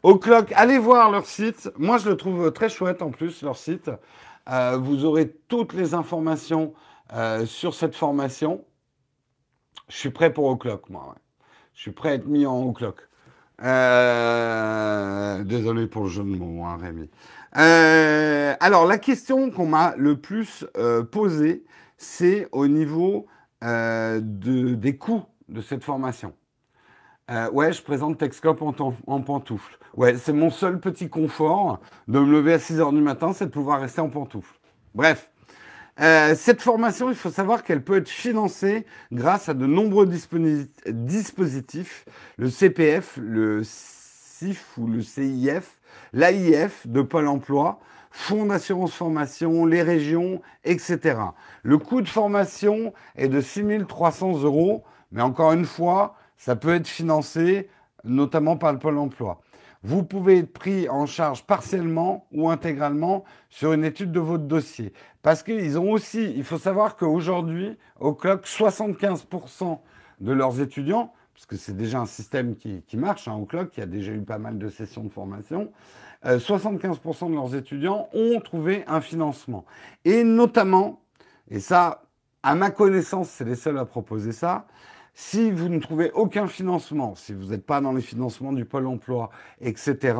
au 0.03 0.17
clock, 0.17 0.51
allez 0.55 0.77
voir 0.77 1.09
leur 1.09 1.25
site. 1.25 1.71
Moi 1.77 1.97
je 1.97 2.09
le 2.09 2.17
trouve 2.17 2.51
très 2.51 2.69
chouette 2.69 3.01
en 3.01 3.09
plus, 3.09 3.41
leur 3.41 3.57
site. 3.57 3.89
Euh, 4.49 4.77
vous 4.77 5.05
aurez 5.05 5.31
toutes 5.47 5.73
les 5.73 5.93
informations 5.93 6.73
euh, 7.13 7.45
sur 7.45 7.73
cette 7.73 7.95
formation. 7.95 8.65
Je 9.87 9.97
suis 9.97 10.09
prêt 10.09 10.33
pour 10.33 10.45
O'Clock, 10.45 10.89
moi. 10.89 11.15
Je 11.73 11.81
suis 11.81 11.91
prêt 11.91 12.09
à 12.09 12.13
être 12.15 12.27
mis 12.27 12.45
en 12.45 12.61
O'Clock. 12.63 13.07
Euh, 13.63 15.43
désolé 15.43 15.87
pour 15.87 16.03
le 16.03 16.09
jeu 16.09 16.23
de 16.23 16.29
mots, 16.29 16.65
hein, 16.65 16.77
Rémi. 16.81 17.09
alors, 17.53 18.85
la 18.85 18.97
question 18.97 19.51
qu'on 19.51 19.67
m'a 19.67 19.93
le 19.97 20.17
plus 20.19 20.65
posée, 21.11 21.63
c'est 21.97 22.47
au 22.51 22.67
niveau 22.67 23.27
de, 23.61 24.73
des 24.73 24.97
coûts 24.97 25.23
de 25.47 25.61
cette 25.61 25.83
formation. 25.83 26.33
ouais, 27.51 27.71
je 27.71 27.81
présente 27.81 28.17
Texcop 28.17 28.61
en 28.61 29.21
pantoufle. 29.21 29.77
Ouais, 29.95 30.17
c'est 30.17 30.33
mon 30.33 30.49
seul 30.49 30.79
petit 30.79 31.07
confort 31.07 31.79
de 32.07 32.19
me 32.19 32.31
lever 32.31 32.53
à 32.53 32.59
6 32.59 32.79
heures 32.79 32.93
du 32.93 33.01
matin, 33.01 33.31
c'est 33.31 33.45
de 33.45 33.51
pouvoir 33.51 33.79
rester 33.79 34.01
en 34.01 34.09
pantoufle. 34.09 34.55
Bref. 34.95 35.29
Euh, 35.99 36.33
cette 36.35 36.63
formation, 36.63 37.11
il 37.11 37.15
faut 37.15 37.29
savoir 37.29 37.63
qu'elle 37.63 37.83
peut 37.83 37.97
être 37.97 38.09
financée 38.09 38.87
grâce 39.11 39.49
à 39.49 39.53
de 39.53 39.67
nombreux 39.67 40.07
dispositifs, 40.87 42.05
le 42.37 42.49
CPF, 42.49 43.19
le 43.21 43.61
CIF 43.63 44.75
ou 44.79 44.87
le 44.87 45.03
CIF, 45.03 45.79
l'AIF 46.13 46.87
de 46.87 47.03
Pôle 47.03 47.27
emploi, 47.27 47.79
Fonds 48.09 48.47
d'assurance 48.47 48.93
formation, 48.93 49.65
les 49.65 49.81
régions, 49.81 50.41
etc. 50.63 51.17
Le 51.63 51.77
coût 51.79 52.01
de 52.01 52.07
formation 52.07 52.93
est 53.15 53.27
de 53.27 53.41
6 53.41 53.85
300 53.87 54.41
euros, 54.43 54.83
mais 55.11 55.21
encore 55.21 55.53
une 55.53 55.65
fois, 55.65 56.15
ça 56.37 56.55
peut 56.55 56.73
être 56.73 56.87
financé 56.87 57.69
notamment 58.03 58.57
par 58.57 58.73
le 58.73 58.79
Pôle 58.79 58.97
emploi 58.97 59.41
vous 59.83 60.03
pouvez 60.03 60.39
être 60.39 60.53
pris 60.53 60.87
en 60.87 61.05
charge 61.05 61.43
partiellement 61.43 62.25
ou 62.31 62.49
intégralement 62.49 63.25
sur 63.49 63.73
une 63.73 63.83
étude 63.83 64.11
de 64.11 64.19
votre 64.19 64.45
dossier. 64.45 64.93
Parce 65.21 65.43
qu'ils 65.43 65.77
ont 65.77 65.91
aussi, 65.91 66.33
il 66.35 66.43
faut 66.43 66.57
savoir 66.57 66.95
qu'aujourd'hui, 66.95 67.77
au 67.99 68.13
CLOC, 68.13 68.45
75% 68.45 69.79
de 70.21 70.31
leurs 70.31 70.61
étudiants, 70.61 71.13
parce 71.33 71.45
que 71.45 71.57
c'est 71.57 71.75
déjà 71.75 71.99
un 71.99 72.05
système 72.05 72.55
qui, 72.55 72.97
marche 72.97 73.27
hein, 73.27 73.33
au 73.33 73.45
CLOC, 73.45 73.71
qui 73.71 73.81
a 73.81 73.85
déjà 73.85 74.13
eu 74.13 74.21
pas 74.21 74.37
mal 74.37 74.57
de 74.57 74.69
sessions 74.69 75.03
de 75.03 75.09
formation, 75.09 75.71
75% 76.23 77.25
euh, 77.25 77.29
de 77.29 77.33
leurs 77.35 77.55
étudiants 77.55 78.07
ont 78.13 78.39
trouvé 78.39 78.85
un 78.87 79.01
financement. 79.01 79.65
Et 80.05 80.23
notamment, 80.23 81.01
et 81.49 81.59
ça, 81.59 82.03
à 82.41 82.55
ma 82.55 82.71
connaissance, 82.71 83.29
c'est 83.29 83.43
les 83.43 83.55
seuls 83.55 83.77
à 83.77 83.85
proposer 83.85 84.31
ça, 84.31 84.65
si 85.13 85.51
vous 85.51 85.69
ne 85.69 85.79
trouvez 85.79 86.11
aucun 86.11 86.47
financement, 86.47 87.15
si 87.15 87.33
vous 87.33 87.47
n'êtes 87.47 87.65
pas 87.65 87.81
dans 87.81 87.93
les 87.93 88.01
financements 88.01 88.51
du 88.51 88.65
Pôle 88.65 88.87
emploi, 88.87 89.29
etc., 89.61 90.15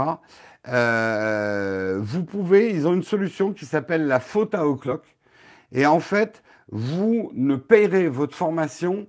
euh, 0.68 2.00
vous 2.00 2.24
pouvez, 2.24 2.70
ils 2.70 2.88
ont 2.88 2.94
une 2.94 3.04
solution 3.04 3.54
qui 3.54 3.66
s'appelle 3.66 4.08
la 4.08 4.20
faute 4.20 4.54
à 4.54 4.68
O'Clock. 4.68 5.04
Et 5.72 5.86
en 5.86 6.00
fait, 6.00 6.44
vous 6.72 7.32
ne 7.34 7.56
payerez 7.56 8.08
votre 8.08 8.36
formation 8.36 9.08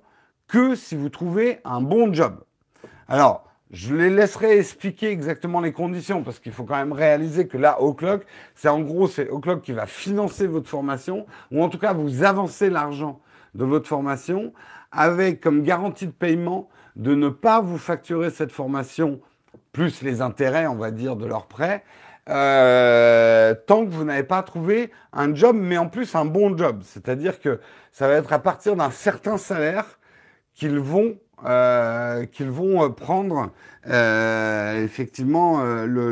que 0.48 0.74
si 0.74 0.96
vous 0.96 1.10
trouvez 1.10 1.60
un 1.64 1.80
bon 1.80 2.12
job. 2.12 2.42
Alors, 3.06 3.44
je 3.70 3.94
les 3.94 4.10
laisserai 4.10 4.58
expliquer 4.58 5.10
exactement 5.10 5.60
les 5.60 5.72
conditions 5.72 6.22
parce 6.22 6.38
qu'il 6.38 6.52
faut 6.52 6.64
quand 6.64 6.76
même 6.76 6.92
réaliser 6.92 7.48
que 7.48 7.58
là, 7.58 7.82
O'Clock, 7.82 8.24
c'est 8.54 8.68
en 8.68 8.80
gros, 8.80 9.08
c'est 9.08 9.28
O'Clock 9.28 9.62
qui 9.62 9.72
va 9.72 9.86
financer 9.86 10.46
votre 10.46 10.68
formation 10.68 11.26
ou 11.50 11.62
en 11.62 11.68
tout 11.68 11.78
cas 11.78 11.92
vous 11.92 12.22
avancez 12.22 12.70
l'argent 12.70 13.20
de 13.54 13.64
votre 13.64 13.88
formation 13.88 14.52
avec 14.94 15.40
comme 15.40 15.62
garantie 15.62 16.07
de 16.07 16.12
paiement 16.12 16.68
de 16.96 17.14
ne 17.14 17.28
pas 17.28 17.61
vous 17.61 17.78
facturer 17.78 18.30
cette 18.30 18.52
formation 18.52 19.20
plus 19.72 20.02
les 20.02 20.22
intérêts, 20.22 20.66
on 20.66 20.76
va 20.76 20.90
dire, 20.90 21.16
de 21.16 21.26
leur 21.26 21.46
prêt, 21.46 21.85
euh, 22.30 23.54
tant 23.66 23.85
que 23.85 23.90
vous 23.90 24.04
n'avez 24.04 24.22
pas 24.22 24.42
trouvé 24.42 24.90
un 25.12 25.35
job, 25.35 25.57
mais 25.59 25.76
en 25.76 25.88
plus 25.88 26.14
un 26.14 26.24
bon 26.24 26.57
job. 26.57 26.80
C'est-à-dire 26.83 27.40
que 27.40 27.61
ça 27.92 28.09
va 28.09 28.14
être 28.14 28.33
à 28.33 28.38
partir 28.38 28.76
d'un 28.76 28.90
certain 28.90 29.37
salaire 29.37 29.98
qu'ils 30.54 30.78
vont 30.78 31.18
euh, 31.44 32.24
qu'ils 32.26 32.48
vont 32.48 32.90
prendre 32.92 33.50
euh, 33.88 34.83
effectivement 34.83 35.62
le, 35.62 36.11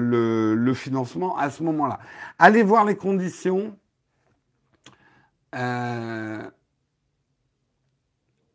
le, 0.55 0.75
financement 0.75 1.38
à 1.38 1.49
ce 1.49 1.62
moment-là. 1.62 2.01
Allez 2.38 2.62
voir 2.62 2.85
les 2.85 2.97
conditions. 2.97 3.75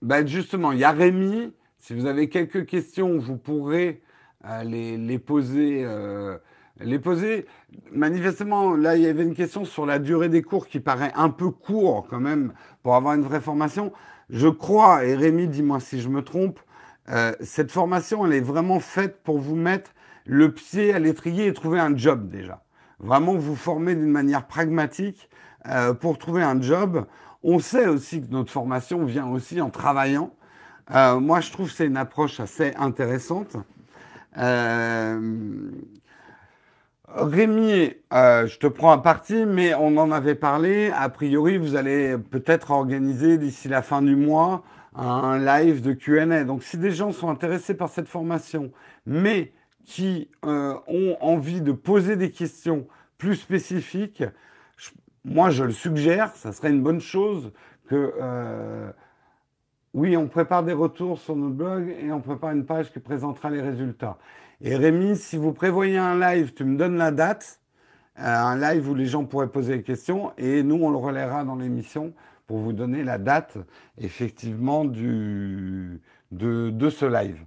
Ben 0.03 0.27
justement, 0.27 0.71
il 0.73 0.79
y 0.79 0.83
a 0.83 0.91
Rémi. 0.91 1.53
Si 1.79 1.93
vous 1.95 2.05
avez 2.05 2.29
quelques 2.29 2.65
questions, 2.67 3.17
vous 3.17 3.37
pourrez 3.37 4.01
euh, 4.45 4.63
les, 4.63 5.17
poser. 5.17 5.83
Euh, 5.83 6.37
les 6.79 6.99
poser. 6.99 7.47
Manifestement, 7.91 8.75
là, 8.75 8.95
il 8.95 9.03
y 9.03 9.07
avait 9.07 9.23
une 9.23 9.33
question 9.33 9.65
sur 9.65 9.87
la 9.87 9.97
durée 9.97 10.29
des 10.29 10.43
cours 10.43 10.67
qui 10.67 10.79
paraît 10.79 11.11
un 11.15 11.29
peu 11.29 11.49
court 11.49 12.05
quand 12.07 12.19
même 12.19 12.53
pour 12.83 12.95
avoir 12.95 13.15
une 13.15 13.23
vraie 13.23 13.41
formation. 13.41 13.91
Je 14.29 14.47
crois, 14.47 15.03
et 15.03 15.15
Rémi, 15.15 15.47
dis-moi 15.47 15.79
si 15.79 15.99
je 15.99 16.09
me 16.09 16.21
trompe, 16.21 16.59
euh, 17.09 17.33
cette 17.41 17.71
formation, 17.71 18.25
elle 18.25 18.33
est 18.33 18.41
vraiment 18.41 18.79
faite 18.79 19.23
pour 19.23 19.39
vous 19.39 19.55
mettre 19.55 19.91
le 20.25 20.51
pied 20.53 20.93
à 20.93 20.99
l'étrier 20.99 21.47
et 21.47 21.53
trouver 21.53 21.79
un 21.79 21.95
job 21.97 22.29
déjà. 22.29 22.63
Vraiment 22.99 23.35
vous 23.35 23.55
former 23.55 23.95
d'une 23.95 24.11
manière 24.11 24.45
pragmatique 24.45 25.29
pour 25.99 26.17
trouver 26.17 26.43
un 26.43 26.61
job. 26.61 27.05
On 27.49 27.59
sait 27.59 27.87
aussi 27.87 28.21
que 28.21 28.29
notre 28.29 28.51
formation 28.51 29.05
vient 29.05 29.25
aussi 29.29 29.61
en 29.61 29.69
travaillant. 29.69 30.33
Euh, 30.93 31.17
moi, 31.21 31.39
je 31.39 31.49
trouve 31.49 31.69
que 31.69 31.75
c'est 31.77 31.85
une 31.85 31.95
approche 31.95 32.41
assez 32.41 32.73
intéressante. 32.75 33.55
Euh, 34.37 35.71
Rémi, 37.07 37.93
euh, 38.11 38.47
je 38.47 38.57
te 38.59 38.67
prends 38.67 38.91
à 38.91 38.97
partie, 38.97 39.45
mais 39.45 39.73
on 39.75 39.95
en 39.95 40.11
avait 40.11 40.35
parlé. 40.35 40.91
A 40.93 41.07
priori, 41.07 41.57
vous 41.57 41.77
allez 41.77 42.17
peut-être 42.17 42.71
organiser 42.71 43.37
d'ici 43.37 43.69
la 43.69 43.81
fin 43.81 44.01
du 44.01 44.17
mois 44.17 44.63
un 44.93 45.39
live 45.39 45.81
de 45.81 45.93
Q&A. 45.93 46.43
Donc, 46.43 46.63
si 46.63 46.77
des 46.77 46.91
gens 46.91 47.13
sont 47.13 47.29
intéressés 47.29 47.75
par 47.75 47.87
cette 47.87 48.09
formation, 48.09 48.73
mais 49.05 49.53
qui 49.85 50.29
ont 50.43 51.15
envie 51.21 51.61
de 51.61 51.71
poser 51.71 52.17
des 52.17 52.29
questions 52.29 52.87
plus 53.17 53.37
spécifiques, 53.37 54.25
moi, 55.27 55.49
je 55.49 55.63
le 55.63 55.71
suggère, 55.71 56.33
ça 56.35 56.53
serait 56.53 56.69
une 56.69 56.81
bonne 56.81 57.01
chose 57.01 57.51
que, 57.89 58.13
euh, 58.21 58.89
oui, 59.93 60.15
on 60.15 60.27
prépare 60.27 60.63
des 60.63 60.73
retours 60.73 61.19
sur 61.19 61.35
notre 61.35 61.53
blog 61.53 61.93
et 61.99 62.11
on 62.11 62.21
prépare 62.21 62.51
une 62.51 62.65
page 62.65 62.91
qui 62.91 62.99
présentera 62.99 63.49
les 63.49 63.61
résultats. 63.61 64.17
Et 64.61 64.75
Rémi, 64.75 65.17
si 65.17 65.35
vous 65.35 65.51
prévoyez 65.51 65.97
un 65.97 66.17
live, 66.17 66.53
tu 66.53 66.63
me 66.63 66.77
donnes 66.77 66.95
la 66.95 67.11
date, 67.11 67.59
euh, 68.19 68.23
un 68.23 68.57
live 68.57 68.89
où 68.89 68.95
les 68.95 69.05
gens 69.05 69.25
pourraient 69.25 69.49
poser 69.49 69.77
des 69.77 69.83
questions 69.83 70.31
et 70.37 70.63
nous, 70.63 70.81
on 70.81 70.91
le 70.91 70.97
relaiera 70.97 71.43
dans 71.43 71.55
l'émission 71.55 72.13
pour 72.47 72.59
vous 72.59 72.71
donner 72.71 73.03
la 73.03 73.17
date, 73.17 73.57
effectivement, 73.97 74.85
de 74.85 75.99
ce 76.31 77.05
live. 77.05 77.43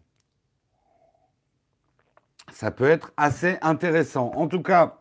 Ça 2.53 2.71
peut 2.71 2.89
être 2.89 3.13
assez 3.17 3.57
intéressant. 3.63 4.33
En 4.35 4.49
tout 4.49 4.63
cas, 4.63 5.01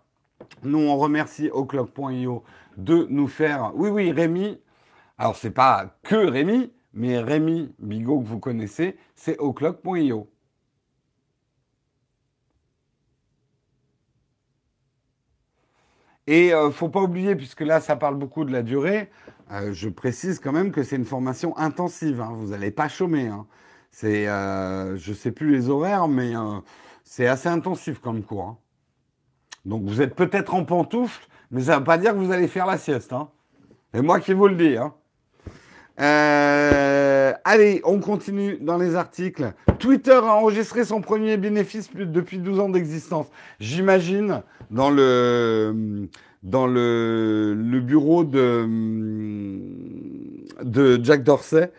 nous, 0.63 0.79
on 0.79 0.97
remercie 0.97 1.49
Oclock.io 1.51 2.43
de 2.77 3.07
nous 3.09 3.27
faire. 3.27 3.71
Oui, 3.75 3.89
oui, 3.89 4.11
Rémi. 4.11 4.59
Alors, 5.17 5.35
c'est 5.35 5.51
pas 5.51 5.97
que 6.03 6.15
Rémi, 6.15 6.71
mais 6.93 7.19
Rémi 7.19 7.73
Bigot 7.79 8.21
que 8.21 8.27
vous 8.27 8.39
connaissez, 8.39 8.97
c'est 9.15 9.37
o'clock.io. 9.39 10.29
Et 16.27 16.53
euh, 16.53 16.69
faut 16.69 16.89
pas 16.89 17.01
oublier, 17.01 17.35
puisque 17.35 17.61
là, 17.61 17.81
ça 17.81 17.95
parle 17.95 18.15
beaucoup 18.15 18.45
de 18.45 18.51
la 18.51 18.61
durée, 18.61 19.09
euh, 19.51 19.73
je 19.73 19.89
précise 19.89 20.39
quand 20.39 20.51
même 20.51 20.71
que 20.71 20.83
c'est 20.83 20.95
une 20.95 21.05
formation 21.05 21.57
intensive. 21.57 22.21
Hein. 22.21 22.33
vous 22.35 22.49
n'allez 22.49 22.71
pas 22.71 22.87
chômer. 22.87 23.27
Hein. 23.27 23.47
C'est, 23.91 24.27
euh, 24.27 24.97
je 24.97 25.13
sais 25.13 25.31
plus 25.31 25.51
les 25.51 25.69
horaires, 25.69 26.07
mais 26.07 26.35
euh, 26.35 26.59
c'est 27.03 27.27
assez 27.27 27.49
intensif 27.49 27.99
comme 27.99 28.23
cours. 28.23 28.43
Hein. 28.43 28.57
Donc 29.69 29.83
vous 29.83 30.01
êtes 30.01 30.15
peut-être 30.15 30.55
en 30.55 30.65
pantoufle, 30.65 31.27
mais 31.51 31.61
ça 31.61 31.75
ne 31.75 31.77
veut 31.77 31.83
pas 31.83 31.99
dire 31.99 32.13
que 32.13 32.17
vous 32.17 32.31
allez 32.31 32.47
faire 32.47 32.65
la 32.65 32.79
sieste. 32.79 33.13
Hein. 33.13 33.29
C'est 33.93 34.01
moi 34.01 34.19
qui 34.19 34.33
vous 34.33 34.47
le 34.47 34.55
dis. 34.55 34.75
Hein. 34.75 34.95
Euh, 36.01 37.33
allez, 37.45 37.81
on 37.83 37.99
continue 37.99 38.57
dans 38.59 38.77
les 38.77 38.95
articles. 38.95 39.53
Twitter 39.77 40.13
a 40.13 40.33
enregistré 40.33 40.83
son 40.85 41.01
premier 41.01 41.37
bénéfice 41.37 41.91
depuis 41.93 42.39
12 42.39 42.59
ans 42.59 42.69
d'existence. 42.69 43.27
J'imagine 43.59 44.41
dans 44.71 44.89
le 44.89 46.07
bureau 47.85 48.23
de 48.23 48.69
Jack 51.03 51.23
Dorsey 51.23 51.71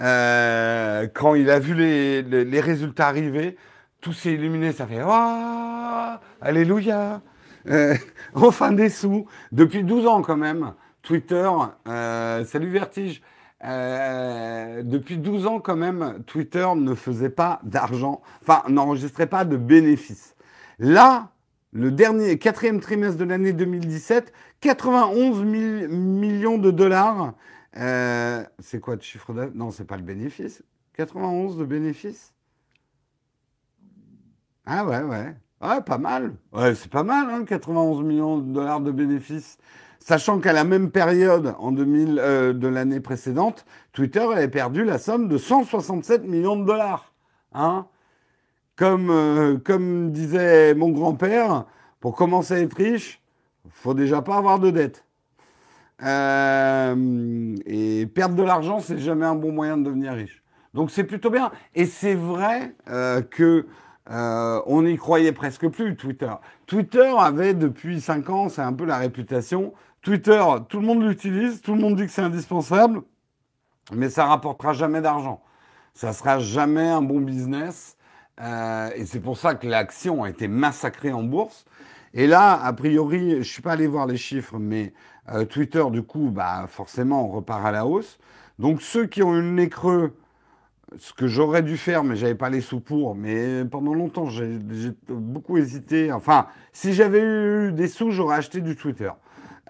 euh, 0.00 1.06
quand 1.12 1.34
il 1.34 1.50
a 1.50 1.58
vu 1.58 1.74
les, 1.74 2.22
les, 2.22 2.60
résultats 2.60 3.06
arriver, 3.06 3.56
tout 4.00 4.12
s'est 4.12 4.32
illuminé, 4.32 4.72
ça 4.72 4.86
fait 4.86 5.02
oh, 5.06 6.14
Alléluia 6.40 7.20
euh, 7.68 7.94
Enfin 8.34 8.72
des 8.72 8.88
sous 8.88 9.26
Depuis 9.52 9.84
12 9.84 10.06
ans 10.06 10.22
quand 10.22 10.36
même, 10.36 10.74
Twitter, 11.02 11.48
euh, 11.88 12.44
salut 12.44 12.70
Vertige 12.70 13.22
euh, 13.64 14.82
depuis 14.82 15.16
12 15.16 15.46
ans, 15.46 15.58
quand 15.58 15.76
même, 15.76 16.22
Twitter 16.26 16.66
ne 16.76 16.94
faisait 16.94 17.30
pas 17.30 17.60
d'argent, 17.62 18.20
enfin, 18.42 18.62
n'enregistrait 18.68 19.26
pas 19.26 19.46
de 19.46 19.56
bénéfices. 19.56 20.36
Là, 20.78 21.30
le 21.72 21.90
dernier, 21.90 22.38
quatrième 22.38 22.80
trimestre 22.80 23.16
de 23.18 23.24
l'année 23.24 23.54
2017, 23.54 24.34
91 24.60 25.42
millions 25.44 26.58
de 26.58 26.70
dollars. 26.70 27.32
C'est 27.74 28.80
quoi 28.80 28.96
le 28.96 29.00
chiffre 29.00 29.32
d'affaires? 29.32 29.54
Non, 29.54 29.70
c'est 29.70 29.86
pas 29.86 29.96
le 29.96 30.02
bénéfice. 30.02 30.62
91 30.96 31.56
de 31.56 31.64
bénéfices? 31.64 32.34
Ah 34.66 34.84
ouais, 34.84 35.02
ouais. 35.02 35.34
Ouais, 35.64 35.80
pas 35.80 35.96
mal. 35.96 36.34
C'est 36.74 36.90
pas 36.90 37.04
mal, 37.04 37.30
hein, 37.30 37.44
91 37.46 38.02
millions 38.02 38.38
de 38.38 38.52
dollars 38.52 38.80
de 38.80 38.90
bénéfices. 38.90 39.56
Sachant 39.98 40.38
qu'à 40.38 40.52
la 40.52 40.64
même 40.64 40.90
période, 40.90 41.54
en 41.58 41.72
2000, 41.72 42.18
euh, 42.18 42.52
de 42.52 42.68
l'année 42.68 43.00
précédente, 43.00 43.64
Twitter 43.94 44.20
avait 44.20 44.48
perdu 44.48 44.84
la 44.84 44.98
somme 44.98 45.26
de 45.26 45.38
167 45.38 46.24
millions 46.24 46.56
de 46.56 46.66
dollars. 46.66 47.14
Hein 47.54 47.86
comme, 48.76 49.08
euh, 49.08 49.56
comme 49.56 50.10
disait 50.10 50.74
mon 50.74 50.90
grand-père, 50.90 51.64
pour 52.00 52.14
commencer 52.14 52.54
à 52.54 52.58
être 52.58 52.74
riche, 52.74 53.22
faut 53.70 53.94
déjà 53.94 54.20
pas 54.20 54.36
avoir 54.36 54.58
de 54.58 54.70
dette. 54.70 55.06
Euh, 56.02 57.56
et 57.64 58.04
perdre 58.04 58.34
de 58.34 58.42
l'argent, 58.42 58.80
c'est 58.80 58.98
jamais 58.98 59.24
un 59.24 59.36
bon 59.36 59.52
moyen 59.52 59.78
de 59.78 59.84
devenir 59.84 60.12
riche. 60.12 60.42
Donc 60.74 60.90
c'est 60.90 61.04
plutôt 61.04 61.30
bien. 61.30 61.50
Et 61.74 61.86
c'est 61.86 62.16
vrai 62.16 62.74
que 63.30 63.64
on 64.08 64.82
n'y 64.82 64.96
croyait 64.96 65.32
presque 65.32 65.68
plus, 65.68 65.96
Twitter. 65.96 66.32
Twitter 66.66 67.12
avait 67.18 67.54
depuis 67.54 68.00
5 68.00 68.30
ans, 68.30 68.48
c'est 68.48 68.62
un 68.62 68.72
peu 68.72 68.84
la 68.84 68.98
réputation 68.98 69.72
Twitter, 70.04 70.44
tout 70.68 70.80
le 70.80 70.86
monde 70.86 71.02
l'utilise, 71.02 71.62
tout 71.62 71.74
le 71.74 71.80
monde 71.80 71.96
dit 71.96 72.04
que 72.04 72.12
c'est 72.12 72.20
indispensable, 72.20 73.00
mais 73.90 74.10
ça 74.10 74.26
rapportera 74.26 74.74
jamais 74.74 75.00
d'argent. 75.00 75.42
Ça 75.94 76.12
sera 76.12 76.38
jamais 76.38 76.86
un 76.86 77.00
bon 77.00 77.20
business. 77.20 77.96
Euh, 78.38 78.90
et 78.96 79.06
c'est 79.06 79.20
pour 79.20 79.38
ça 79.38 79.54
que 79.54 79.66
l'action 79.66 80.24
a 80.24 80.28
été 80.28 80.46
massacrée 80.46 81.12
en 81.12 81.22
bourse. 81.22 81.64
Et 82.12 82.26
là, 82.26 82.60
a 82.62 82.72
priori, 82.74 83.38
je 83.38 83.50
suis 83.50 83.62
pas 83.62 83.72
allé 83.72 83.86
voir 83.86 84.06
les 84.06 84.18
chiffres, 84.18 84.58
mais 84.58 84.92
euh, 85.32 85.46
Twitter, 85.46 85.84
du 85.90 86.02
coup, 86.02 86.30
bah, 86.30 86.66
forcément, 86.68 87.24
on 87.24 87.28
repart 87.28 87.64
à 87.64 87.72
la 87.72 87.86
hausse. 87.86 88.18
Donc 88.58 88.82
ceux 88.82 89.06
qui 89.06 89.22
ont 89.22 89.34
eu 89.34 89.40
le 89.40 89.52
nez 89.52 89.70
creux, 89.70 90.14
ce 90.98 91.12
que 91.12 91.26
j'aurais 91.26 91.62
dû 91.62 91.76
faire, 91.76 92.04
mais 92.04 92.16
j'avais 92.16 92.34
pas 92.34 92.50
les 92.50 92.60
sous 92.60 92.80
pour, 92.80 93.14
mais 93.14 93.64
pendant 93.64 93.94
longtemps, 93.94 94.28
j'ai 94.28 94.58
beaucoup 95.08 95.58
hésité. 95.58 96.12
Enfin, 96.12 96.46
si 96.72 96.92
j'avais 96.92 97.20
eu 97.20 97.72
des 97.72 97.88
sous, 97.88 98.10
j'aurais 98.10 98.36
acheté 98.36 98.60
du 98.60 98.76
Twitter. 98.76 99.10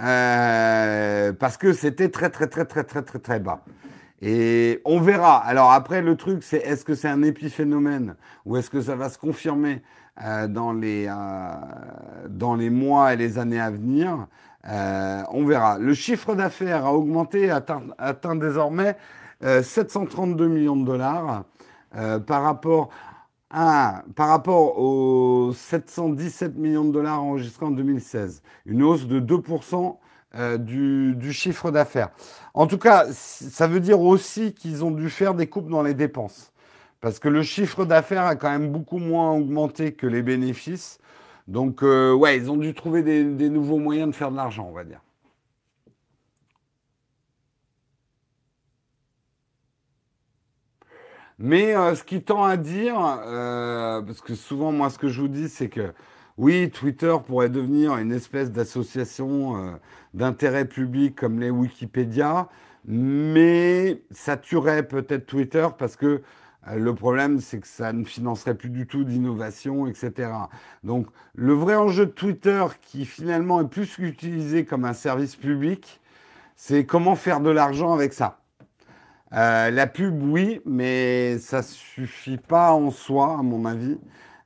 Euh, 0.01 1.33
parce 1.33 1.57
que 1.57 1.73
c'était 1.73 2.09
très 2.09 2.29
très 2.31 2.49
très 2.49 2.65
très 2.65 2.85
très 2.85 3.03
très 3.03 3.19
très 3.19 3.41
bas. 3.41 3.65
Et 4.21 4.81
on 4.85 5.01
verra. 5.01 5.37
Alors 5.39 5.73
après, 5.73 6.03
le 6.03 6.17
truc, 6.17 6.43
c'est 6.43 6.59
est-ce 6.59 6.85
que 6.85 6.95
c'est 6.95 7.09
un 7.09 7.23
épiphénomène 7.23 8.17
ou 8.45 8.57
est-ce 8.57 8.71
que 8.71 8.81
ça 8.81 8.97
va 8.97 9.09
se 9.09 9.19
confirmer 9.19 9.83
euh, 10.23 10.49
dans, 10.49 10.73
les, 10.73 11.07
euh, 11.09 11.55
dans 12.29 12.55
les 12.55 12.71
mois 12.71 13.13
et 13.13 13.17
les 13.17 13.39
années 13.39 13.61
à 13.61 13.71
venir 13.71 14.27
On 14.67 15.45
verra. 15.45 15.79
Le 15.79 15.95
chiffre 15.95 16.35
d'affaires 16.35 16.87
a 16.87 16.95
augmenté, 16.95 17.51
atteint 17.51 18.37
désormais 18.37 18.97
732 19.45 20.49
millions 20.49 20.77
de 20.77 20.85
dollars 20.85 21.45
par 22.27 22.43
rapport 22.43 22.91
par 23.51 24.29
rapport 24.29 24.79
aux 24.81 25.53
717 25.53 26.57
millions 26.57 26.85
de 26.85 26.93
dollars 26.93 27.23
enregistrés 27.23 27.67
en 27.67 27.71
2016, 27.71 28.43
une 28.67 28.83
hausse 28.83 29.07
de 29.07 29.21
2% 29.21 29.97
euh, 30.37 30.59
du, 30.59 31.33
chiffre 31.33 31.71
d'affaires. 31.71 32.09
En 32.55 32.67
tout 32.67 32.79
cas, 32.79 33.07
ça 33.13 33.69
veut 33.69 33.79
dire 33.79 34.01
aussi 34.01 34.53
qu'ils 34.53 34.85
ont 34.85 34.91
dû 34.91 35.09
faire 35.09 35.35
des 35.35 35.47
coupes 35.47 35.69
dans 35.69 35.83
les 35.83 35.95
dépenses. 35.95 36.53
Parce 37.01 37.21
que 37.21 37.29
le 37.29 37.43
chiffre 37.43 37.85
d'affaires 37.85 38.25
a 38.25 38.35
quand 38.35 38.51
même 38.51 38.73
beaucoup 38.73 38.99
moins 38.99 39.31
augmenté 39.31 39.93
que 39.93 40.09
les 40.09 40.23
bénéfices. 40.23 40.99
Donc, 41.47 41.85
euh, 41.85 42.13
ouais, 42.13 42.37
ils 42.37 42.51
ont 42.51 42.57
dû 42.57 42.75
trouver 42.75 43.03
des 43.05 43.51
nouveaux 43.51 43.79
moyens 43.79 44.11
de 44.11 44.17
faire 44.17 44.33
de 44.33 44.37
l'argent, 44.37 44.67
on 44.69 44.75
va 44.75 44.83
dire. 44.83 45.04
Mais 51.45 51.77
euh, 51.77 51.95
ce 51.95 52.03
qui 52.05 52.23
tend 52.23 52.43
à 52.43 52.57
dire, 52.57 52.97
euh, 52.99 54.01
parce 54.01 54.23
que 54.23 54.35
souvent 54.35 54.73
moi 54.73 54.89
ce 54.89 54.99
que 54.99 55.09
je 55.09 55.21
vous 55.21 55.29
dis 55.29 55.51
c'est 55.51 55.69
que 55.69 55.93
oui, 56.39 56.71
Twitter 56.71 57.15
pourrait 57.27 57.51
devenir 57.51 57.99
une 57.99 58.13
espèce 58.13 58.51
d'association 58.51 59.59
euh, 59.59 59.73
d'intérêt 60.15 60.65
public 60.65 61.15
comme 61.15 61.39
les 61.41 61.51
Wikipédia, 61.51 62.49
mais 62.87 64.03
ça 64.11 64.39
tuerait 64.39 64.89
peut-être 64.89 65.27
Twitter 65.27 65.69
parce 65.79 65.97
que 65.97 66.23
le 66.75 66.95
problème, 66.95 67.41
c'est 67.41 67.61
que 67.61 67.69
ça 67.69 67.93
ne 67.93 68.05
financerait 68.05 68.55
plus 68.55 68.71
du 68.71 68.87
tout 68.87 69.05
d'innovation, 69.05 69.87
etc. 69.87 70.31
Donc, 70.83 71.09
le 71.35 71.53
vrai 71.53 71.75
enjeu 71.75 72.07
de 72.07 72.11
Twitter, 72.11 72.65
qui 72.81 73.05
finalement 73.05 73.61
est 73.61 73.69
plus 73.69 73.99
utilisé 73.99 74.65
comme 74.65 74.87
un 74.87 74.95
service 74.95 75.37
public, 75.37 76.01
c'est 76.57 76.87
comment 76.87 77.17
faire 77.17 77.41
de 77.41 77.51
l'argent 77.51 77.93
avec 77.93 78.15
ça. 78.15 78.39
Euh, 79.35 79.71
la 79.71 79.89
pub, 79.89 80.23
oui, 80.23 80.61
mais 80.65 81.39
ça 81.39 81.63
suffit 81.63 82.37
pas 82.37 82.73
en 82.73 82.91
soi, 82.91 83.37
à 83.39 83.43
mon 83.43 83.65
avis. 83.65 83.99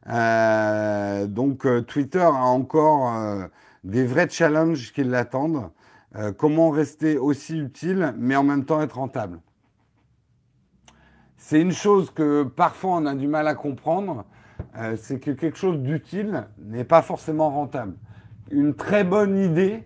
Euh, 0.09 1.27
donc 1.27 1.66
euh, 1.66 1.83
Twitter 1.83 2.20
a 2.20 2.33
encore 2.33 3.12
des 3.85 4.07
vrais 4.07 4.29
challenges 4.31 4.92
qui 4.92 5.05
l'attendent. 5.05 5.70
comment 6.38 6.70
rester 6.70 7.18
aussi 7.18 7.59
utile, 7.59 8.14
mais 8.16 8.35
en 8.35 8.42
même 8.42 8.64
temps 8.64 8.81
être 8.81 8.96
rentable? 8.96 9.40
C'est 11.37 11.61
une 11.61 11.72
chose 11.72 12.11
que 12.11 12.42
parfois 12.42 12.96
on 12.96 13.07
a 13.07 13.14
du 13.14 13.29
mal 13.29 13.46
à 13.46 13.55
comprendre, 13.55 14.24
c'est 14.96 15.20
que 15.20 15.31
quelque 15.31 15.59
chose 15.59 15.79
d'utile 15.79 16.48
n'est 16.59 16.85
pas 16.85 17.03
forcément 17.03 17.51
rentable. 17.51 17.94
Une 18.51 18.74
très 18.74 19.05
bonne 19.05 19.37
idée 19.37 19.85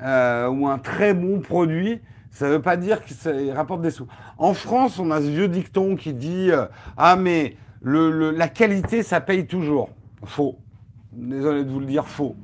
ou 0.00 0.66
un 0.68 0.78
très 0.82 1.14
bon 1.14 1.40
produit 1.40 2.00
ça 2.32 2.46
ne 2.46 2.52
veut 2.52 2.62
pas 2.62 2.78
dire 2.78 3.04
qu'il 3.04 3.52
rapporte 3.52 3.82
des 3.82 3.90
sous. 3.90 4.08
En 4.38 4.54
France, 4.54 4.98
on 4.98 5.10
a 5.10 5.20
ce 5.20 5.26
vieux 5.26 5.48
dicton 5.48 5.96
qui 5.96 6.14
dit 6.14 6.50
euh, 6.50 6.64
Ah, 6.96 7.14
mais 7.14 7.56
la 7.82 8.48
qualité, 8.48 9.02
ça 9.02 9.20
paye 9.20 9.46
toujours. 9.46 9.90
Faux. 10.24 10.58
Désolé 11.12 11.62
de 11.62 11.70
vous 11.70 11.80
le 11.80 11.86
dire, 11.86 12.08
faux. 12.08 12.34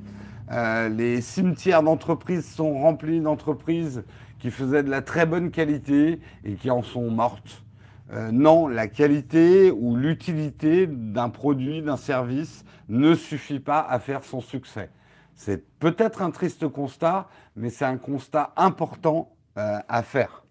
Euh, 0.51 0.89
les 0.89 1.21
cimetières 1.21 1.81
d'entreprises 1.81 2.45
sont 2.45 2.79
remplis 2.79 3.19
d'entreprises 3.19 4.03
qui 4.37 4.51
faisaient 4.51 4.83
de 4.83 4.91
la 4.91 5.01
très 5.01 5.25
bonne 5.25 5.49
qualité 5.49 6.19
et 6.45 6.53
qui 6.53 6.69
en 6.69 6.83
sont 6.83 7.09
mortes. 7.09 7.63
Euh, 8.11 8.31
non, 8.31 8.67
la 8.67 8.87
qualité 8.87 9.71
ou 9.71 9.95
l'utilité 9.95 10.87
d'un 10.87 11.29
produit, 11.29 11.81
d'un 11.81 11.97
service 11.97 12.63
ne 12.89 13.15
suffit 13.15 13.59
pas 13.59 13.79
à 13.81 13.99
faire 13.99 14.23
son 14.23 14.39
succès. 14.39 14.91
C'est 15.33 15.63
peut-être 15.79 16.21
un 16.21 16.31
triste 16.31 16.67
constat, 16.67 17.27
mais 17.55 17.69
c'est 17.69 17.85
un 17.85 17.97
constat 17.97 18.53
important 18.55 19.31
euh, 19.59 19.79
à 19.89 20.03
faire. 20.03 20.45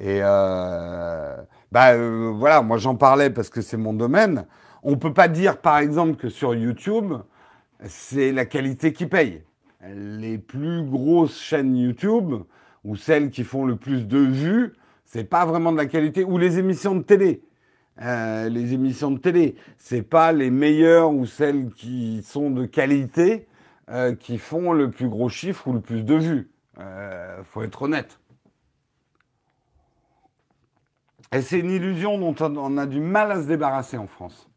Et 0.00 0.20
euh, 0.22 1.36
bah, 1.70 1.92
euh, 1.92 2.32
voilà, 2.34 2.62
moi 2.62 2.78
j'en 2.78 2.94
parlais 2.96 3.28
parce 3.28 3.50
que 3.50 3.60
c'est 3.60 3.76
mon 3.76 3.92
domaine. 3.92 4.46
On 4.82 4.96
peut 4.96 5.12
pas 5.12 5.28
dire 5.28 5.58
par 5.58 5.76
exemple 5.76 6.16
que 6.16 6.30
sur 6.30 6.54
YouTube, 6.54 7.12
c'est 7.84 8.32
la 8.32 8.46
qualité 8.46 8.94
qui 8.94 9.04
paye. 9.04 9.42
Les 9.94 10.38
plus 10.38 10.84
grosses 10.84 11.38
chaînes 11.38 11.76
YouTube 11.76 12.34
ou 12.82 12.96
celles 12.96 13.28
qui 13.28 13.44
font 13.44 13.66
le 13.66 13.76
plus 13.76 14.06
de 14.06 14.18
vues, 14.18 14.72
c'est 15.04 15.24
pas 15.24 15.44
vraiment 15.44 15.70
de 15.70 15.76
la 15.76 15.86
qualité. 15.86 16.24
Ou 16.24 16.38
les 16.38 16.58
émissions 16.58 16.94
de 16.94 17.02
télé. 17.02 17.42
les 18.00 18.72
émissions 18.72 19.10
de 19.10 19.18
télé, 19.18 19.56
c'est 19.76 20.02
pas 20.02 20.32
les 20.32 20.50
meilleures 20.50 21.12
ou 21.12 21.26
celles 21.26 21.68
qui 21.74 22.22
sont 22.22 22.50
de 22.50 22.64
qualité 22.64 23.48
qui 24.18 24.38
font 24.38 24.72
le 24.72 24.90
plus 24.90 25.08
gros 25.10 25.28
chiffre 25.28 25.68
ou 25.68 25.74
le 25.74 25.80
plus 25.80 26.04
de 26.04 26.14
vues. 26.14 26.52
Euh, 26.78 27.42
faut 27.44 27.62
être 27.62 27.82
honnête. 27.82 28.18
Et 31.32 31.40
c'est 31.42 31.58
une 31.58 31.70
illusion 31.70 32.18
dont 32.18 32.34
on 32.40 32.76
a 32.76 32.86
du 32.86 33.00
mal 33.00 33.32
à 33.32 33.42
se 33.42 33.46
débarrasser 33.46 33.96
en 33.96 34.06
France. 34.06 34.48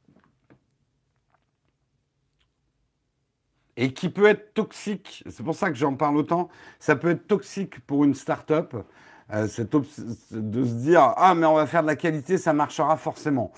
Et 3.78 3.94
qui 3.94 4.10
peut 4.10 4.28
être 4.28 4.54
toxique, 4.54 5.24
c'est 5.30 5.44
pour 5.44 5.56
ça 5.56 5.70
que 5.70 5.76
j'en 5.76 5.96
parle 5.96 6.16
autant, 6.18 6.50
ça 6.80 6.96
peut 6.96 7.10
être 7.10 7.28
toxique 7.28 7.80
pour 7.82 8.06
une 8.06 8.14
start-up 8.14 8.76
de 9.30 9.48
se 9.48 10.74
dire 10.76 11.14
ah 11.18 11.34
mais 11.36 11.46
on 11.46 11.56
va 11.56 11.68
faire 11.68 11.82
de 11.82 11.88
la 11.88 11.96
qualité, 11.96 12.38
ça 12.38 12.54
marchera 12.54 12.96
forcément. 12.96 13.52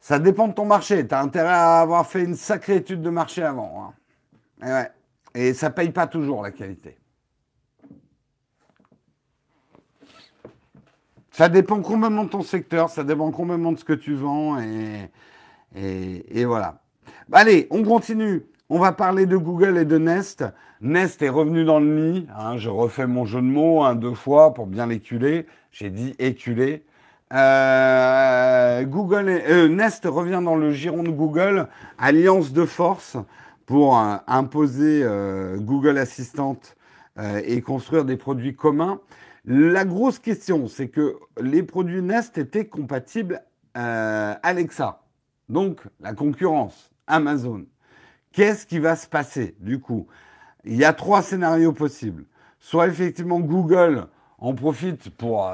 Ça 0.00 0.18
dépend 0.18 0.48
de 0.48 0.52
ton 0.52 0.66
marché. 0.66 1.06
Tu 1.08 1.14
as 1.14 1.20
intérêt 1.20 1.48
à 1.48 1.80
avoir 1.80 2.06
fait 2.06 2.22
une 2.22 2.34
sacrée 2.34 2.76
étude 2.76 3.00
de 3.00 3.08
marché 3.08 3.42
avant. 3.42 3.94
Hein. 4.60 4.66
Et, 4.66 4.70
ouais. 4.70 4.90
Et 5.34 5.52
ça 5.52 5.70
paye 5.70 5.90
pas 5.90 6.06
toujours 6.06 6.42
la 6.42 6.52
qualité. 6.52 6.96
Ça 11.32 11.48
dépend 11.48 11.80
complètement 11.82 12.24
de 12.24 12.28
ton 12.28 12.42
secteur, 12.42 12.88
ça 12.88 13.02
dépend 13.02 13.32
complètement 13.32 13.72
de 13.72 13.78
ce 13.78 13.84
que 13.84 13.92
tu 13.92 14.14
vends 14.14 14.60
et, 14.60 15.10
et, 15.74 16.44
voilà. 16.44 16.80
Allez, 17.32 17.66
on 17.70 17.82
continue. 17.82 18.46
On 18.68 18.78
va 18.78 18.92
parler 18.92 19.26
de 19.26 19.36
Google 19.36 19.78
et 19.78 19.84
de 19.84 19.98
Nest. 19.98 20.44
Nest 20.80 21.20
est 21.22 21.28
revenu 21.28 21.64
dans 21.64 21.80
le 21.80 21.86
nid. 21.86 22.28
Hein, 22.38 22.56
je 22.56 22.70
refais 22.70 23.08
mon 23.08 23.24
jeu 23.24 23.40
de 23.40 23.46
mots 23.46 23.82
hein, 23.82 23.96
deux 23.96 24.14
fois 24.14 24.54
pour 24.54 24.68
bien 24.68 24.86
l'éculer. 24.86 25.46
J'ai 25.72 25.90
dit 25.90 26.14
éculer. 26.20 26.84
Euh, 27.32 28.84
Google 28.84 29.28
euh, 29.28 29.68
Nest 29.68 30.04
revient 30.04 30.40
dans 30.44 30.54
le 30.54 30.70
giron 30.70 31.02
de 31.02 31.10
Google, 31.10 31.66
alliance 31.98 32.52
de 32.52 32.64
force 32.64 33.16
pour 33.66 33.98
euh, 33.98 34.16
imposer 34.26 35.06
Google 35.58 35.98
Assistant 35.98 36.58
et 37.44 37.60
construire 37.60 38.04
des 38.04 38.16
produits 38.16 38.56
communs. 38.56 39.00
La 39.44 39.84
grosse 39.84 40.18
question, 40.18 40.66
c'est 40.66 40.88
que 40.88 41.16
les 41.40 41.62
produits 41.62 42.02
Nest 42.02 42.38
étaient 42.38 42.66
compatibles 42.66 43.42
Alexa, 43.74 45.02
donc 45.48 45.80
la 46.00 46.12
concurrence, 46.12 46.90
Amazon. 47.06 47.64
Qu'est-ce 48.32 48.66
qui 48.66 48.80
va 48.80 48.96
se 48.96 49.06
passer 49.06 49.54
du 49.60 49.78
coup? 49.78 50.06
Il 50.64 50.76
y 50.76 50.84
a 50.84 50.92
trois 50.92 51.22
scénarios 51.22 51.72
possibles. 51.72 52.24
Soit 52.58 52.88
effectivement 52.88 53.38
Google 53.38 54.06
en 54.38 54.54
profite 54.54 55.10
pour 55.10 55.48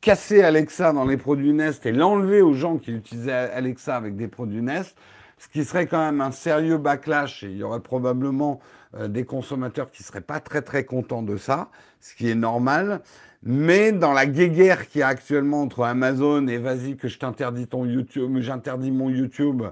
casser 0.00 0.42
Alexa 0.42 0.92
dans 0.92 1.06
les 1.06 1.16
produits 1.16 1.54
Nest 1.54 1.86
et 1.86 1.92
l'enlever 1.92 2.42
aux 2.42 2.52
gens 2.52 2.76
qui 2.76 2.92
utilisaient 2.92 3.32
Alexa 3.32 3.96
avec 3.96 4.16
des 4.16 4.28
produits 4.28 4.60
Nest, 4.60 4.98
ce 5.38 5.48
qui 5.48 5.64
serait 5.64 5.86
quand 5.86 5.98
même 5.98 6.20
un 6.20 6.30
sérieux 6.30 6.78
backlash 6.78 7.42
et 7.42 7.50
il 7.50 7.56
y 7.58 7.62
aurait 7.62 7.80
probablement 7.80 8.60
euh, 8.96 9.08
des 9.08 9.24
consommateurs 9.24 9.90
qui 9.90 10.02
seraient 10.02 10.20
pas 10.20 10.40
très 10.40 10.62
très 10.62 10.84
contents 10.84 11.22
de 11.22 11.36
ça, 11.36 11.68
ce 12.00 12.14
qui 12.14 12.30
est 12.30 12.34
normal. 12.34 13.00
Mais 13.42 13.92
dans 13.92 14.12
la 14.12 14.26
guéguerre 14.26 14.88
qui 14.88 15.00
y 15.00 15.02
a 15.02 15.08
actuellement 15.08 15.62
entre 15.62 15.84
Amazon 15.84 16.46
et 16.46 16.56
vas-y 16.56 16.96
que 16.96 17.08
je 17.08 17.18
t'interdis 17.18 17.66
ton 17.66 17.84
YouTube, 17.84 18.38
j'interdis 18.38 18.90
mon 18.90 19.10
YouTube 19.10 19.62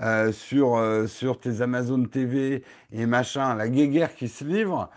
euh, 0.00 0.30
sur, 0.30 0.76
euh, 0.76 1.06
sur 1.06 1.40
tes 1.40 1.60
Amazon 1.60 2.04
TV 2.04 2.62
et 2.92 3.06
machin, 3.06 3.54
la 3.56 3.68
guéguerre 3.68 4.14
qui 4.14 4.28
se 4.28 4.44
livre, 4.44 4.90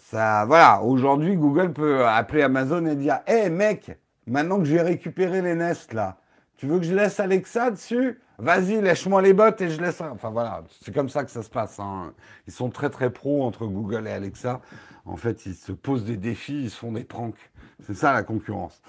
ça, 0.00 0.44
voilà, 0.46 0.80
aujourd'hui, 0.82 1.36
Google 1.36 1.72
peut 1.72 2.06
appeler 2.06 2.42
Amazon 2.42 2.86
et 2.86 2.94
dire 2.94 3.18
Hé 3.26 3.50
mec, 3.50 3.98
maintenant 4.26 4.58
que 4.58 4.64
j'ai 4.64 4.80
récupéré 4.80 5.42
les 5.42 5.54
Nest 5.54 5.92
là, 5.92 6.18
tu 6.56 6.66
veux 6.66 6.78
que 6.78 6.84
je 6.84 6.94
laisse 6.94 7.18
Alexa 7.20 7.70
dessus? 7.70 8.20
Vas-y, 8.38 8.80
lèche-moi 8.80 9.22
les 9.22 9.32
bottes 9.32 9.60
et 9.60 9.70
je 9.70 9.80
laisse. 9.80 10.00
Enfin 10.00 10.30
voilà, 10.30 10.64
c'est 10.82 10.92
comme 10.92 11.08
ça 11.08 11.24
que 11.24 11.30
ça 11.30 11.42
se 11.42 11.50
passe. 11.50 11.78
Hein. 11.78 12.12
Ils 12.46 12.52
sont 12.52 12.70
très 12.70 12.90
très 12.90 13.10
pros 13.10 13.44
entre 13.44 13.66
Google 13.66 14.08
et 14.08 14.12
Alexa. 14.12 14.60
En 15.04 15.16
fait, 15.16 15.46
ils 15.46 15.54
se 15.54 15.72
posent 15.72 16.04
des 16.04 16.16
défis, 16.16 16.64
ils 16.64 16.70
se 16.70 16.78
font 16.78 16.92
des 16.92 17.04
pranks. 17.04 17.50
C'est 17.86 17.94
ça 17.94 18.12
la 18.12 18.22
concurrence. 18.22 18.80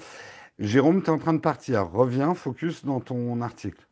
Jérôme, 0.58 1.04
tu 1.04 1.08
es 1.08 1.14
en 1.14 1.18
train 1.18 1.34
de 1.34 1.40
partir. 1.40 1.92
Reviens, 1.92 2.34
focus 2.34 2.86
dans 2.86 3.02
ton 3.02 3.42
article. 3.42 3.86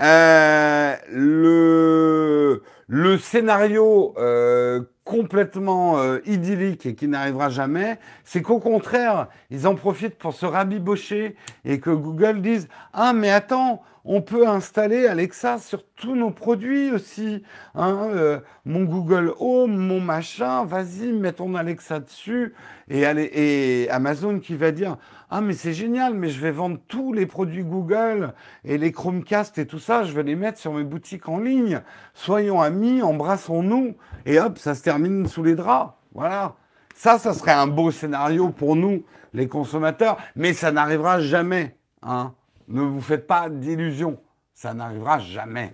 Euh, 0.00 0.96
le, 1.12 2.62
le 2.88 3.18
scénario 3.18 4.14
euh, 4.16 4.82
complètement 5.04 5.98
euh, 5.98 6.20
idyllique 6.24 6.86
et 6.86 6.94
qui 6.94 7.06
n'arrivera 7.06 7.50
jamais, 7.50 7.98
c'est 8.24 8.40
qu'au 8.40 8.60
contraire, 8.60 9.28
ils 9.50 9.66
en 9.66 9.74
profitent 9.74 10.16
pour 10.16 10.32
se 10.32 10.46
rabibocher 10.46 11.36
et 11.66 11.80
que 11.80 11.90
Google 11.90 12.40
dise 12.40 12.68
Ah, 12.94 13.12
mais 13.12 13.30
attends, 13.30 13.82
on 14.04 14.22
peut 14.22 14.48
installer 14.48 15.06
Alexa 15.06 15.58
sur 15.58 15.84
tous 15.84 16.14
nos 16.14 16.30
produits 16.30 16.90
aussi. 16.90 17.42
Hein, 17.74 18.08
euh, 18.14 18.40
mon 18.64 18.84
Google 18.84 19.34
Home, 19.38 19.76
mon 19.76 20.00
machin, 20.00 20.64
vas-y, 20.64 21.12
mets 21.12 21.32
ton 21.32 21.54
Alexa 21.54 22.00
dessus. 22.00 22.54
Et, 22.88 23.88
Amazon 23.90 24.38
qui 24.40 24.56
va 24.56 24.72
dire 24.72 24.96
Ah, 25.28 25.40
mais 25.40 25.52
c'est 25.52 25.74
génial, 25.74 26.14
mais 26.14 26.28
je 26.28 26.40
vais 26.40 26.50
vendre 26.50 26.78
tous 26.88 27.12
les 27.12 27.26
produits 27.26 27.62
Google 27.62 28.32
et 28.64 28.78
les 28.78 28.90
Chromecast 28.90 29.58
et 29.58 29.66
tout 29.66 29.78
ça, 29.78 30.04
je 30.04 30.12
vais 30.12 30.22
les 30.22 30.36
mettre 30.36 30.58
sur 30.58 30.72
mes 30.72 30.84
boutiques 30.84 31.28
en 31.28 31.38
ligne. 31.38 31.82
Soyons 32.14 32.60
amis, 32.60 33.02
embrassons-nous. 33.02 33.96
Et 34.24 34.40
hop, 34.40 34.58
ça 34.58 34.74
se 34.74 34.82
termine 34.82 35.26
sous 35.26 35.42
les 35.42 35.54
draps. 35.54 35.92
Voilà. 36.14 36.54
Ça, 36.94 37.18
ça 37.18 37.34
serait 37.34 37.52
un 37.52 37.66
beau 37.66 37.90
scénario 37.90 38.50
pour 38.50 38.76
nous, 38.76 39.04
les 39.32 39.48
consommateurs, 39.48 40.16
mais 40.36 40.52
ça 40.52 40.72
n'arrivera 40.72 41.20
jamais. 41.20 41.76
Hein. 42.02 42.34
Ne 42.70 42.82
vous 42.82 43.00
faites 43.00 43.26
pas 43.26 43.48
d'illusions. 43.48 44.18
Ça 44.54 44.74
n'arrivera 44.74 45.18
jamais. 45.18 45.72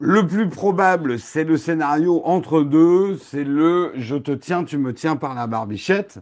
Le 0.00 0.26
plus 0.26 0.48
probable, 0.48 1.18
c'est 1.18 1.44
le 1.44 1.56
scénario 1.56 2.22
entre 2.24 2.62
deux, 2.62 3.16
c'est 3.16 3.44
le 3.44 3.92
je 3.94 4.16
te 4.16 4.32
tiens, 4.32 4.64
tu 4.64 4.76
me 4.76 4.92
tiens 4.92 5.16
par 5.16 5.34
la 5.34 5.46
barbichette. 5.46 6.18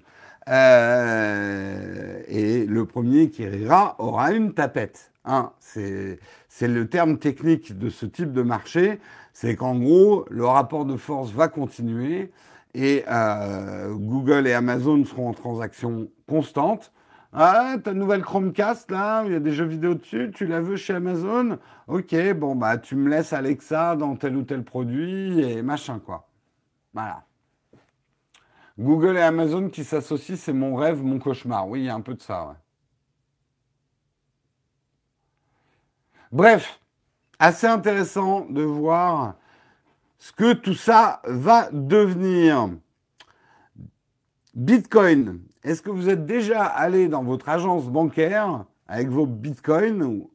Euh, 0.48 2.20
et 2.28 2.66
le 2.66 2.84
premier 2.84 3.30
qui 3.30 3.46
rira 3.46 3.96
aura 3.98 4.32
une 4.32 4.52
tapette. 4.52 5.12
Hein. 5.24 5.52
C'est 5.58 6.18
le 6.60 6.88
terme 6.88 7.18
technique 7.18 7.78
de 7.78 7.88
ce 7.88 8.04
type 8.04 8.32
de 8.32 8.42
marché 8.42 9.00
c'est 9.32 9.56
qu'en 9.56 9.76
gros, 9.76 10.26
le 10.30 10.44
rapport 10.46 10.84
de 10.84 10.96
force 10.96 11.30
va 11.30 11.48
continuer 11.48 12.32
et 12.74 13.04
euh, 13.08 13.92
Google 13.94 14.46
et 14.46 14.52
Amazon 14.52 15.04
seront 15.04 15.30
en 15.30 15.34
transaction 15.34 16.08
constante. 16.28 16.91
Ah, 17.34 17.76
ta 17.82 17.94
nouvelle 17.94 18.22
Chromecast, 18.22 18.90
là, 18.90 19.24
il 19.24 19.32
y 19.32 19.34
a 19.34 19.40
des 19.40 19.52
jeux 19.52 19.64
vidéo 19.64 19.94
dessus, 19.94 20.30
tu 20.34 20.46
la 20.46 20.60
veux 20.60 20.76
chez 20.76 20.94
Amazon? 20.94 21.58
Ok, 21.86 22.14
bon, 22.34 22.54
bah, 22.54 22.76
tu 22.76 22.94
me 22.94 23.08
laisses 23.08 23.32
Alexa 23.32 23.96
dans 23.96 24.16
tel 24.16 24.36
ou 24.36 24.42
tel 24.42 24.62
produit 24.64 25.40
et 25.40 25.62
machin, 25.62 25.98
quoi. 25.98 26.28
Voilà. 26.94 27.24
Google 28.78 29.16
et 29.16 29.22
Amazon 29.22 29.70
qui 29.70 29.84
s'associent, 29.84 30.36
c'est 30.36 30.52
mon 30.52 30.74
rêve, 30.76 31.02
mon 31.02 31.18
cauchemar. 31.18 31.68
Oui, 31.68 31.80
il 31.80 31.84
y 31.86 31.88
a 31.88 31.94
un 31.94 32.00
peu 32.02 32.14
de 32.14 32.20
ça. 32.20 32.56
Bref, 36.32 36.80
assez 37.38 37.66
intéressant 37.66 38.46
de 38.46 38.62
voir 38.62 39.36
ce 40.18 40.32
que 40.32 40.52
tout 40.54 40.74
ça 40.74 41.22
va 41.24 41.70
devenir. 41.72 42.70
Bitcoin. 44.54 45.40
Est-ce 45.64 45.80
que 45.80 45.90
vous 45.90 46.08
êtes 46.08 46.26
déjà 46.26 46.64
allé 46.64 47.06
dans 47.06 47.22
votre 47.22 47.48
agence 47.48 47.86
bancaire 47.86 48.64
avec 48.88 49.08
vos 49.08 49.26
bitcoins 49.26 50.26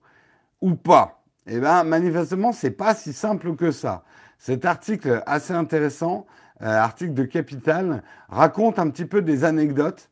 ou, 0.62 0.76
pas? 0.76 1.22
Eh 1.48 1.60
bien, 1.60 1.84
manifestement, 1.84 2.54
c'est 2.54 2.72
pas 2.72 2.96
si 2.96 3.12
simple 3.12 3.56
que 3.56 3.72
ça. 3.72 4.04
Cet 4.38 4.64
article 4.64 5.22
assez 5.26 5.54
intéressant, 5.54 6.26
euh, 6.62 6.68
article 6.68 7.14
de 7.14 7.24
Capital, 7.24 8.04
raconte 8.30 8.80
un 8.80 8.90
petit 8.90 9.06
peu 9.06 9.22
des 9.22 9.44
anecdotes 9.44 10.10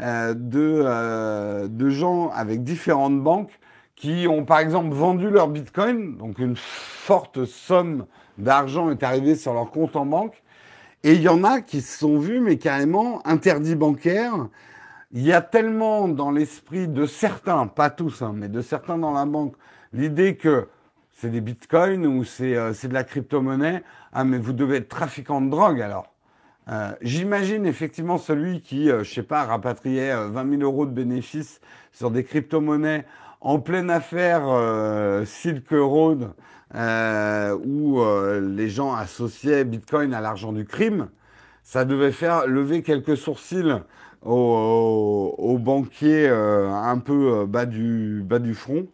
euh, 0.00 0.34
de, 0.34 0.82
euh, 0.84 1.68
de 1.68 1.88
gens 1.88 2.30
avec 2.30 2.64
différentes 2.64 3.22
banques 3.22 3.60
qui 3.94 4.26
ont 4.28 4.44
par 4.44 4.58
exemple 4.58 4.94
vendu 4.94 5.30
leur 5.30 5.48
bitcoin, 5.48 6.16
donc 6.16 6.38
une 6.38 6.56
forte 6.56 7.44
somme 7.44 8.06
d'argent 8.36 8.90
est 8.90 9.02
arrivée 9.02 9.36
sur 9.36 9.54
leur 9.54 9.70
compte 9.70 9.96
en 9.96 10.04
banque, 10.04 10.42
et 11.06 11.12
il 11.12 11.22
y 11.22 11.28
en 11.28 11.44
a 11.44 11.60
qui 11.60 11.82
se 11.82 11.98
sont 11.98 12.18
vus, 12.18 12.40
mais 12.40 12.56
carrément 12.56 13.24
interdits 13.24 13.76
bancaires. 13.76 14.48
Il 15.12 15.22
y 15.22 15.32
a 15.32 15.40
tellement 15.40 16.08
dans 16.08 16.32
l'esprit 16.32 16.88
de 16.88 17.06
certains, 17.06 17.68
pas 17.68 17.90
tous, 17.90 18.22
hein, 18.22 18.32
mais 18.34 18.48
de 18.48 18.60
certains 18.60 18.98
dans 18.98 19.12
la 19.12 19.24
banque, 19.24 19.54
l'idée 19.92 20.34
que 20.34 20.66
c'est 21.12 21.30
des 21.30 21.40
bitcoins 21.40 22.06
ou 22.06 22.24
c'est 22.24 22.56
euh, 22.56 22.72
de 22.72 22.92
la 22.92 23.04
crypto-monnaie. 23.04 23.84
Ah, 24.12 24.24
mais 24.24 24.36
vous 24.36 24.52
devez 24.52 24.78
être 24.78 24.88
trafiquant 24.88 25.40
de 25.40 25.48
drogue 25.48 25.80
alors. 25.80 26.12
Euh, 26.68 26.90
J'imagine 27.02 27.66
effectivement 27.66 28.18
celui 28.18 28.60
qui, 28.60 28.90
euh, 28.90 29.04
je 29.04 29.14
sais 29.14 29.22
pas, 29.22 29.44
rapatriait 29.44 30.12
20 30.28 30.58
000 30.58 30.62
euros 30.62 30.86
de 30.86 30.90
bénéfices 30.90 31.60
sur 31.92 32.10
des 32.10 32.24
crypto-monnaies 32.24 33.04
en 33.40 33.60
pleine 33.60 33.90
affaire 33.90 34.42
euh, 34.48 35.24
Silk 35.24 35.68
Road, 35.70 36.32
euh, 36.76 37.56
où 37.64 38.00
euh, 38.00 38.40
les 38.40 38.68
gens 38.68 38.94
associaient 38.94 39.64
Bitcoin 39.64 40.14
à 40.14 40.20
l'argent 40.20 40.52
du 40.52 40.64
crime, 40.64 41.08
ça 41.62 41.84
devait 41.84 42.12
faire 42.12 42.46
lever 42.46 42.82
quelques 42.82 43.16
sourcils 43.16 43.82
aux, 44.22 45.58
banquiers 45.60 46.28
un 46.28 46.98
peu 46.98 47.44
bas, 47.46 47.66
du, 47.66 48.22
bas 48.24 48.38
du 48.38 48.54
front. 48.54 48.86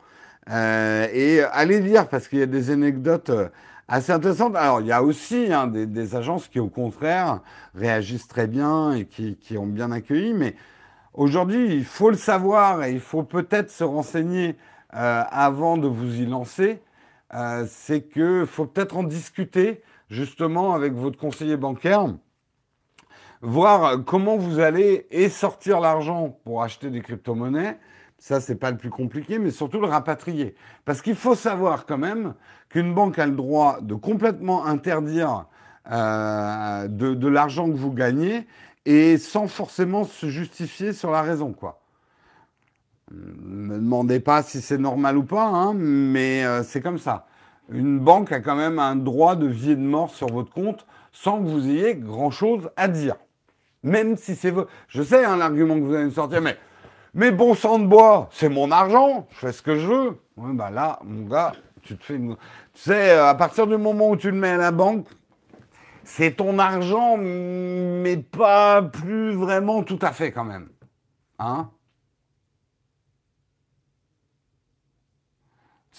et 0.48 1.40
allez 1.52 1.80
lire, 1.80 2.08
parce 2.08 2.28
qu'il 2.28 2.38
y 2.38 2.42
a 2.42 2.46
des 2.46 2.70
anecdotes 2.70 3.30
assez 3.88 4.12
intéressantes. 4.12 4.56
Alors, 4.56 4.80
il 4.80 4.86
y 4.88 4.92
a 4.92 5.02
aussi 5.02 5.52
hein, 5.52 5.66
des, 5.66 6.16
agences 6.16 6.48
qui, 6.48 6.60
au 6.60 6.68
contraire, 6.68 7.40
réagissent 7.74 8.28
très 8.28 8.46
bien 8.46 8.92
et 8.92 9.06
qui, 9.06 9.56
ont 9.56 9.66
bien 9.66 9.90
accueilli, 9.90 10.34
mais 10.34 10.54
Aujourd'hui, 11.14 11.74
il 11.74 11.84
faut 11.84 12.08
le 12.08 12.16
savoir 12.16 12.84
et 12.84 12.92
il 12.92 13.00
faut 13.00 13.22
peut-être 13.22 13.70
se 13.70 13.84
renseigner 13.84 14.56
euh, 14.94 15.22
avant 15.30 15.76
de 15.76 15.86
vous 15.86 16.22
y 16.22 16.24
lancer. 16.24 16.80
Euh, 17.34 17.66
c'est 17.68 18.08
qu'il 18.08 18.46
faut 18.46 18.66
peut-être 18.66 18.96
en 18.96 19.04
discuter 19.04 19.82
justement 20.10 20.74
avec 20.74 20.92
votre 20.94 21.18
conseiller 21.18 21.56
bancaire. 21.56 22.06
voir 23.42 24.04
comment 24.04 24.36
vous 24.36 24.60
allez 24.60 25.06
et 25.10 25.28
sortir 25.28 25.80
l'argent 25.80 26.38
pour 26.44 26.62
acheter 26.62 26.90
des 26.90 27.00
crypto-monnaies. 27.02 27.78
Ça, 28.18 28.40
c'est 28.40 28.54
pas 28.56 28.70
le 28.70 28.76
plus 28.76 28.90
compliqué, 28.90 29.38
mais 29.38 29.50
surtout 29.50 29.80
le 29.80 29.88
rapatrier. 29.88 30.54
Parce 30.84 31.02
qu'il 31.02 31.16
faut 31.16 31.34
savoir 31.34 31.86
quand 31.86 31.98
même 31.98 32.34
qu'une 32.68 32.94
banque 32.94 33.18
a 33.18 33.26
le 33.26 33.32
droit 33.34 33.80
de 33.80 33.94
complètement 33.96 34.64
interdire 34.66 35.46
euh, 35.90 36.86
de, 36.88 37.14
de 37.14 37.28
l'argent 37.28 37.68
que 37.68 37.76
vous 37.76 37.92
gagnez 37.92 38.46
et 38.86 39.18
sans 39.18 39.48
forcément 39.48 40.04
se 40.04 40.28
justifier 40.28 40.92
sur 40.92 41.10
la 41.10 41.22
raison, 41.22 41.52
quoi. 41.52 41.81
Ne 43.12 43.74
me 43.74 43.76
demandez 43.76 44.20
pas 44.20 44.42
si 44.42 44.60
c'est 44.60 44.78
normal 44.78 45.18
ou 45.18 45.24
pas, 45.24 45.44
hein, 45.44 45.74
mais 45.74 46.44
euh, 46.44 46.62
c'est 46.62 46.80
comme 46.80 46.98
ça. 46.98 47.26
Une 47.68 47.98
banque 47.98 48.32
a 48.32 48.40
quand 48.40 48.56
même 48.56 48.78
un 48.78 48.96
droit 48.96 49.36
de 49.36 49.46
vie 49.46 49.72
et 49.72 49.76
de 49.76 49.80
mort 49.80 50.10
sur 50.10 50.28
votre 50.28 50.52
compte 50.52 50.86
sans 51.12 51.42
que 51.42 51.48
vous 51.48 51.68
ayez 51.68 51.94
grand-chose 51.94 52.70
à 52.76 52.88
dire. 52.88 53.16
Même 53.82 54.16
si 54.16 54.34
c'est. 54.34 54.54
Je 54.88 55.02
sais 55.02 55.24
hein, 55.24 55.36
l'argument 55.36 55.74
que 55.74 55.80
vous 55.80 55.94
allez 55.94 56.06
me 56.06 56.10
sortir, 56.10 56.40
mais, 56.40 56.56
mais 57.14 57.30
bon 57.30 57.54
sang 57.54 57.78
de 57.78 57.86
bois, 57.86 58.28
c'est 58.32 58.48
mon 58.48 58.70
argent, 58.70 59.26
je 59.30 59.38
fais 59.38 59.52
ce 59.52 59.62
que 59.62 59.76
je 59.76 59.86
veux. 59.86 60.18
Bah 60.36 60.70
là, 60.70 60.98
mon 61.04 61.26
gars, 61.26 61.52
tu 61.82 61.96
te 61.96 62.04
fais 62.04 62.14
une... 62.14 62.36
Tu 62.72 62.82
sais, 62.82 63.12
à 63.12 63.34
partir 63.34 63.66
du 63.66 63.76
moment 63.76 64.10
où 64.10 64.16
tu 64.16 64.30
le 64.30 64.36
mets 64.36 64.50
à 64.50 64.56
la 64.56 64.70
banque, 64.70 65.06
c'est 66.04 66.36
ton 66.36 66.58
argent, 66.58 67.16
mais 67.18 68.16
pas 68.16 68.82
plus 68.82 69.34
vraiment 69.34 69.82
tout 69.82 69.98
à 70.00 70.12
fait 70.12 70.32
quand 70.32 70.44
même. 70.44 70.68
Hein 71.38 71.70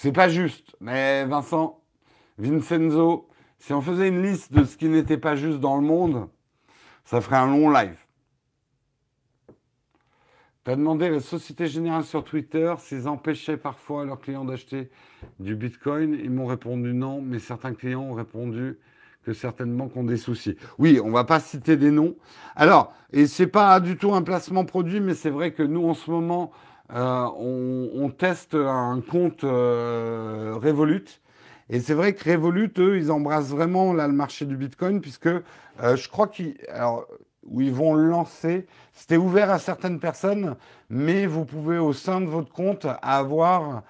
C'est 0.03 0.11
pas 0.11 0.27
juste. 0.27 0.75
Mais 0.81 1.23
Vincent, 1.23 1.79
Vincenzo, 2.37 3.29
si 3.57 3.71
on 3.71 3.79
faisait 3.79 4.09
une 4.09 4.21
liste 4.21 4.51
de 4.51 4.65
ce 4.65 4.75
qui 4.75 4.89
n'était 4.89 5.17
pas 5.17 5.37
juste 5.37 5.61
dans 5.61 5.77
le 5.77 5.81
monde, 5.81 6.27
ça 7.05 7.21
ferait 7.21 7.37
un 7.37 7.47
long 7.47 7.69
live. 7.69 7.97
Tu 10.65 10.71
as 10.71 10.75
demandé 10.75 11.05
à 11.05 11.09
la 11.09 11.21
Société 11.21 11.67
Générale 11.67 12.03
sur 12.03 12.25
Twitter 12.25 12.73
s'ils 12.79 13.07
empêchaient 13.07 13.55
parfois 13.55 14.03
leurs 14.03 14.19
clients 14.19 14.43
d'acheter 14.43 14.91
du 15.39 15.55
Bitcoin. 15.55 16.19
Ils 16.21 16.31
m'ont 16.31 16.47
répondu 16.47 16.93
non, 16.93 17.21
mais 17.21 17.39
certains 17.39 17.73
clients 17.73 18.01
ont 18.01 18.13
répondu 18.13 18.79
que 19.23 19.31
certaines 19.31 19.73
banques 19.73 19.95
ont 19.95 20.03
des 20.03 20.17
soucis. 20.17 20.57
Oui, 20.79 20.99
on 21.01 21.11
va 21.11 21.23
pas 21.23 21.39
citer 21.39 21.77
des 21.77 21.91
noms. 21.91 22.17
Alors, 22.57 22.93
et 23.13 23.25
c'est 23.25 23.47
pas 23.47 23.79
du 23.79 23.95
tout 23.95 24.13
un 24.13 24.21
placement 24.21 24.65
produit, 24.65 24.99
mais 24.99 25.13
c'est 25.13 25.29
vrai 25.29 25.53
que 25.53 25.63
nous, 25.63 25.87
en 25.87 25.93
ce 25.93 26.11
moment, 26.11 26.51
euh, 26.93 27.27
on, 27.37 28.09
teste 28.09 28.55
un 28.55 29.01
compte 29.01 29.43
euh, 29.43 30.53
Revolut. 30.61 31.05
Et 31.69 31.79
c'est 31.79 31.93
vrai 31.93 32.13
que 32.13 32.29
Revolut, 32.29 32.71
eux, 32.77 32.97
ils 32.97 33.11
embrassent 33.11 33.49
vraiment 33.49 33.93
là, 33.93 34.07
le 34.07 34.13
marché 34.13 34.45
du 34.45 34.57
Bitcoin, 34.57 35.01
puisque 35.01 35.27
euh, 35.27 35.95
je 35.95 36.09
crois 36.09 36.27
qu'ils 36.27 36.55
où 37.45 37.61
ils 37.61 37.73
vont 37.73 37.93
lancer. 37.93 38.67
C'était 38.93 39.17
ouvert 39.17 39.51
à 39.51 39.59
certaines 39.59 39.99
personnes, 39.99 40.55
mais 40.89 41.25
vous 41.25 41.45
pouvez 41.45 41.77
au 41.77 41.91
sein 41.91 42.21
de 42.21 42.27
votre 42.27 42.51
compte 42.53 42.87
avoir 43.01 43.83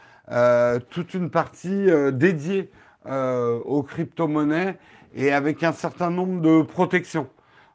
toute 0.89 1.13
une 1.13 1.29
partie 1.29 1.85
dédiée 2.13 2.71
aux 3.05 3.83
crypto-monnaies 3.83 4.79
et 5.13 5.31
avec 5.31 5.61
un 5.61 5.73
certain 5.73 6.09
nombre 6.09 6.41
de 6.41 6.61
protections. 6.63 7.27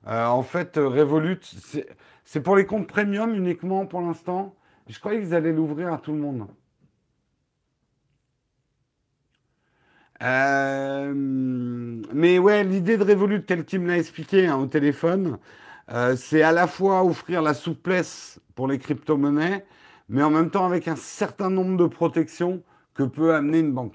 Euh, 0.07 0.27
en 0.27 0.43
fait, 0.43 0.77
euh, 0.79 0.89
Revolut, 0.89 1.41
c'est 2.25 2.41
pour 2.41 2.57
les 2.57 2.67
comptes 2.67 2.87
premium 2.87 3.35
uniquement 3.35 3.87
pour 3.87 4.01
l'instant. 4.01 4.55
Je 4.89 4.99
croyais 4.99 5.21
qu'ils 5.21 5.35
allaient 5.35 5.53
l'ouvrir 5.53 5.93
à 5.93 5.99
tout 5.99 6.13
le 6.13 6.19
monde. 6.19 6.47
Euh, 10.23 11.13
mais 12.13 12.39
ouais, 12.39 12.65
l'idée 12.65 12.97
de 12.97 13.05
Revolut, 13.05 13.45
tel 13.45 13.65
qu'il 13.65 13.81
me 13.81 13.89
l'a 13.89 13.99
expliqué 13.99 14.47
hein, 14.47 14.57
au 14.57 14.67
téléphone, 14.67 15.39
c'est 16.17 16.43
à 16.43 16.53
la 16.53 16.67
fois 16.67 17.05
offrir 17.05 17.41
la 17.41 17.55
souplesse 17.55 18.41
pour 18.55 18.69
les 18.69 18.79
crypto-monnaies, 18.79 19.65
mais 20.09 20.23
en 20.23 20.31
même 20.31 20.51
temps 20.51 20.67
avec 20.67 20.89
un 20.89 20.97
certain 20.97 21.51
nombre 21.51 21.77
de 21.79 21.87
protections 21.87 22.63
que 22.95 23.05
peut 23.05 23.35
amener 23.35 23.61
une 23.61 23.73
banque. 23.73 23.95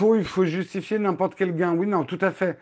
Il 0.00 0.24
faut 0.24 0.44
justifier 0.44 0.98
n'importe 0.98 1.34
quel 1.34 1.54
gain. 1.54 1.74
Oui, 1.74 1.86
non, 1.86 2.04
tout 2.04 2.18
à 2.20 2.30
fait. 2.30 2.58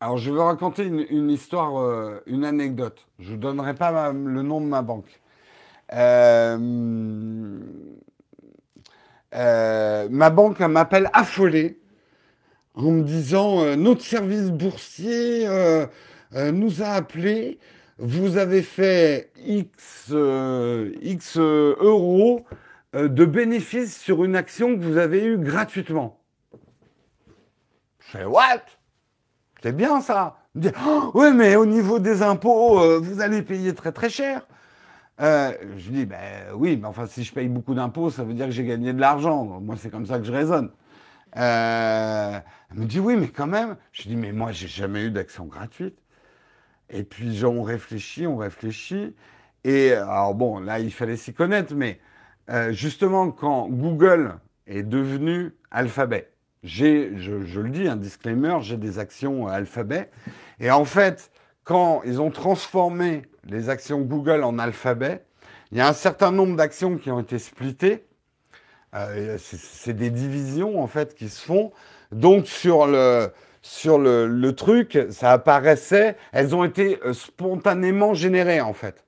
Alors, 0.00 0.18
je 0.18 0.30
vais 0.30 0.42
raconter 0.42 0.84
une, 0.84 1.30
histoire, 1.30 1.78
euh, 1.78 2.20
une 2.26 2.44
anecdote. 2.44 3.06
Je 3.18 3.32
ne 3.32 3.36
donnerai 3.38 3.74
pas 3.74 4.12
le 4.12 4.42
nom 4.42 4.60
de 4.60 4.66
ma 4.66 4.82
banque. 4.82 5.20
Euh, 5.92 7.58
euh, 9.34 10.08
ma 10.10 10.30
banque 10.30 10.60
m'appelle 10.60 11.08
affolé 11.12 11.78
en 12.74 12.90
me 12.90 13.02
disant 13.02 13.76
notre 13.76 14.02
service 14.02 14.50
boursier 14.50 15.48
nous 16.32 16.82
a 16.82 16.88
appelé. 16.88 17.58
Vous 17.98 18.36
avez 18.36 18.62
fait 18.62 19.30
X, 19.46 20.12
X 21.00 21.38
euros 21.38 22.44
de 22.92 23.24
bénéfices 23.24 23.98
sur 23.98 24.24
une 24.24 24.36
action 24.36 24.76
que 24.76 24.82
vous 24.82 24.98
avez 24.98 25.24
eue 25.24 25.38
gratuitement. 25.38 26.15
Je 28.06 28.18
fais 28.18 28.24
what? 28.24 28.62
C'est 29.62 29.74
bien 29.74 30.00
ça. 30.00 30.36
Me 30.54 30.70
oh, 30.86 31.10
oui, 31.14 31.32
mais 31.34 31.56
au 31.56 31.66
niveau 31.66 31.98
des 31.98 32.22
impôts, 32.22 32.80
euh, 32.80 33.00
vous 33.02 33.20
allez 33.20 33.42
payer 33.42 33.74
très 33.74 33.90
très 33.90 34.08
cher. 34.08 34.46
Euh, 35.20 35.52
je 35.76 35.90
dis 35.90 36.06
ben 36.06 36.52
oui, 36.54 36.76
mais 36.76 36.86
enfin 36.86 37.06
si 37.06 37.24
je 37.24 37.32
paye 37.32 37.48
beaucoup 37.48 37.74
d'impôts, 37.74 38.10
ça 38.10 38.22
veut 38.22 38.34
dire 38.34 38.46
que 38.46 38.52
j'ai 38.52 38.64
gagné 38.64 38.92
de 38.92 39.00
l'argent. 39.00 39.44
Moi, 39.44 39.76
c'est 39.76 39.90
comme 39.90 40.06
ça 40.06 40.18
que 40.18 40.24
je 40.24 40.32
raisonne. 40.32 40.70
Euh, 41.36 42.38
elle 42.70 42.78
me 42.78 42.84
dit 42.84 43.00
oui, 43.00 43.16
mais 43.16 43.28
quand 43.28 43.46
même. 43.48 43.76
Je 43.92 44.02
dis 44.04 44.16
mais 44.16 44.32
moi, 44.32 44.52
j'ai 44.52 44.68
jamais 44.68 45.04
eu 45.04 45.10
d'action 45.10 45.46
gratuite. 45.46 45.98
Et 46.90 47.02
puis 47.02 47.44
on 47.44 47.62
réfléchit, 47.62 48.26
on 48.26 48.36
réfléchit. 48.36 49.16
Et 49.64 49.92
alors 49.92 50.34
bon, 50.34 50.60
là, 50.60 50.78
il 50.78 50.92
fallait 50.92 51.16
s'y 51.16 51.34
connaître, 51.34 51.74
mais 51.74 52.00
justement 52.70 53.32
quand 53.32 53.68
Google 53.68 54.38
est 54.68 54.84
devenu 54.84 55.56
Alphabet, 55.72 56.30
j'ai, 56.66 57.12
je, 57.16 57.60
le 57.60 57.68
dis, 57.68 57.86
un 57.86 57.96
disclaimer, 57.96 58.58
j'ai 58.60 58.76
des 58.76 58.98
actions 58.98 59.46
alphabet. 59.46 60.10
Et 60.58 60.70
en 60.70 60.84
fait, 60.84 61.30
quand 61.62 62.02
ils 62.04 62.20
ont 62.20 62.30
transformé 62.30 63.22
les 63.44 63.68
actions 63.68 64.00
Google 64.00 64.42
en 64.42 64.58
alphabet, 64.58 65.24
il 65.70 65.78
y 65.78 65.80
a 65.80 65.88
un 65.88 65.92
certain 65.92 66.32
nombre 66.32 66.56
d'actions 66.56 66.96
qui 66.96 67.10
ont 67.10 67.20
été 67.20 67.38
splittées. 67.38 68.04
Euh, 68.94 69.36
c'est 69.38 69.94
des 69.94 70.10
divisions 70.10 70.82
en 70.82 70.88
fait 70.88 71.14
qui 71.14 71.28
se 71.28 71.44
font. 71.44 71.72
Donc 72.10 72.46
sur 72.46 72.86
le 72.86 73.30
sur 73.62 73.98
le, 73.98 74.50
truc, 74.52 74.96
ça 75.10 75.32
apparaissait, 75.32 76.16
elles 76.30 76.54
ont 76.54 76.62
été 76.62 77.00
euh, 77.04 77.12
spontanément 77.12 78.14
générées 78.14 78.60
en 78.60 78.72
fait. 78.72 79.04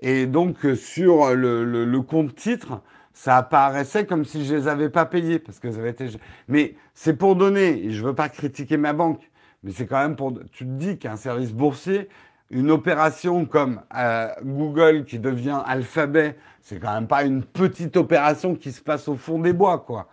Et 0.00 0.26
donc 0.26 0.64
euh, 0.64 0.74
sur 0.74 1.34
le 1.34 2.00
compte 2.00 2.34
titre, 2.34 2.80
ça 3.16 3.38
apparaissait 3.38 4.04
comme 4.04 4.26
si 4.26 4.44
je 4.44 4.54
les 4.54 4.68
avais 4.68 4.90
pas 4.90 5.06
payés 5.06 5.38
parce 5.38 5.58
que 5.58 5.72
ça 5.72 5.78
avait 5.78 5.90
été. 5.90 6.06
Mais 6.48 6.74
c'est 6.92 7.14
pour 7.14 7.34
donner. 7.34 7.82
Et 7.82 7.90
je 7.90 8.04
veux 8.04 8.14
pas 8.14 8.28
critiquer 8.28 8.76
ma 8.76 8.92
banque, 8.92 9.30
mais 9.62 9.72
c'est 9.72 9.86
quand 9.86 9.98
même 9.98 10.16
pour. 10.16 10.34
Tu 10.52 10.66
te 10.66 10.70
dis 10.70 10.98
qu'un 10.98 11.16
service 11.16 11.54
boursier, 11.54 12.10
une 12.50 12.70
opération 12.70 13.46
comme 13.46 13.80
euh, 13.96 14.28
Google 14.44 15.06
qui 15.06 15.18
devient 15.18 15.62
Alphabet, 15.64 16.36
c'est 16.60 16.78
quand 16.78 16.92
même 16.92 17.06
pas 17.06 17.24
une 17.24 17.42
petite 17.42 17.96
opération 17.96 18.54
qui 18.54 18.70
se 18.70 18.82
passe 18.82 19.08
au 19.08 19.16
fond 19.16 19.38
des 19.38 19.54
bois, 19.54 19.78
quoi. 19.78 20.08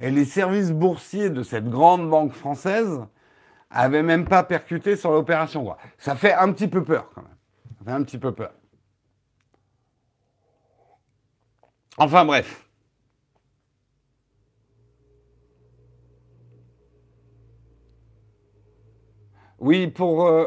Et 0.00 0.10
les 0.10 0.24
services 0.24 0.72
boursiers 0.72 1.30
de 1.30 1.44
cette 1.44 1.70
grande 1.70 2.10
banque 2.10 2.32
française 2.32 3.00
avaient 3.70 4.02
même 4.02 4.24
pas 4.24 4.42
percuté 4.42 4.96
sur 4.96 5.12
l'opération. 5.12 5.76
Ça 5.96 6.16
fait 6.16 6.34
un 6.34 6.52
petit 6.52 6.66
peu 6.66 6.82
peur, 6.82 7.08
quand 7.14 7.22
même. 7.22 7.36
Ça 7.78 7.84
fait 7.84 7.96
un 7.96 8.02
petit 8.02 8.18
peu 8.18 8.32
peur. 8.32 8.50
Enfin 11.98 12.24
bref. 12.24 12.64
Oui, 19.58 19.88
pour... 19.88 20.26
Euh, 20.26 20.46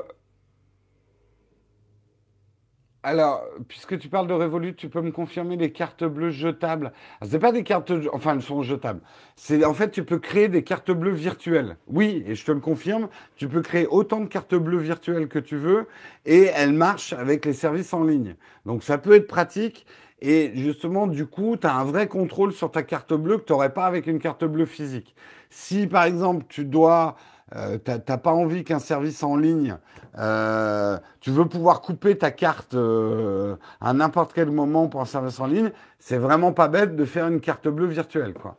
alors, 3.04 3.44
puisque 3.68 3.98
tu 3.98 4.10
parles 4.10 4.28
de 4.28 4.34
Revolut, 4.34 4.76
tu 4.76 4.88
peux 4.88 5.02
me 5.02 5.12
confirmer 5.12 5.58
les 5.58 5.72
cartes 5.72 6.04
bleues 6.04 6.30
jetables 6.30 6.92
C'est 7.24 7.40
pas 7.40 7.52
des 7.52 7.64
cartes, 7.64 7.92
enfin 8.14 8.36
elles 8.36 8.44
sont 8.44 8.62
jetables. 8.62 9.02
C'est 9.36 9.66
en 9.66 9.74
fait 9.74 9.90
tu 9.90 10.06
peux 10.06 10.20
créer 10.20 10.50
des 10.50 10.64
cartes 10.64 10.92
bleues 10.92 11.12
virtuelles. 11.12 11.78
Oui, 11.88 12.24
et 12.28 12.36
je 12.36 12.46
te 12.46 12.52
le 12.52 12.60
confirme, 12.60 13.10
tu 13.36 13.48
peux 13.48 13.62
créer 13.62 13.88
autant 13.88 14.20
de 14.20 14.28
cartes 14.28 14.54
bleues 14.54 14.78
virtuelles 14.78 15.28
que 15.28 15.40
tu 15.40 15.58
veux 15.58 15.88
et 16.28 16.44
elles 16.56 16.74
marchent 16.74 17.14
avec 17.14 17.44
les 17.44 17.54
services 17.54 17.92
en 17.94 18.04
ligne. 18.04 18.36
Donc 18.68 18.84
ça 18.84 19.00
peut 19.00 19.16
être 19.16 19.28
pratique 19.28 19.88
et 20.22 20.52
justement, 20.56 21.08
du 21.08 21.26
coup, 21.26 21.58
tu 21.58 21.68
as 21.68 21.76
un 21.76 21.84
vrai 21.84 22.08
contrôle 22.08 22.54
sur 22.54 22.72
ta 22.72 22.84
carte 22.84 23.14
bleue 23.14 23.38
que 23.40 23.46
tu 23.46 23.54
n'aurais 23.54 23.74
pas 23.74 23.86
avec 23.86 24.08
une 24.08 24.20
carte 24.20 24.46
bleue 24.46 24.66
physique. 24.66 25.16
Si, 25.50 25.88
par 25.88 26.04
exemple, 26.04 26.46
tu 26.50 26.66
dois... 26.66 27.16
Euh, 27.56 27.78
t'as 27.78 28.18
pas 28.18 28.32
envie 28.32 28.64
qu'un 28.64 28.80
service 28.80 29.24
en 29.24 29.36
ligne, 29.36 29.78
euh, 30.18 30.98
tu 31.20 31.32
veux 31.32 31.46
pouvoir 31.50 31.82
couper 31.82 32.18
ta 32.18 32.32
carte 32.32 32.76
euh, 32.76 33.58
à 33.82 33.92
n'importe 33.92 34.32
quel 34.32 34.50
moment 34.52 34.88
pour 34.88 35.02
un 35.02 35.06
service 35.06 35.38
en 35.42 35.48
ligne, 35.48 35.72
c'est 36.00 36.18
vraiment 36.18 36.54
pas 36.54 36.70
bête 36.70 36.96
de 36.96 37.04
faire 37.04 37.28
une 37.28 37.42
carte 37.42 37.68
bleue 37.68 37.88
virtuelle, 37.88 38.34
quoi. 38.34 38.56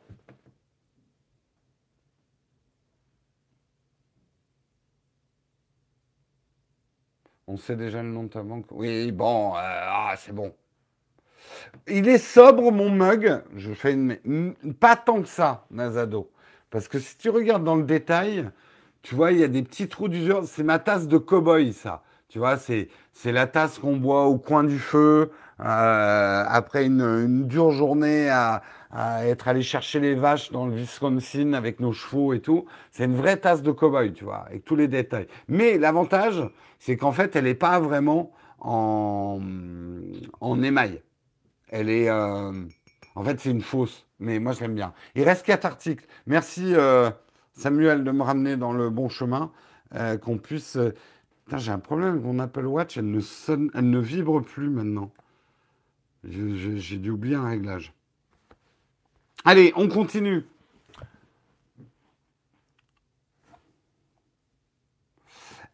On 7.46 7.56
sait 7.56 7.76
déjà 7.76 8.02
le 8.02 8.08
nom 8.08 8.24
de 8.24 8.28
ta 8.30 8.42
banque? 8.42 8.66
Oui, 8.72 9.12
bon, 9.12 9.54
euh, 9.54 9.58
ah, 9.60 10.14
c'est 10.16 10.32
bon. 10.32 10.52
Il 11.88 12.08
est 12.08 12.18
sobre, 12.18 12.72
mon 12.72 12.90
mug. 12.90 13.42
Je 13.56 13.72
fais 13.72 13.92
une. 13.92 14.54
Pas 14.80 14.96
tant 14.96 15.22
que 15.22 15.28
ça, 15.28 15.66
Nazado. 15.70 16.30
Parce 16.70 16.88
que 16.88 16.98
si 16.98 17.16
tu 17.16 17.30
regardes 17.30 17.64
dans 17.64 17.76
le 17.76 17.84
détail, 17.84 18.48
tu 19.02 19.14
vois, 19.14 19.32
il 19.32 19.38
y 19.38 19.44
a 19.44 19.48
des 19.48 19.62
petits 19.62 19.88
trous 19.88 20.08
d'usure. 20.08 20.44
C'est 20.46 20.62
ma 20.62 20.78
tasse 20.78 21.08
de 21.08 21.18
cow-boy, 21.18 21.72
ça. 21.72 22.02
Tu 22.28 22.38
vois, 22.38 22.56
c'est, 22.56 22.88
c'est 23.12 23.30
la 23.30 23.46
tasse 23.46 23.78
qu'on 23.78 23.96
boit 23.96 24.24
au 24.24 24.38
coin 24.38 24.64
du 24.64 24.78
feu, 24.78 25.30
euh, 25.60 26.44
après 26.48 26.86
une, 26.86 27.46
dure 27.46 27.72
journée 27.72 28.30
à, 28.30 28.62
à, 28.90 29.26
être 29.26 29.48
allé 29.48 29.60
chercher 29.60 30.00
les 30.00 30.14
vaches 30.14 30.50
dans 30.50 30.66
le 30.66 30.72
Wisconsin 30.72 31.52
avec 31.52 31.78
nos 31.78 31.92
chevaux 31.92 32.32
et 32.32 32.40
tout. 32.40 32.64
C'est 32.90 33.04
une 33.04 33.16
vraie 33.16 33.36
tasse 33.36 33.62
de 33.62 33.70
cow-boy, 33.70 34.14
tu 34.14 34.24
vois, 34.24 34.46
avec 34.46 34.64
tous 34.64 34.76
les 34.76 34.88
détails. 34.88 35.26
Mais 35.48 35.76
l'avantage, 35.76 36.42
c'est 36.78 36.96
qu'en 36.96 37.12
fait, 37.12 37.36
elle 37.36 37.44
n'est 37.44 37.54
pas 37.54 37.78
vraiment 37.80 38.32
en, 38.60 39.38
en 40.40 40.62
émail. 40.62 41.02
Elle 41.72 41.88
est... 41.88 42.08
Euh, 42.08 42.52
en 43.14 43.24
fait, 43.24 43.40
c'est 43.40 43.50
une 43.50 43.62
fausse, 43.62 44.06
mais 44.20 44.38
moi, 44.38 44.52
je 44.52 44.60
l'aime 44.60 44.74
bien. 44.74 44.92
Il 45.16 45.24
reste 45.24 45.44
quatre 45.44 45.64
articles. 45.64 46.06
Merci, 46.26 46.74
euh, 46.74 47.10
Samuel, 47.54 48.04
de 48.04 48.10
me 48.12 48.22
ramener 48.22 48.56
dans 48.56 48.72
le 48.72 48.90
bon 48.90 49.08
chemin, 49.08 49.50
euh, 49.94 50.16
qu'on 50.18 50.38
puisse... 50.38 50.76
Euh, 50.76 50.94
j'ai 51.56 51.72
un 51.72 51.78
problème 51.78 52.10
avec 52.10 52.22
mon 52.22 52.38
Apple 52.38 52.64
Watch, 52.64 52.96
elle 52.96 53.10
ne, 53.10 53.20
elle 53.74 53.90
ne 53.90 53.98
vibre 53.98 54.40
plus 54.42 54.70
maintenant. 54.70 55.10
J'ai 56.24 56.98
dû 56.98 57.10
oublier 57.10 57.34
un 57.34 57.48
réglage. 57.48 57.92
Allez, 59.44 59.72
on 59.76 59.88
continue. 59.88 60.44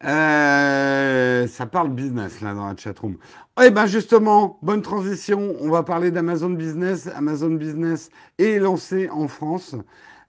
Euh, 0.05 1.45
ça 1.47 1.65
parle 1.65 1.89
business 1.89 2.39
là 2.39 2.53
dans 2.53 2.67
la 2.67 2.75
chatroom. 2.77 3.17
Eh 3.61 3.69
ben 3.69 3.85
justement, 3.85 4.57
bonne 4.61 4.81
transition. 4.81 5.55
On 5.59 5.69
va 5.69 5.83
parler 5.83 6.09
d'Amazon 6.11 6.51
Business. 6.51 7.09
Amazon 7.15 7.51
Business 7.51 8.09
est 8.37 8.59
lancé 8.59 9.09
en 9.09 9.27
France. 9.27 9.75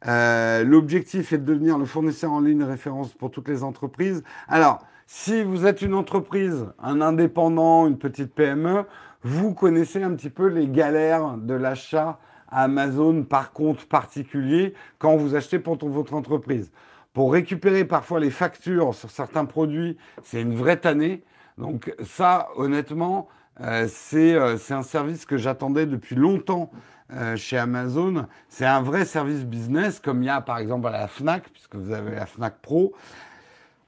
Euh, 0.06 0.64
L'objectif 0.64 1.32
est 1.32 1.38
de 1.38 1.44
devenir 1.44 1.78
le 1.78 1.84
fournisseur 1.84 2.32
en 2.32 2.40
ligne 2.40 2.64
référence 2.64 3.12
pour 3.12 3.30
toutes 3.30 3.48
les 3.48 3.62
entreprises. 3.62 4.24
Alors, 4.48 4.80
si 5.06 5.44
vous 5.44 5.66
êtes 5.66 5.82
une 5.82 5.94
entreprise, 5.94 6.66
un 6.82 7.00
indépendant, 7.00 7.86
une 7.86 7.98
petite 7.98 8.34
PME, 8.34 8.84
vous 9.22 9.54
connaissez 9.54 10.02
un 10.02 10.14
petit 10.14 10.30
peu 10.30 10.46
les 10.46 10.66
galères 10.66 11.36
de 11.36 11.54
l'achat 11.54 12.18
Amazon 12.48 13.22
par 13.22 13.52
compte 13.52 13.84
particulier 13.84 14.74
quand 14.98 15.16
vous 15.16 15.36
achetez 15.36 15.60
pour 15.60 15.76
votre 15.76 16.14
entreprise. 16.14 16.72
Pour 17.12 17.32
récupérer 17.32 17.84
parfois 17.84 18.20
les 18.20 18.30
factures 18.30 18.94
sur 18.94 19.10
certains 19.10 19.44
produits, 19.44 19.96
c'est 20.22 20.40
une 20.40 20.54
vraie 20.54 20.76
tannée. 20.76 21.24
Donc 21.58 21.92
ça, 22.04 22.48
honnêtement, 22.56 23.28
euh, 23.60 23.88
euh, 24.14 24.56
c'est 24.56 24.74
un 24.74 24.82
service 24.82 25.26
que 25.26 25.36
j'attendais 25.36 25.86
depuis 25.86 26.14
longtemps 26.14 26.70
euh, 27.12 27.36
chez 27.36 27.58
Amazon. 27.58 28.26
C'est 28.48 28.64
un 28.64 28.80
vrai 28.80 29.04
service 29.04 29.44
business, 29.44 29.98
comme 29.98 30.22
il 30.22 30.26
y 30.26 30.30
a 30.30 30.40
par 30.40 30.58
exemple 30.58 30.86
à 30.86 30.92
la 30.92 31.08
FNAC, 31.08 31.50
puisque 31.50 31.74
vous 31.74 31.92
avez 31.92 32.14
la 32.14 32.26
FNAC 32.26 32.60
Pro. 32.60 32.94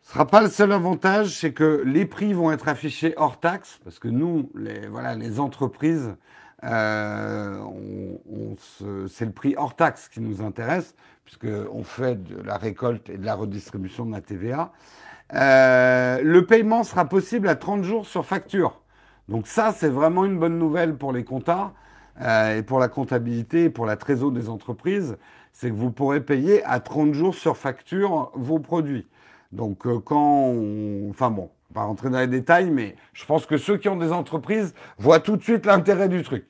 Ce 0.03 0.13
sera 0.15 0.27
pas 0.27 0.43
le 0.43 0.49
seul 0.49 0.73
avantage, 0.73 1.39
c'est 1.39 1.53
que 1.53 1.83
les 1.87 2.05
prix 2.07 2.33
vont 2.33 2.51
être 2.51 2.67
affichés 2.67 3.15
hors 3.17 3.39
taxe, 3.39 3.79
parce 3.85 4.01
que 4.01 4.09
nous, 4.09 4.51
les, 4.57 4.89
voilà, 4.89 5.15
les 5.15 5.39
entreprises, 5.39 6.17
c'est 6.61 6.69
le 9.25 9.33
prix 9.33 9.55
hors 9.57 9.77
taxe 9.77 10.09
qui 10.09 10.21
nous 10.21 10.43
intéresse, 10.43 10.97
puisqu'on 11.25 11.85
fait 11.85 12.23
de 12.23 12.43
la 12.43 12.57
récolte 12.57 13.09
et 13.09 13.19
de 13.19 13.25
la 13.25 13.35
redistribution 13.35 14.07
de 14.07 14.13
la 14.13 14.21
TVA. 14.21 14.73
Euh, 15.35 16.21
le 16.23 16.45
paiement 16.47 16.85
sera 16.85 17.07
possible 17.07 17.49
à 17.49 17.57
30 17.57 17.85
jours 17.85 18.07
sur 18.07 18.27
facture. 18.27 18.81
Donc 19.29 19.47
ça, 19.47 19.73
c'est 19.73 19.89
vraiment 19.89 20.25
une 20.25 20.39
bonne 20.39 20.59
nouvelle 20.59 20.97
pour 20.97 21.13
les 21.13 21.25
comptas 21.25 21.73
euh, 22.21 22.59
et 22.59 22.63
pour 22.63 22.79
la 22.79 22.89
comptabilité 22.89 23.65
et 23.65 23.71
pour 23.71 23.87
la 23.87 23.97
trésorerie 23.97 24.35
des 24.35 24.49
entreprises. 24.49 25.17
C'est 25.53 25.71
que 25.71 25.75
vous 25.75 25.91
pourrez 25.91 26.21
payer 26.21 26.65
à 26.65 26.81
30 26.81 27.15
jours 27.15 27.35
sur 27.35 27.57
facture 27.57 28.31
vos 28.35 28.59
produits. 28.59 29.07
Donc 29.53 29.87
euh, 29.87 29.99
quand 30.01 30.45
on... 30.47 31.09
Enfin 31.11 31.31
bon, 31.31 31.51
pas 31.73 31.85
rentrer 31.85 32.11
dans 32.11 32.19
les 32.19 32.27
détails, 32.27 32.71
mais 32.71 32.97
je 33.15 33.25
pense 33.25 33.47
que 33.47 33.57
ceux 33.57 33.77
qui 33.77 33.89
ont 33.89 33.97
des 33.97 34.13
entreprises 34.13 34.75
voient 34.99 35.21
tout 35.21 35.37
de 35.37 35.43
suite 35.43 35.67
l'intérêt 35.67 36.09
du 36.09 36.23
truc. 36.23 36.47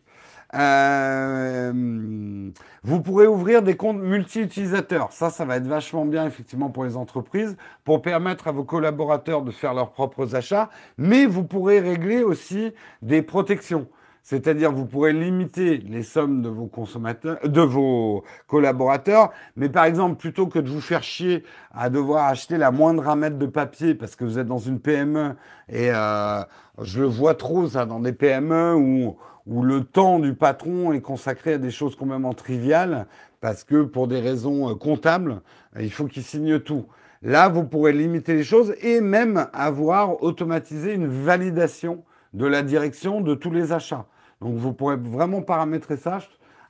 Euh, 0.54 2.50
vous 2.82 3.00
pourrez 3.00 3.26
ouvrir 3.26 3.62
des 3.62 3.76
comptes 3.76 4.00
multi-utilisateurs. 4.00 5.12
Ça, 5.12 5.30
ça 5.30 5.44
va 5.44 5.56
être 5.56 5.66
vachement 5.66 6.04
bien 6.04 6.26
effectivement 6.26 6.68
pour 6.68 6.84
les 6.84 6.96
entreprises, 6.96 7.56
pour 7.84 8.02
permettre 8.02 8.48
à 8.48 8.52
vos 8.52 8.64
collaborateurs 8.64 9.42
de 9.42 9.50
faire 9.50 9.72
leurs 9.72 9.92
propres 9.92 10.34
achats, 10.34 10.68
mais 10.98 11.26
vous 11.26 11.44
pourrez 11.44 11.80
régler 11.80 12.22
aussi 12.22 12.72
des 13.00 13.22
protections. 13.22 13.86
C'est-à-dire, 14.24 14.70
vous 14.70 14.86
pourrez 14.86 15.12
limiter 15.12 15.78
les 15.78 16.04
sommes 16.04 16.42
de 16.42 16.48
vos 16.48 16.66
consommateurs, 16.66 17.38
de 17.44 17.60
vos 17.60 18.22
collaborateurs, 18.46 19.32
mais 19.56 19.68
par 19.68 19.84
exemple, 19.84 20.16
plutôt 20.16 20.46
que 20.46 20.60
de 20.60 20.68
vous 20.68 20.80
faire 20.80 21.02
chier 21.02 21.42
à 21.72 21.90
devoir 21.90 22.26
acheter 22.26 22.56
la 22.56 22.70
moindre 22.70 23.02
ramette 23.02 23.36
de 23.36 23.46
papier 23.46 23.94
parce 23.94 24.14
que 24.14 24.24
vous 24.24 24.38
êtes 24.38 24.46
dans 24.46 24.58
une 24.58 24.78
PME 24.78 25.34
et 25.68 25.90
euh, 25.92 26.42
je 26.80 27.00
le 27.00 27.06
vois 27.06 27.34
trop 27.34 27.66
ça 27.66 27.84
dans 27.84 27.98
des 27.98 28.12
PME 28.12 28.76
où 28.76 29.16
où 29.46 29.62
le 29.62 29.84
temps 29.84 30.18
du 30.18 30.34
patron 30.34 30.92
est 30.92 31.00
consacré 31.00 31.54
à 31.54 31.58
des 31.58 31.70
choses 31.70 31.96
complètement 31.96 32.34
triviales 32.34 33.06
parce 33.40 33.64
que 33.64 33.82
pour 33.82 34.08
des 34.08 34.20
raisons 34.20 34.70
euh, 34.70 34.74
comptables, 34.74 35.40
il 35.78 35.90
faut 35.90 36.06
qu'il 36.06 36.22
signe 36.22 36.60
tout. 36.60 36.86
Là, 37.22 37.48
vous 37.48 37.64
pourrez 37.64 37.92
limiter 37.92 38.34
les 38.34 38.44
choses 38.44 38.74
et 38.80 39.00
même 39.00 39.48
avoir 39.52 40.22
automatisé 40.22 40.94
une 40.94 41.06
validation 41.06 42.04
de 42.34 42.46
la 42.46 42.62
direction 42.62 43.20
de 43.20 43.34
tous 43.34 43.50
les 43.50 43.72
achats. 43.72 44.06
Donc 44.40 44.56
vous 44.56 44.72
pourrez 44.72 44.96
vraiment 44.96 45.42
paramétrer 45.42 45.96
ça 45.96 46.18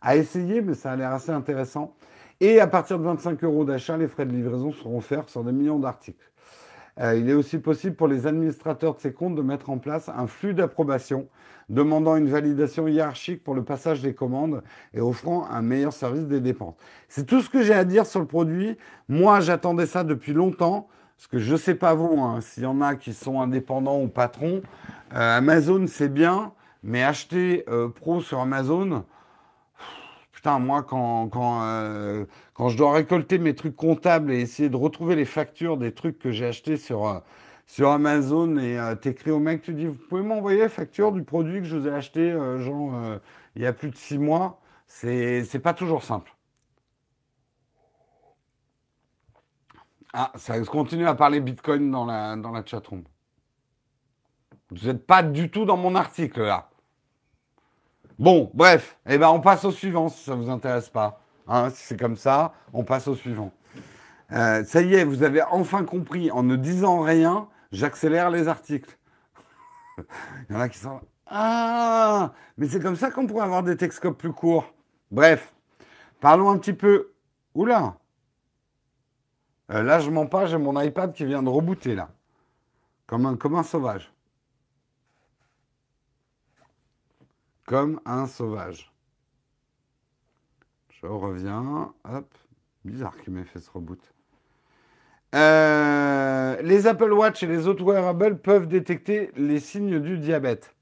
à 0.01 0.17
essayer, 0.17 0.61
mais 0.61 0.75
ça 0.75 0.93
a 0.93 0.97
l'air 0.97 1.13
assez 1.13 1.31
intéressant. 1.31 1.95
Et 2.41 2.61
à 2.61 2.67
partir 2.67 2.99
de 2.99 3.05
25 3.05 3.43
euros 3.45 3.65
d'achat, 3.65 3.97
les 3.97 4.09
frais 4.09 4.27
de 4.27 4.33
livraison 4.33 4.73
seront 4.73 4.99
offerts 4.99 5.29
sur 5.29 5.45
des 5.45 5.53
millions 5.53 5.79
d'articles. 5.79 6.32
Euh, 7.01 7.17
il 7.17 7.29
est 7.31 7.35
aussi 7.35 7.59
possible 7.59 7.97
pour 7.97 8.09
les 8.09 8.27
administrateurs 8.27 8.95
de 8.95 9.01
ces 9.01 9.13
comptes 9.13 9.35
de 9.35 9.43
mettre 9.43 9.71
en 9.71 9.79
place 9.79 10.11
un 10.11 10.27
flux 10.27 10.53
d'approbation 10.55 11.27
demandant 11.69 12.17
une 12.17 12.29
validation 12.29 12.87
hiérarchique 12.87 13.43
pour 13.43 13.55
le 13.55 13.65
passage 13.65 14.03
des 14.03 14.15
commandes 14.15 14.63
et 14.93 15.01
offrant 15.01 15.47
un 15.49 15.63
meilleur 15.63 15.93
service 15.93 16.27
des 16.27 16.41
dépenses. 16.41 16.75
C'est 17.09 17.27
tout 17.27 17.41
ce 17.41 17.49
que 17.49 17.63
j'ai 17.63 17.75
à 17.75 17.85
dire 17.85 18.05
sur 18.05 18.21
le 18.21 18.27
produit. 18.27 18.77
Moi, 19.09 19.41
j'attendais 19.41 19.87
ça 19.87 20.05
depuis 20.05 20.33
longtemps, 20.33 20.89
parce 21.17 21.29
que 21.29 21.39
je 21.39 21.53
ne 21.53 21.59
sais 21.59 21.75
pas 21.75 21.95
vous, 21.95 22.21
hein, 22.21 22.41
s'il 22.41 22.65
y 22.65 22.67
en 22.67 22.81
a 22.81 22.95
qui 22.95 23.15
sont 23.15 23.41
indépendants 23.41 24.01
ou 24.01 24.09
patrons. 24.09 24.61
Euh, 25.15 25.39
Amazon, 25.39 25.87
c'est 25.87 26.13
bien, 26.13 26.53
mais 26.83 27.03
acheter 27.03 27.65
euh, 27.69 27.89
pro 27.89 28.21
sur 28.21 28.41
Amazon, 28.41 29.05
putain, 30.43 30.59
moi, 30.59 30.83
quand, 30.83 31.29
quand, 31.29 31.63
euh, 31.63 32.27
quand 32.55 32.69
je 32.69 32.77
dois 32.77 32.93
récolter 32.93 33.39
mes 33.39 33.55
trucs 33.55 33.77
comptables 33.77 34.33
et 34.33 34.41
essayer 34.41 34.69
de 34.69 34.77
retrouver 34.77 35.15
les 35.15 35.25
factures 35.25 35.77
des 35.77 35.93
trucs 35.95 36.19
que 36.19 36.33
j'ai 36.33 36.47
achetés 36.47 36.77
sur, 36.77 37.07
euh, 37.07 37.21
sur 37.67 37.91
Amazon 37.91 38.57
et 38.59 38.77
euh, 38.77 38.97
t'écris 38.97 39.31
au 39.31 39.39
mec, 39.39 39.63
tu 39.63 39.73
dis, 39.73 39.87
vous 39.87 39.95
pouvez 40.09 40.23
m'envoyer 40.23 40.59
la 40.63 40.69
facture 40.69 41.13
du 41.13 41.23
produit 41.23 41.61
que 41.61 41.67
je 41.67 41.77
vous 41.77 41.87
ai 41.87 41.93
acheté, 41.93 42.33
genre, 42.59 42.93
il 43.57 43.63
y 43.63 43.67
a 43.67 43.73
plus 43.73 43.91
de 43.91 43.97
six 43.97 44.19
mois. 44.19 44.61
C'est, 44.89 45.45
c'est 45.45 45.61
pas 45.61 45.75
toujours 45.75 46.03
simple. 46.03 46.35
Ah, 50.13 50.33
ça 50.37 50.59
continue 50.65 51.07
à 51.07 51.15
parler 51.15 51.41
Bitcoin 51.41 51.91
dans 51.91 52.05
la, 52.05 52.37
dans 52.37 52.51
la 52.51 52.65
chatroom. 52.67 53.05
Vous 54.71 54.87
n'êtes 54.89 55.07
pas 55.07 55.23
du 55.23 55.51
tout 55.51 55.65
dans 55.65 55.77
mon 55.77 55.95
article 55.95 56.43
là. 56.43 56.72
Bon, 58.23 58.53
bref, 58.55 59.01
eh 59.05 59.19
ben 59.19 59.31
on 59.31 59.41
passe 59.41 59.65
au 59.65 59.73
suivant 59.73 60.09
si 60.09 60.23
ça 60.23 60.37
vous 60.37 60.49
intéresse 60.49 60.89
pas. 60.89 61.21
Hein, 61.49 61.71
si 61.71 61.83
c'est 61.87 61.99
comme 61.99 62.15
ça, 62.15 62.53
on 62.73 62.85
passe 62.85 63.09
au 63.09 63.17
suivant. 63.17 63.51
Euh, 64.31 64.63
ça 64.63 64.81
y 64.81 64.95
est, 64.95 65.03
vous 65.03 65.25
avez 65.25 65.43
enfin 65.43 65.83
compris. 65.83 66.31
En 66.31 66.45
ne 66.45 66.55
disant 66.55 67.01
rien, 67.01 67.49
j'accélère 67.73 68.31
les 68.31 68.47
articles. 68.47 68.97
Il 69.99 70.55
y 70.55 70.57
en 70.57 70.61
a 70.61 70.69
qui 70.69 70.79
sont 70.79 71.01
ah, 71.27 72.33
mais 72.59 72.69
c'est 72.69 72.79
comme 72.79 72.95
ça 72.95 73.11
qu'on 73.11 73.27
pourrait 73.27 73.43
avoir 73.43 73.65
des 73.65 73.77
texcopes 73.77 74.19
plus 74.19 74.33
courts. 74.33 74.73
Bref, 75.11 75.53
parlons 76.21 76.49
un 76.49 76.59
petit 76.59 76.75
peu. 76.75 77.11
Oula. 77.57 77.97
Euh, 79.73 79.83
là, 79.83 79.99
je 79.99 80.11
mens 80.11 80.27
pas, 80.27 80.47
j'ai 80.47 80.59
mon 80.59 80.81
iPad 80.81 81.13
qui 81.13 81.25
vient 81.25 81.43
de 81.43 81.49
rebooter 81.49 81.97
là, 81.97 82.11
comme 83.09 83.27
un, 83.27 83.35
comme 83.37 83.57
un 83.57 83.65
sauvage. 83.65 84.12
Comme 87.67 88.01
un 88.05 88.27
sauvage. 88.27 88.93
Je 90.91 91.07
reviens. 91.07 91.93
Hop. 92.05 92.35
Bizarre 92.85 93.17
qu'il 93.19 93.33
m'ait 93.33 93.45
fait 93.45 93.61
ce 93.61 93.71
reboot. 93.71 94.01
Euh, 95.35 96.61
les 96.63 96.87
Apple 96.87 97.13
Watch 97.13 97.43
et 97.43 97.47
les 97.47 97.67
autres 97.67 97.85
wearables 97.85 98.39
peuvent 98.39 98.67
détecter 98.67 99.31
les 99.37 99.61
signes 99.61 100.01
du 100.01 100.19
diabète. 100.19 100.75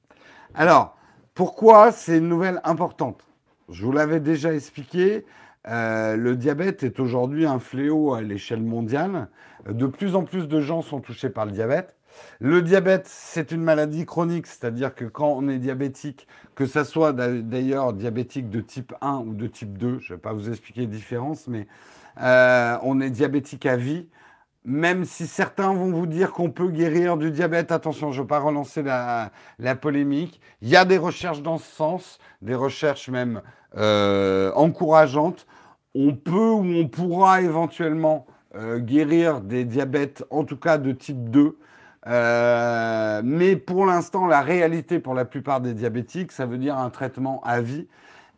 Alors, 0.55 0.97
pourquoi 1.35 1.93
c'est 1.93 2.19
une 2.19 2.29
nouvelle 2.29 2.61
importante? 2.65 3.25
Je 3.69 3.85
vous 3.85 3.93
l'avais 3.93 4.19
déjà 4.19 4.53
expliqué. 4.53 5.25
Euh, 5.69 6.17
le 6.17 6.37
diabète 6.37 6.83
est 6.83 6.99
aujourd'hui 6.99 7.47
un 7.47 7.59
fléau 7.59 8.15
à 8.15 8.23
l'échelle 8.23 8.63
mondiale. 8.63 9.29
De 9.69 9.87
plus 9.87 10.17
en 10.17 10.25
plus 10.25 10.49
de 10.49 10.61
gens 10.61 10.83
sont 10.83 11.01
touchés 11.01 11.31
par 11.31 11.47
le 11.47 11.53
diabète. 11.53 11.97
Le 12.41 12.63
diabète, 12.63 13.07
c'est 13.07 13.53
une 13.53 13.63
maladie 13.63 14.07
chronique, 14.07 14.47
c'est-à-dire 14.47 14.95
que 14.95 15.05
quand 15.05 15.29
on 15.29 15.49
est 15.49 15.59
diabétique, 15.59 16.27
que 16.55 16.67
ce 16.67 16.85
soit 16.85 17.13
d'ailleurs 17.13 17.93
diabétique 17.93 18.49
de 18.49 18.61
type 18.61 18.95
1 19.01 19.19
ou 19.27 19.35
de 19.35 19.47
type 19.47 19.77
2, 19.77 19.99
je 19.99 20.13
ne 20.13 20.17
vais 20.17 20.21
pas 20.21 20.33
vous 20.33 20.49
expliquer 20.49 20.83
les 20.83 20.87
différences, 20.87 21.47
mais 21.49 21.67
euh, 22.21 22.77
on 22.83 23.01
est 23.01 23.11
diabétique 23.11 23.67
à 23.67 23.77
vie. 23.77 24.09
Même 24.65 25.05
si 25.05 25.27
certains 25.27 25.73
vont 25.73 25.91
vous 25.91 26.07
dire 26.07 26.33
qu'on 26.33 26.51
peut 26.51 26.69
guérir 26.69 27.17
du 27.17 27.31
diabète, 27.31 27.73
attention, 27.73 28.13
je 28.13 28.19
ne 28.19 28.23
veux 28.23 28.27
pas 28.27 28.41
relancer 28.41 28.83
la, 28.83 29.31
polémique. 29.81 30.41
Il 30.61 30.69
y 30.69 30.77
a 30.77 30.85
des 30.85 30.99
recherches 30.99 31.41
dans 31.41 31.57
ce 31.57 31.71
sens, 31.71 32.19
des 32.43 32.55
recherches 32.55 33.09
même 33.09 33.41
euh, 33.77 34.53
encourageantes. 34.55 35.47
On 35.95 36.15
peut 36.15 36.51
ou 36.51 36.65
on 36.65 36.89
pourra 36.89 37.41
éventuellement 37.41 38.27
euh, 38.55 38.79
guérir 38.79 39.41
des 39.41 39.65
diabètes, 39.65 40.25
en 40.31 40.45
tout 40.45 40.59
cas 40.59 40.77
de 40.77 40.93
type 40.93 41.31
2. 41.31 41.57
Euh, 42.07 43.21
mais 43.25 43.57
pour 43.57 43.87
l'instant, 43.87 44.27
la 44.27 44.41
réalité 44.41 44.99
pour 44.99 45.15
la 45.15 45.25
plupart 45.25 45.61
des 45.61 45.75
diabétiques, 45.75 46.33
ça 46.33 46.47
veut 46.47 46.59
dire 46.59 46.79
un 46.79 46.91
traitement 46.91 47.43
à 47.45 47.61
vie. 47.61 47.87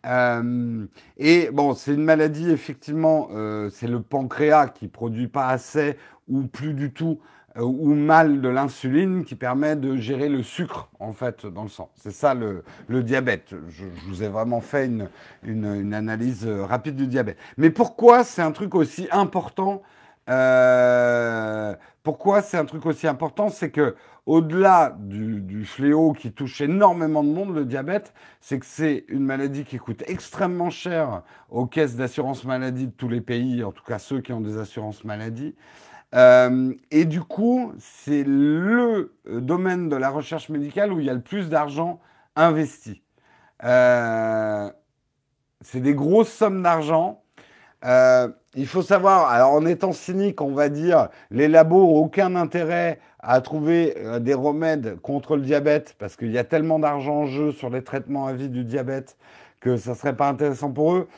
Euh, 0.04 0.84
et 1.16 1.50
bon, 1.52 1.74
c'est 1.74 1.94
une 1.94 2.02
maladie, 2.02 2.50
effectivement, 2.50 3.28
euh, 3.32 3.70
c'est 3.70 3.86
le 3.86 4.02
pancréas 4.02 4.68
qui 4.68 4.88
produit 4.88 5.28
pas 5.28 5.48
assez 5.48 5.96
ou 6.28 6.42
plus 6.42 6.74
du 6.74 6.92
tout 6.92 7.20
ou 7.54 7.92
mal 7.92 8.40
de 8.40 8.48
l'insuline 8.48 9.26
qui 9.26 9.34
permet 9.34 9.76
de 9.76 9.96
gérer 9.96 10.30
le 10.30 10.42
sucre, 10.42 10.88
en 10.98 11.12
fait, 11.12 11.44
dans 11.44 11.64
le 11.64 11.68
sang. 11.68 11.90
C'est 11.96 12.10
ça 12.10 12.32
le, 12.32 12.64
diabète. 13.02 13.54
Je, 13.68 13.84
vous 14.06 14.22
ai 14.22 14.28
vraiment 14.28 14.62
fait 14.62 14.90
une, 15.42 15.92
analyse 15.92 16.46
rapide 16.46 16.96
du 16.96 17.06
diabète. 17.06 17.36
Mais 17.58 17.68
pourquoi 17.68 18.24
c'est 18.24 18.40
un 18.40 18.52
truc 18.52 18.74
aussi 18.74 19.06
important 19.10 19.82
pourquoi 22.02 22.42
c'est 22.42 22.56
un 22.56 22.64
truc 22.64 22.84
aussi 22.86 23.06
important 23.06 23.48
C'est 23.48 23.70
que 23.70 23.94
au-delà 24.26 24.96
du, 24.98 25.64
fléau 25.64 26.12
qui 26.12 26.32
touche 26.32 26.60
énormément 26.60 27.22
de 27.24 27.28
monde, 27.28 27.54
le 27.54 27.64
diabète, 27.64 28.12
c'est 28.40 28.58
que 28.58 28.66
c'est 28.66 29.04
une 29.08 29.24
maladie 29.24 29.64
qui 29.64 29.78
coûte 29.78 30.02
extrêmement 30.06 30.70
cher 30.70 31.22
aux 31.50 31.66
caisses 31.66 31.96
d'assurance 31.96 32.44
maladie 32.44 32.86
de 32.86 32.92
tous 32.92 33.08
les 33.08 33.20
pays, 33.20 33.64
en 33.64 33.72
tout 33.72 33.84
cas 33.84 33.98
ceux 33.98 34.20
qui 34.20 34.32
ont 34.32 34.40
des 34.40 34.58
assurances 34.58 35.04
maladie. 35.04 35.54
Euh, 36.14 36.74
et 36.90 37.04
du 37.04 37.20
coup, 37.22 37.72
c'est 37.78 38.24
le 38.24 39.14
domaine 39.26 39.88
de 39.88 39.96
la 39.96 40.10
recherche 40.10 40.48
médicale 40.48 40.92
où 40.92 41.00
il 41.00 41.06
y 41.06 41.10
a 41.10 41.14
le 41.14 41.22
plus 41.22 41.48
d'argent 41.48 42.00
investi. 42.36 43.02
Euh, 43.64 44.70
c'est 45.60 45.80
des 45.80 45.94
grosses 45.94 46.32
sommes 46.32 46.62
d'argent. 46.62 47.22
Euh, 47.84 48.28
il 48.54 48.66
faut 48.66 48.82
savoir, 48.82 49.30
alors 49.30 49.52
en 49.52 49.64
étant 49.64 49.92
cynique, 49.92 50.40
on 50.40 50.52
va 50.52 50.68
dire, 50.68 51.08
les 51.30 51.48
labos 51.48 51.86
n'ont 51.86 51.96
aucun 51.96 52.34
intérêt 52.36 53.00
à 53.18 53.40
trouver 53.40 53.94
euh, 53.98 54.18
des 54.18 54.34
remèdes 54.34 55.00
contre 55.00 55.36
le 55.36 55.42
diabète 55.42 55.94
parce 55.98 56.16
qu'il 56.16 56.30
y 56.30 56.38
a 56.38 56.44
tellement 56.44 56.78
d'argent 56.78 57.20
en 57.20 57.26
jeu 57.26 57.52
sur 57.52 57.70
les 57.70 57.82
traitements 57.82 58.26
à 58.26 58.32
vie 58.32 58.48
du 58.48 58.64
diabète 58.64 59.16
que 59.60 59.76
ça 59.76 59.92
ne 59.92 59.96
serait 59.96 60.16
pas 60.16 60.28
intéressant 60.28 60.70
pour 60.70 60.94
eux. 60.94 61.08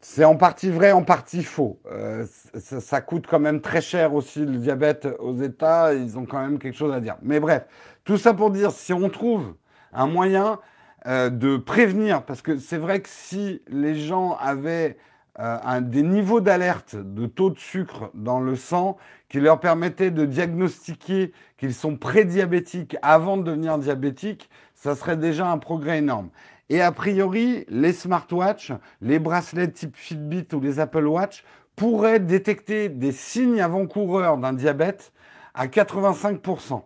C'est 0.00 0.24
en 0.24 0.36
partie 0.36 0.70
vrai, 0.70 0.92
en 0.92 1.02
partie 1.02 1.42
faux. 1.42 1.78
Euh, 1.90 2.24
ça, 2.54 3.00
coûte 3.00 3.26
quand 3.28 3.40
même 3.40 3.60
très 3.60 3.80
cher 3.80 4.14
aussi 4.14 4.40
le 4.40 4.58
diabète 4.58 5.08
aux 5.18 5.42
États. 5.42 5.94
Ils 5.94 6.18
ont 6.18 6.26
quand 6.26 6.40
même 6.40 6.58
quelque 6.58 6.76
chose 6.76 6.92
à 6.94 7.00
dire. 7.00 7.16
Mais 7.22 7.40
bref, 7.40 7.66
tout 8.04 8.16
ça 8.16 8.32
pour 8.32 8.50
dire, 8.50 8.70
si 8.70 8.92
on 8.92 9.08
trouve 9.08 9.54
un 9.92 10.06
moyen 10.06 10.60
euh, 11.06 11.28
de 11.28 11.56
prévenir, 11.56 12.22
parce 12.22 12.40
que 12.40 12.58
c'est 12.58 12.76
vrai 12.76 13.00
que 13.00 13.08
si 13.08 13.62
les 13.68 13.96
gens 13.96 14.36
avaient 14.40 14.96
un, 15.38 15.80
des 15.80 16.02
niveaux 16.02 16.40
d'alerte 16.40 16.96
de 16.96 17.26
taux 17.26 17.50
de 17.50 17.58
sucre 17.58 18.10
dans 18.14 18.40
le 18.40 18.56
sang 18.56 18.96
qui 19.28 19.40
leur 19.40 19.60
permettaient 19.60 20.10
de 20.10 20.24
diagnostiquer 20.24 21.32
qu'ils 21.58 21.74
sont 21.74 21.96
prédiabétiques 21.96 22.96
avant 23.02 23.36
de 23.36 23.42
devenir 23.42 23.78
diabétiques, 23.78 24.48
ça 24.74 24.94
serait 24.94 25.16
déjà 25.16 25.50
un 25.50 25.58
progrès 25.58 25.98
énorme. 25.98 26.30
Et 26.68 26.80
a 26.80 26.90
priori, 26.90 27.64
les 27.68 27.92
smartwatches, 27.92 28.72
les 29.00 29.18
bracelets 29.18 29.70
type 29.70 29.96
Fitbit 29.96 30.46
ou 30.52 30.60
les 30.60 30.80
Apple 30.80 31.06
Watch 31.06 31.44
pourraient 31.76 32.20
détecter 32.20 32.88
des 32.88 33.12
signes 33.12 33.60
avant-coureurs 33.60 34.38
d'un 34.38 34.52
diabète 34.52 35.12
à 35.54 35.66
85%. 35.66 36.82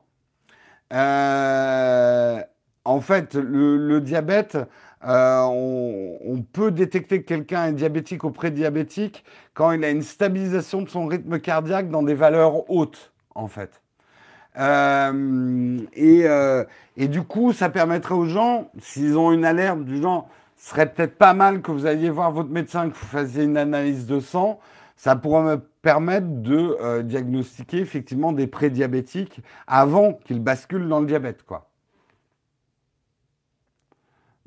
Euh, 0.93 2.43
en 2.85 3.01
fait, 3.01 3.35
le, 3.35 4.01
diabète, 4.01 4.59
euh, 5.05 5.43
on, 5.43 6.43
peut 6.53 6.71
détecter 6.71 7.23
que 7.23 7.27
quelqu'un 7.29 7.67
est 7.67 7.73
diabétique 7.73 8.25
ou 8.25 8.31
prédiabétique 8.31 9.25
quand 9.55 9.73
il 9.73 9.85
a 9.85 9.91
une 9.91 10.03
stabilisation 10.03 10.83
de 10.83 10.89
son 10.89 11.07
rythme 11.07 11.39
cardiaque 11.39 11.91
dans 11.91 12.03
des 12.03 12.15
valeurs 12.15 12.71
hautes, 12.71 13.13
en 13.35 13.49
fait. 13.49 13.83
Euh, 14.59 15.79
euh, 15.99 16.65
et, 16.97 17.09
du 17.09 17.23
coup, 17.23 17.53
ça 17.53 17.69
permettrait 17.69 18.15
aux 18.15 18.27
gens, 18.27 18.71
s'ils 18.81 19.17
ont 19.17 19.31
une 19.33 19.45
alerte 19.45 19.85
du 19.85 20.01
genre, 20.01 20.29
ce 20.57 20.71
serait 20.71 20.93
peut-être 20.93 21.17
pas 21.17 21.35
mal 21.35 21.63
que 21.63 21.71
vous 21.71 21.87
alliez 21.87 22.11
voir 22.11 22.33
votre 22.33 22.51
médecin, 22.51 22.91
que 22.91 22.95
vous 22.95 23.07
fassiez 23.07 23.45
une 23.45 23.57
analyse 23.57 24.07
de 24.07 24.21
sang, 24.21 24.59
ça 24.97 25.17
pourrait 25.17 25.43
me 25.43 25.57
permettre 25.81 26.27
de 26.27 27.01
diagnostiquer 27.03 27.79
effectivement 27.79 28.33
des 28.33 28.47
prédiabétiques 28.47 29.41
avant 29.67 30.13
qu'ils 30.13 30.41
basculent 30.41 30.89
dans 30.89 31.01
le 31.01 31.07
diabète, 31.07 31.43
quoi. 31.45 31.70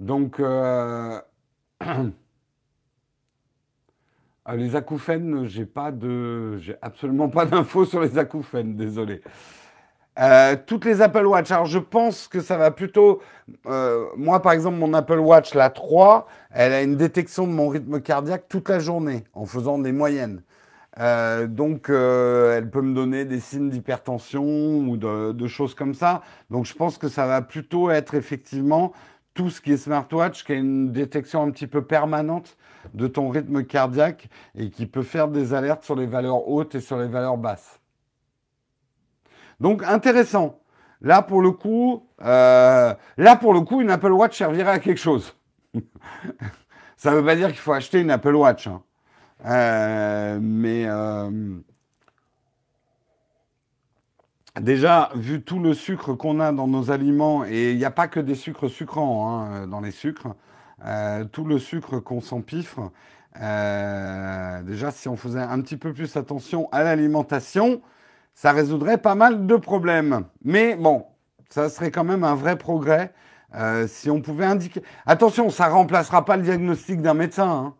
Donc, 0.03 0.39
euh, 0.41 1.17
les 4.53 4.75
acouphènes, 4.75 5.45
j'ai 5.45 5.65
pas 5.65 5.93
absolument 6.81 7.29
pas 7.29 7.45
d'infos 7.45 7.85
sur 7.85 8.01
les 8.01 8.17
acouphènes, 8.17 8.75
désolé. 8.75 9.21
Euh, 10.19 10.57
toutes 10.67 10.83
les 10.83 11.01
Apple 11.01 11.25
Watch. 11.25 11.49
Alors, 11.51 11.67
je 11.67 11.79
pense 11.79 12.27
que 12.27 12.41
ça 12.41 12.57
va 12.57 12.69
plutôt. 12.69 13.21
Euh, 13.65 14.07
moi, 14.17 14.41
par 14.41 14.51
exemple, 14.51 14.77
mon 14.77 14.93
Apple 14.93 15.19
Watch, 15.19 15.53
la 15.53 15.69
3, 15.69 16.27
elle 16.51 16.73
a 16.73 16.81
une 16.83 16.97
détection 16.97 17.47
de 17.47 17.53
mon 17.53 17.69
rythme 17.69 18.01
cardiaque 18.01 18.47
toute 18.49 18.67
la 18.67 18.79
journée 18.79 19.23
en 19.33 19.45
faisant 19.45 19.79
des 19.79 19.93
moyennes. 19.93 20.41
donc, 21.47 21.89
elle 21.89 22.69
peut 22.69 22.81
me 22.81 22.93
donner 22.93 23.23
des 23.23 23.39
signes 23.39 23.69
d'hypertension 23.69 24.43
ou 24.43 24.97
de, 24.97 25.47
choses 25.47 25.73
comme 25.75 25.93
ça. 25.93 26.21
Donc, 26.51 26.65
je 26.65 26.73
pense 26.73 26.97
que 26.97 27.07
ça 27.07 27.25
va 27.25 27.41
plutôt 27.41 27.89
être 27.89 28.15
effectivement 28.15 28.91
tout 29.33 29.49
ce 29.49 29.61
qui 29.61 29.71
est 29.73 29.77
smartwatch, 29.77 30.43
qui 30.43 30.51
a 30.51 30.55
une 30.55 30.91
détection 30.91 31.43
un 31.43 31.51
petit 31.51 31.67
peu 31.67 31.83
permanente 31.83 32.57
de 32.93 33.07
ton 33.07 33.29
rythme 33.29 33.63
cardiaque 33.63 34.29
et 34.55 34.69
qui 34.69 34.85
peut 34.85 35.03
faire 35.03 35.27
des 35.27 35.53
alertes 35.53 35.83
sur 35.83 35.95
les 35.95 36.05
valeurs 36.05 36.47
hautes 36.47 36.75
et 36.75 36.81
sur 36.81 36.97
les 36.97 37.07
valeurs 37.07 37.37
basses. 37.37 37.79
Donc 39.59 39.83
intéressant. 39.83 40.59
Là 41.01 41.21
pour 41.21 41.41
le 41.41 41.51
coup, 41.51 42.07
euh, 42.21 42.93
là 43.17 43.35
pour 43.35 43.53
le 43.53 43.61
coup, 43.61 43.81
une 43.81 43.91
Apple 43.91 44.11
Watch 44.11 44.37
servirait 44.37 44.71
à 44.71 44.79
quelque 44.79 44.99
chose. 44.99 45.35
Ça 46.97 47.11
ne 47.11 47.17
veut 47.17 47.25
pas 47.25 47.35
dire 47.35 47.47
qu'il 47.47 47.57
faut 47.57 47.73
acheter 47.73 47.99
une 47.99 48.11
Apple 48.11 48.35
Watch, 48.35 48.67
hein. 48.67 48.81
euh, 49.45 50.39
mais 50.41 50.85
euh, 50.87 51.59
Déjà, 54.61 55.09
vu 55.15 55.41
tout 55.41 55.57
le 55.57 55.73
sucre 55.73 56.13
qu'on 56.13 56.39
a 56.39 56.51
dans 56.51 56.67
nos 56.67 56.91
aliments, 56.91 57.43
et 57.43 57.71
il 57.71 57.77
n'y 57.77 57.85
a 57.85 57.91
pas 57.91 58.07
que 58.07 58.19
des 58.19 58.35
sucres 58.35 58.69
sucrants 58.69 59.27
hein, 59.27 59.65
dans 59.65 59.81
les 59.81 59.89
sucres, 59.89 60.35
euh, 60.85 61.23
tout 61.25 61.43
le 61.43 61.57
sucre 61.57 61.99
qu'on 61.99 62.21
s'empiffre, 62.21 62.91
euh, 63.41 64.61
déjà, 64.61 64.91
si 64.91 65.09
on 65.09 65.15
faisait 65.15 65.41
un 65.41 65.59
petit 65.61 65.75
peu 65.75 65.91
plus 65.91 66.15
attention 66.17 66.69
à 66.71 66.83
l'alimentation, 66.83 67.81
ça 68.35 68.51
résoudrait 68.51 68.99
pas 68.99 69.15
mal 69.15 69.47
de 69.47 69.55
problèmes. 69.55 70.25
Mais 70.43 70.75
bon, 70.75 71.07
ça 71.49 71.69
serait 71.69 71.89
quand 71.89 72.03
même 72.03 72.23
un 72.23 72.35
vrai 72.35 72.55
progrès 72.55 73.11
euh, 73.55 73.87
si 73.87 74.11
on 74.11 74.21
pouvait 74.21 74.45
indiquer. 74.45 74.83
Attention, 75.07 75.49
ça 75.49 75.67
remplacera 75.67 76.25
pas 76.25 76.37
le 76.37 76.43
diagnostic 76.43 77.01
d'un 77.01 77.15
médecin. 77.15 77.73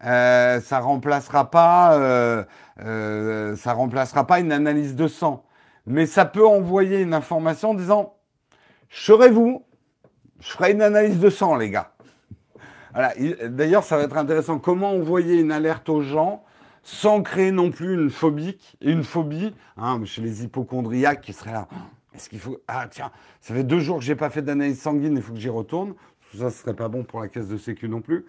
Hein. 0.00 0.60
ça 0.60 0.78
remplacera 0.78 1.50
pas, 1.50 2.46
ça 2.78 3.72
remplacera 3.72 4.26
pas 4.28 4.38
une 4.38 4.52
analyse 4.52 4.94
de 4.94 5.08
sang 5.08 5.43
mais 5.86 6.06
ça 6.06 6.24
peut 6.24 6.46
envoyer 6.46 7.00
une 7.00 7.14
information 7.14 7.70
en 7.70 7.74
disant 7.74 8.16
Serez-vous? 8.90 9.64
Je 10.40 10.50
ferai 10.50 10.72
une 10.72 10.82
analyse 10.82 11.18
de 11.18 11.30
sang, 11.30 11.56
les 11.56 11.70
gars. 11.70 11.92
D'ailleurs, 13.48 13.82
ça 13.82 13.96
va 13.96 14.04
être 14.04 14.16
intéressant. 14.16 14.58
Comment 14.58 14.92
envoyer 14.92 15.40
une 15.40 15.50
alerte 15.50 15.88
aux 15.88 16.00
gens 16.00 16.44
sans 16.84 17.22
créer 17.22 17.50
non 17.50 17.70
plus 17.70 17.94
une 17.94 18.10
phobie, 18.10 18.58
une 18.82 19.02
phobie 19.02 19.54
hein, 19.76 20.00
chez 20.04 20.20
les 20.20 20.44
hypochondriaques 20.44 21.22
qui 21.22 21.32
seraient 21.32 21.52
là. 21.52 21.66
Est-ce 22.14 22.28
qu'il 22.28 22.38
faut 22.38 22.58
Ah 22.68 22.86
tiens, 22.88 23.10
ça 23.40 23.54
fait 23.54 23.64
deux 23.64 23.80
jours 23.80 23.98
que 23.98 24.04
j'ai 24.04 24.14
pas 24.14 24.30
fait 24.30 24.42
d'analyse 24.42 24.80
sanguine, 24.80 25.16
il 25.16 25.22
faut 25.22 25.32
que 25.32 25.40
j'y 25.40 25.48
retourne. 25.48 25.94
Ça, 26.38 26.50
ce 26.50 26.62
serait 26.62 26.74
pas 26.74 26.88
bon 26.88 27.04
pour 27.04 27.20
la 27.20 27.28
caisse 27.28 27.48
de 27.48 27.56
sécu 27.56 27.88
non 27.88 28.00
plus. 28.00 28.26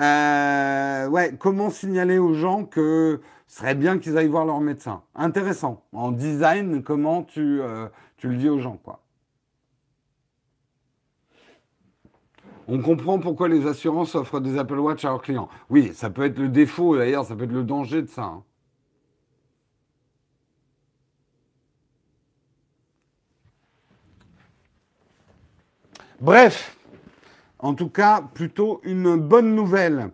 Euh, 0.00 1.08
ouais, 1.08 1.34
comment 1.38 1.70
signaler 1.70 2.18
aux 2.18 2.34
gens 2.34 2.64
que 2.64 3.20
ce 3.46 3.58
serait 3.58 3.74
bien 3.74 3.98
qu'ils 3.98 4.16
aillent 4.16 4.28
voir 4.28 4.44
leur 4.44 4.60
médecin. 4.60 5.02
Intéressant. 5.14 5.84
En 5.92 6.12
design, 6.12 6.82
comment 6.82 7.22
tu, 7.22 7.60
euh, 7.60 7.88
tu 8.16 8.28
le 8.28 8.36
dis 8.36 8.48
aux 8.48 8.58
gens, 8.58 8.78
quoi. 8.82 9.00
On 12.66 12.80
comprend 12.80 13.18
pourquoi 13.18 13.48
les 13.48 13.66
assurances 13.66 14.14
offrent 14.14 14.40
des 14.40 14.58
Apple 14.58 14.78
Watch 14.78 15.04
à 15.04 15.08
leurs 15.08 15.20
clients. 15.20 15.50
Oui, 15.68 15.92
ça 15.94 16.08
peut 16.08 16.24
être 16.24 16.38
le 16.38 16.48
défaut, 16.48 16.96
d'ailleurs, 16.96 17.26
ça 17.26 17.36
peut 17.36 17.44
être 17.44 17.52
le 17.52 17.62
danger 17.62 18.00
de 18.00 18.08
ça. 18.08 18.22
Hein. 18.22 18.42
Bref, 26.20 26.78
en 27.58 27.74
tout 27.74 27.90
cas, 27.90 28.22
plutôt 28.22 28.80
une 28.84 29.16
bonne 29.16 29.54
nouvelle. 29.54 30.10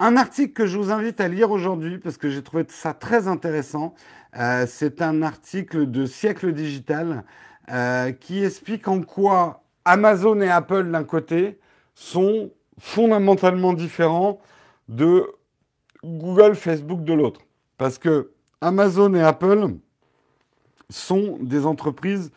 Un 0.00 0.16
article 0.16 0.52
que 0.52 0.66
je 0.66 0.76
vous 0.76 0.90
invite 0.90 1.20
à 1.20 1.28
lire 1.28 1.52
aujourd'hui, 1.52 1.98
parce 1.98 2.16
que 2.16 2.28
j'ai 2.28 2.42
trouvé 2.42 2.64
ça 2.68 2.94
très 2.94 3.28
intéressant, 3.28 3.94
euh, 4.36 4.66
c'est 4.68 5.00
un 5.00 5.22
article 5.22 5.88
de 5.88 6.04
Siècle 6.04 6.52
Digital 6.52 7.22
euh, 7.70 8.10
qui 8.10 8.44
explique 8.44 8.88
en 8.88 9.02
quoi 9.02 9.62
Amazon 9.84 10.40
et 10.40 10.50
Apple 10.50 10.90
d'un 10.90 11.04
côté 11.04 11.60
sont 11.94 12.50
fondamentalement 12.76 13.72
différents 13.72 14.40
de 14.88 15.30
Google, 16.02 16.56
Facebook 16.56 17.04
de 17.04 17.12
l'autre. 17.12 17.42
Parce 17.78 17.98
que 17.98 18.32
Amazon 18.60 19.14
et 19.14 19.22
Apple 19.22 19.76
sont 20.90 21.38
des 21.40 21.66
entreprises 21.66 22.32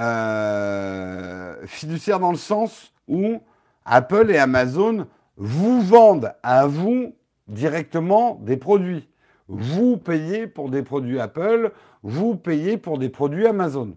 euh, 0.00 1.54
fiduciaires 1.66 2.18
dans 2.18 2.32
le 2.32 2.36
sens 2.36 2.92
où 3.06 3.40
Apple 3.84 4.32
et 4.32 4.38
Amazon 4.38 5.06
vous 5.40 5.80
vendent 5.80 6.34
à 6.42 6.66
vous 6.66 7.14
directement 7.48 8.34
des 8.42 8.58
produits. 8.58 9.08
Vous 9.48 9.96
payez 9.96 10.46
pour 10.46 10.68
des 10.68 10.82
produits 10.82 11.18
Apple, 11.18 11.72
vous 12.02 12.36
payez 12.36 12.76
pour 12.76 12.98
des 12.98 13.08
produits 13.08 13.46
Amazon. 13.46 13.96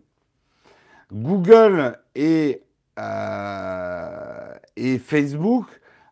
Google 1.12 2.00
et, 2.16 2.64
euh, 2.98 4.54
et 4.78 4.98
Facebook, 4.98 5.66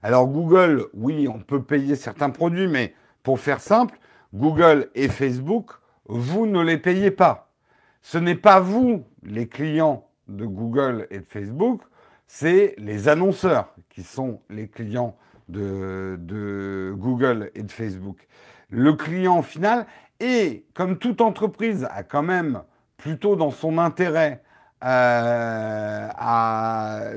alors 0.04 0.28
Google, 0.28 0.88
oui, 0.94 1.30
on 1.30 1.40
peut 1.40 1.64
payer 1.64 1.96
certains 1.96 2.30
produits, 2.30 2.68
mais 2.68 2.94
pour 3.24 3.40
faire 3.40 3.62
simple, 3.62 3.98
Google 4.34 4.90
et 4.96 5.08
Facebook, 5.08 5.72
vous 6.08 6.46
ne 6.46 6.62
les 6.62 6.78
payez 6.78 7.10
pas. 7.10 7.54
Ce 8.02 8.18
n'est 8.18 8.36
pas 8.36 8.60
vous, 8.60 9.06
les 9.24 9.48
clients 9.48 10.06
de 10.28 10.46
Google 10.46 11.08
et 11.10 11.20
de 11.20 11.26
Facebook, 11.26 11.84
c'est 12.34 12.76
les 12.78 13.10
annonceurs 13.10 13.76
qui 13.90 14.04
sont 14.04 14.40
les 14.50 14.70
clients 14.70 15.18
de, 15.50 16.96
Google 16.98 17.52
et 17.56 17.64
de 17.64 17.72
Facebook. 17.72 18.26
Le 18.70 18.94
client 18.94 19.42
final, 19.42 19.86
et 20.22 20.64
comme 20.74 20.98
toute 20.98 21.20
entreprise 21.20 21.86
a 21.92 22.04
quand 22.04 22.22
même 22.24 22.64
plutôt 22.96 23.36
dans 23.36 23.52
son 23.52 23.78
intérêt 23.78 24.42
euh, 24.86 26.08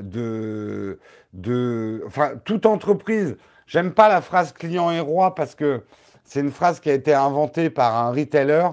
de, 0.01 0.99
de, 1.31 2.03
enfin, 2.07 2.33
toute 2.43 2.65
entreprise, 2.65 3.37
j'aime 3.67 3.93
pas 3.93 4.09
la 4.09 4.19
phrase 4.19 4.51
client 4.51 4.91
et 4.91 4.99
roi 4.99 5.33
parce 5.33 5.55
que 5.55 5.85
c'est 6.25 6.41
une 6.41 6.51
phrase 6.51 6.81
qui 6.81 6.89
a 6.89 6.93
été 6.93 7.13
inventée 7.13 7.69
par 7.69 7.95
un 7.95 8.11
retailer. 8.11 8.67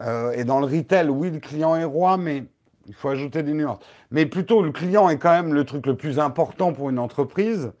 Euh, 0.00 0.32
et 0.32 0.42
dans 0.42 0.58
le 0.58 0.66
retail, 0.66 1.10
oui, 1.10 1.30
le 1.30 1.38
client 1.38 1.76
est 1.76 1.84
roi, 1.84 2.16
mais 2.16 2.42
il 2.86 2.94
faut 2.94 3.08
ajouter 3.08 3.42
des 3.42 3.52
nuances. 3.52 3.78
Mais 4.10 4.26
plutôt, 4.26 4.62
le 4.62 4.72
client 4.72 5.08
est 5.08 5.18
quand 5.18 5.30
même 5.30 5.54
le 5.54 5.64
truc 5.64 5.86
le 5.86 5.96
plus 5.96 6.18
important 6.18 6.72
pour 6.72 6.90
une 6.90 6.98
entreprise. 6.98 7.72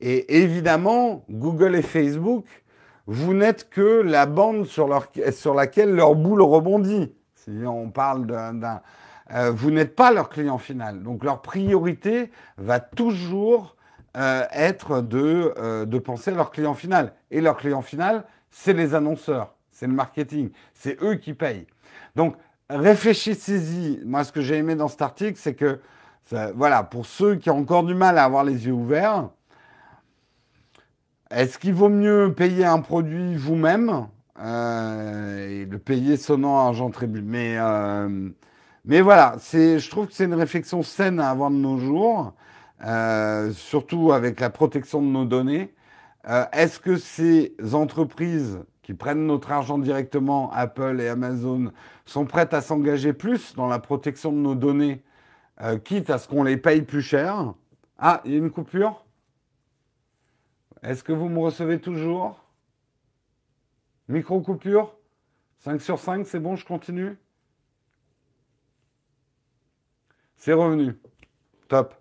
Et 0.00 0.42
évidemment, 0.42 1.24
Google 1.30 1.74
et 1.74 1.82
Facebook, 1.82 2.44
vous 3.06 3.34
n'êtes 3.34 3.70
que 3.70 4.02
la 4.02 4.26
bande 4.26 4.66
sur, 4.66 4.88
laquelle 5.54 5.94
leur 5.94 6.14
boule 6.14 6.42
rebondit. 6.42 7.12
Si 7.34 7.50
on 7.66 7.90
parle 7.90 8.26
d'un... 8.26 8.80
Euh, 9.30 9.50
vous 9.50 9.70
n'êtes 9.70 9.94
pas 9.94 10.10
leur 10.10 10.30
client 10.30 10.58
final. 10.58 11.02
Donc 11.02 11.22
leur 11.22 11.42
priorité 11.42 12.30
va 12.56 12.80
toujours 12.80 13.76
euh, 14.16 14.44
être 14.52 15.02
de, 15.02 15.52
euh, 15.58 15.84
de 15.84 15.98
penser 15.98 16.30
à 16.30 16.34
leur 16.34 16.50
client 16.50 16.74
final. 16.74 17.12
Et 17.30 17.40
leur 17.40 17.58
client 17.58 17.82
final, 17.82 18.24
c'est 18.50 18.72
les 18.72 18.94
annonceurs, 18.94 19.54
c'est 19.70 19.86
le 19.86 19.92
marketing, 19.92 20.50
c'est 20.72 21.02
eux 21.02 21.16
qui 21.16 21.34
payent. 21.34 21.66
Donc 22.16 22.36
réfléchissez-y. 22.70 24.00
Moi, 24.04 24.24
ce 24.24 24.32
que 24.32 24.40
j'ai 24.40 24.56
aimé 24.56 24.74
dans 24.74 24.88
cet 24.88 25.02
article, 25.02 25.38
c'est 25.38 25.54
que, 25.54 25.80
voilà, 26.54 26.82
pour 26.82 27.06
ceux 27.06 27.36
qui 27.36 27.50
ont 27.50 27.58
encore 27.58 27.84
du 27.84 27.94
mal 27.94 28.18
à 28.18 28.24
avoir 28.24 28.44
les 28.44 28.66
yeux 28.66 28.72
ouverts, 28.72 29.30
est-ce 31.30 31.58
qu'il 31.58 31.74
vaut 31.74 31.90
mieux 31.90 32.32
payer 32.34 32.64
un 32.64 32.80
produit 32.80 33.36
vous-même 33.36 34.06
euh, 34.40 35.48
et 35.48 35.64
le 35.66 35.78
payer 35.78 36.16
sonnant 36.16 36.58
argent 36.58 36.90
tribut 36.90 37.22
Mais, 37.22 37.56
euh, 37.58 38.30
mais 38.84 39.02
voilà, 39.02 39.36
je 39.52 39.90
trouve 39.90 40.06
que 40.06 40.14
c'est 40.14 40.24
une 40.24 40.34
réflexion 40.34 40.82
saine 40.82 41.20
à 41.20 41.30
avoir 41.30 41.50
de 41.50 41.56
nos 41.56 41.76
jours, 41.76 42.32
euh, 42.84 43.52
surtout 43.52 44.12
avec 44.12 44.40
la 44.40 44.48
protection 44.48 45.02
de 45.02 45.08
nos 45.08 45.24
données. 45.24 45.74
Est-ce 46.52 46.78
que 46.78 46.96
ces 46.96 47.54
entreprises 47.72 48.60
qui 48.88 48.94
prennent 48.94 49.26
notre 49.26 49.52
argent 49.52 49.76
directement, 49.76 50.50
Apple 50.50 50.98
et 51.02 51.08
Amazon, 51.08 51.72
sont 52.06 52.24
prêtes 52.24 52.54
à 52.54 52.62
s'engager 52.62 53.12
plus 53.12 53.54
dans 53.54 53.66
la 53.66 53.78
protection 53.78 54.32
de 54.32 54.38
nos 54.38 54.54
données, 54.54 55.02
euh, 55.60 55.76
quitte 55.76 56.08
à 56.08 56.16
ce 56.16 56.26
qu'on 56.26 56.42
les 56.42 56.56
paye 56.56 56.80
plus 56.80 57.02
cher. 57.02 57.52
Ah, 57.98 58.22
il 58.24 58.32
y 58.32 58.34
a 58.36 58.38
une 58.38 58.50
coupure 58.50 59.04
Est-ce 60.82 61.04
que 61.04 61.12
vous 61.12 61.28
me 61.28 61.38
recevez 61.38 61.78
toujours? 61.78 62.42
Micro-coupure 64.08 64.96
5 65.58 65.82
sur 65.82 65.98
5, 65.98 66.26
c'est 66.26 66.40
bon, 66.40 66.56
je 66.56 66.64
continue? 66.64 67.18
C'est 70.38 70.54
revenu. 70.54 70.98
Top. 71.68 71.94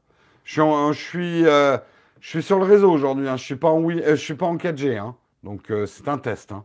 Je 0.45 0.93
suis, 0.93 1.45
euh, 1.45 1.77
je 2.21 2.29
suis, 2.29 2.43
sur 2.43 2.57
le 2.59 2.63
réseau 2.63 2.89
aujourd'hui. 2.89 3.27
Hein. 3.27 3.35
Je 3.35 3.53
ne 3.53 3.57
suis, 3.57 4.01
euh, 4.05 4.15
suis, 4.15 4.35
pas 4.35 4.45
en 4.45 4.55
4G. 4.55 4.97
Hein. 4.97 5.17
Donc, 5.43 5.69
c'est 5.85 6.07
un 6.07 6.17
test. 6.17 6.53
Hein. 6.53 6.63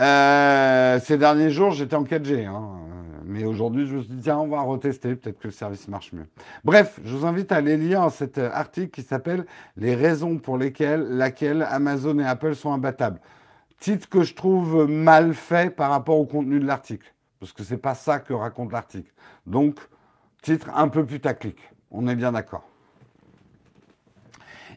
Euh, 0.00 0.98
ces 1.00 1.18
derniers 1.18 1.50
jours, 1.50 1.72
j'étais 1.72 1.96
en 1.96 2.04
4G. 2.04 2.46
Hein. 2.46 2.80
Mais 3.24 3.44
aujourd'hui, 3.44 3.86
je 3.86 3.96
me 3.96 4.02
suis 4.02 4.14
dit, 4.14 4.22
tiens, 4.22 4.38
on 4.38 4.48
va 4.48 4.60
retester. 4.62 5.14
Peut-être 5.14 5.38
que 5.38 5.48
le 5.48 5.52
service 5.52 5.86
marche 5.88 6.12
mieux. 6.12 6.26
Bref, 6.64 6.98
je 7.04 7.16
vous 7.16 7.26
invite 7.26 7.52
à 7.52 7.56
aller 7.56 7.76
lire 7.76 8.10
cet 8.10 8.38
article 8.38 8.90
qui 8.90 9.02
s'appelle 9.02 9.46
Les 9.76 9.94
raisons 9.94 10.38
pour 10.38 10.58
lesquelles 10.58 11.02
laquelle 11.02 11.66
Amazon 11.70 12.18
et 12.18 12.24
Apple 12.26 12.54
sont 12.54 12.72
imbattables. 12.72 13.20
Titre 13.78 14.08
que 14.08 14.22
je 14.22 14.34
trouve 14.34 14.88
mal 14.88 15.32
fait 15.34 15.74
par 15.74 15.90
rapport 15.90 16.18
au 16.18 16.26
contenu 16.26 16.58
de 16.58 16.66
l'article. 16.66 17.14
Parce 17.38 17.52
que 17.52 17.62
c'est 17.62 17.78
pas 17.78 17.94
ça 17.94 18.18
que 18.18 18.32
raconte 18.34 18.72
l'article. 18.72 19.12
Donc, 19.46 19.78
titre 20.42 20.70
un 20.74 20.88
peu 20.88 21.04
putaclic. 21.04 21.56
On 21.90 22.08
est 22.08 22.16
bien 22.16 22.32
d'accord. 22.32 22.64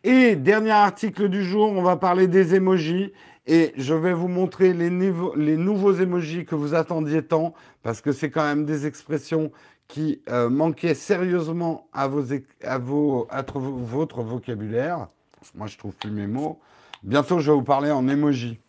Et 0.04 0.36
dernier 0.36 0.72
article 0.72 1.30
du 1.30 1.44
jour, 1.44 1.72
on 1.72 1.82
va 1.82 1.96
parler 1.96 2.28
des 2.28 2.56
emojis. 2.56 3.14
Et 3.46 3.74
je 3.76 3.94
vais 3.94 4.14
vous 4.14 4.30
montrer 4.30 4.74
les, 4.74 4.90
nouveaux 4.90 5.94
emojis 5.94 6.46
que 6.46 6.56
vous 6.56 6.76
attendiez 6.76 7.24
tant, 7.24 7.54
parce 7.82 8.02
que 8.02 8.14
c'est 8.14 8.32
quand 8.32 8.44
même 8.44 8.66
des 8.66 8.86
expressions 8.86 9.52
qui 9.90 10.22
euh, 10.30 10.50
manquaient 10.50 10.94
sérieusement 10.96 11.88
à, 11.92 12.08
vos, 12.08 12.24
à, 12.64 12.78
vos, 12.78 13.28
à 13.30 13.44
votre 13.52 14.22
vocabulaire. 14.22 15.08
Moi, 15.56 15.68
je 15.68 15.78
trouve 15.78 15.94
plus 15.94 16.10
mes 16.10 16.26
mots. 16.26 16.60
Bientôt, 17.04 17.40
je 17.40 17.52
vais 17.52 17.58
vous 17.58 17.64
parler 17.64 17.92
en 17.92 18.08
emoji. 18.08 18.60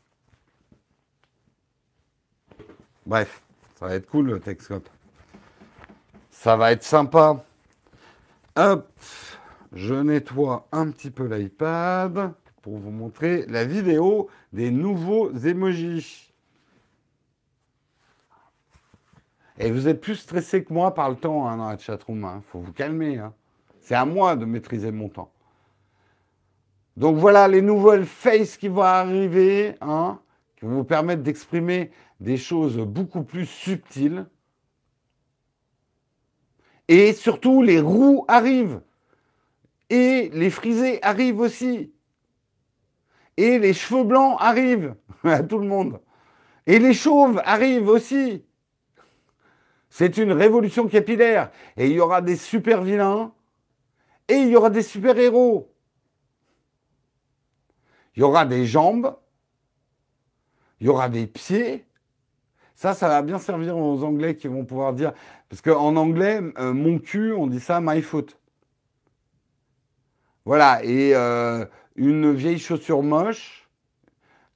Bref, 3.07 3.43
ça 3.79 3.87
va 3.87 3.95
être 3.95 4.09
cool 4.09 4.27
le 4.27 4.41
Texcope. 4.41 4.89
Ça 6.31 6.57
va 6.57 6.73
être 6.73 6.83
sympa. 6.83 7.45
Hop, 8.57 8.89
je 9.73 9.95
nettoie 9.95 10.67
un 10.73 10.91
petit 10.91 11.11
peu 11.11 11.27
l'iPad 11.27 12.35
pour 12.65 12.79
vous 12.79 12.91
montrer 12.91 13.45
la 13.49 13.67
vidéo 13.67 14.31
des 14.55 14.71
nouveaux 14.71 15.31
emojis. 15.31 16.33
Et 19.59 19.71
vous 19.71 19.87
êtes 19.87 20.01
plus 20.01 20.17
stressé 20.17 20.65
que 20.65 20.73
moi 20.73 20.95
par 20.95 21.11
le 21.11 21.17
temps 21.17 21.47
hein, 21.47 21.59
dans 21.59 21.69
la 21.69 21.77
chatroom. 21.77 22.21
Il 22.21 22.25
hein. 22.25 22.43
faut 22.49 22.61
vous 22.61 22.73
calmer. 22.73 23.19
Hein. 23.19 23.35
C'est 23.83 23.95
à 23.95 24.07
moi 24.07 24.35
de 24.35 24.47
maîtriser 24.47 24.91
mon 24.93 25.11
temps. 25.11 25.31
Donc 26.97 27.19
voilà 27.19 27.49
les 27.49 27.61
nouvelles 27.61 28.07
faces 28.07 28.57
qui 28.57 28.69
vont 28.69 28.81
arriver, 28.81 29.75
qui 30.57 30.65
vont 30.65 30.77
vous 30.77 30.85
permettre 30.85 31.23
d'exprimer 31.23 31.91
des 32.19 32.39
choses 32.39 32.79
beaucoup 32.79 33.25
plus 33.25 33.45
subtiles. 33.45 34.25
Et 36.89 37.13
surtout, 37.13 37.61
les 37.61 37.81
roues 37.81 38.25
arrivent. 38.27 38.81
Et 39.91 40.31
les 40.33 40.49
frisés 40.49 41.03
arrivent 41.03 41.41
aussi. 41.41 41.94
Et 43.37 43.59
les 43.59 43.73
cheveux 43.73 44.05
blancs 44.05 44.37
arrivent 44.41 44.95
à 45.25 45.43
tout 45.43 45.59
le 45.59 45.67
monde. 45.67 46.01
Et 46.67 46.79
les 46.79 46.95
chauves 46.95 47.41
arrivent 47.45 47.89
aussi. 47.89 48.45
C'est 49.91 50.17
une 50.17 50.33
révolution 50.33 50.89
capillaire. 50.89 51.51
Et 51.77 51.87
il 51.87 51.93
y 51.93 52.01
aura 52.01 52.21
des 52.21 52.37
super 52.37 52.83
vilains 52.83 53.33
et 54.29 54.35
il 54.35 54.49
y 54.49 54.57
aura 54.57 54.71
des 54.71 54.83
super 54.83 55.19
héros. 55.19 55.71
Il 58.17 58.21
y 58.21 58.23
aura 58.23 58.47
des 58.47 58.65
jambes, 58.65 59.17
il 60.81 60.87
y 60.87 60.91
aura 60.91 61.09
des 61.09 61.27
pieds. 61.27 61.85
Ça, 62.75 62.95
ça 62.95 63.09
va 63.09 63.23
bien 63.23 63.39
servir 63.39 63.77
aux 63.77 64.03
Anglais 64.03 64.37
qui 64.37 64.49
vont 64.49 64.65
pouvoir 64.65 64.95
dire. 64.95 65.13
Parce 65.49 65.63
qu'en 65.63 65.97
anglais, 65.97 66.41
euh, 66.59 66.73
mon 66.73 66.99
cul, 66.99 67.33
on 67.33 67.47
dit 67.47 67.61
ça 67.61 67.81
my 67.81 68.03
foot. 68.03 68.39
Voilà. 70.45 70.83
Et 70.85 71.15
euh, 71.15 71.65
une 71.97 72.33
vieille 72.33 72.59
chaussure 72.59 73.03
moche, 73.03 73.69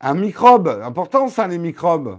un 0.01 0.15
microbe, 0.15 0.69
important 0.83 1.29
ça 1.29 1.47
les 1.47 1.59
microbes, 1.59 2.19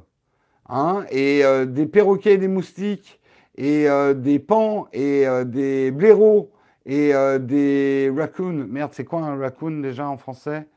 hein, 0.67 1.05
et 1.09 1.43
euh, 1.43 1.65
des 1.65 1.85
perroquets 1.85 2.33
et 2.33 2.37
des 2.37 2.47
moustiques, 2.47 3.19
et 3.55 3.89
euh, 3.89 4.13
des 4.13 4.39
pans 4.39 4.87
et 4.93 5.27
euh, 5.27 5.43
des 5.43 5.91
blaireaux, 5.91 6.51
et 6.85 7.13
des 7.39 8.11
raccoons. 8.17 8.65
Merde, 8.67 8.93
c'est 8.93 9.05
quoi 9.05 9.19
un 9.19 9.37
raccoon 9.37 9.81
déjà 9.81 10.09
en 10.09 10.17
français? 10.17 10.67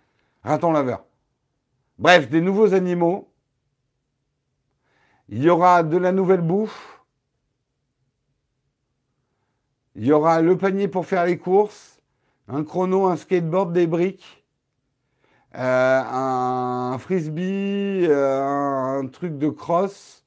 Raton 0.43 0.73
laveur. 0.73 1.05
Bref, 1.99 2.29
des 2.29 2.43
nouveaux 2.43 2.75
animaux. 2.75 3.33
Il 5.31 5.43
y 5.43 5.49
aura 5.49 5.83
de 5.83 5.97
la 5.97 6.13
nouvelle 6.13 6.43
bouffe. 6.43 7.01
Il 9.95 10.05
y 10.05 10.13
aura 10.13 10.43
le 10.43 10.59
panier 10.59 10.87
pour 10.87 11.07
faire 11.07 11.25
les 11.25 11.39
courses, 11.39 12.02
un 12.49 12.65
chrono, 12.65 13.07
un 13.07 13.17
skateboard, 13.17 13.73
des 13.73 13.87
briques, 13.87 14.45
euh, 15.55 16.03
un 16.11 16.97
frisbee, 16.99 18.07
euh, 18.09 19.01
un 19.01 19.07
truc 19.07 19.39
de 19.39 19.49
cross, 19.49 20.25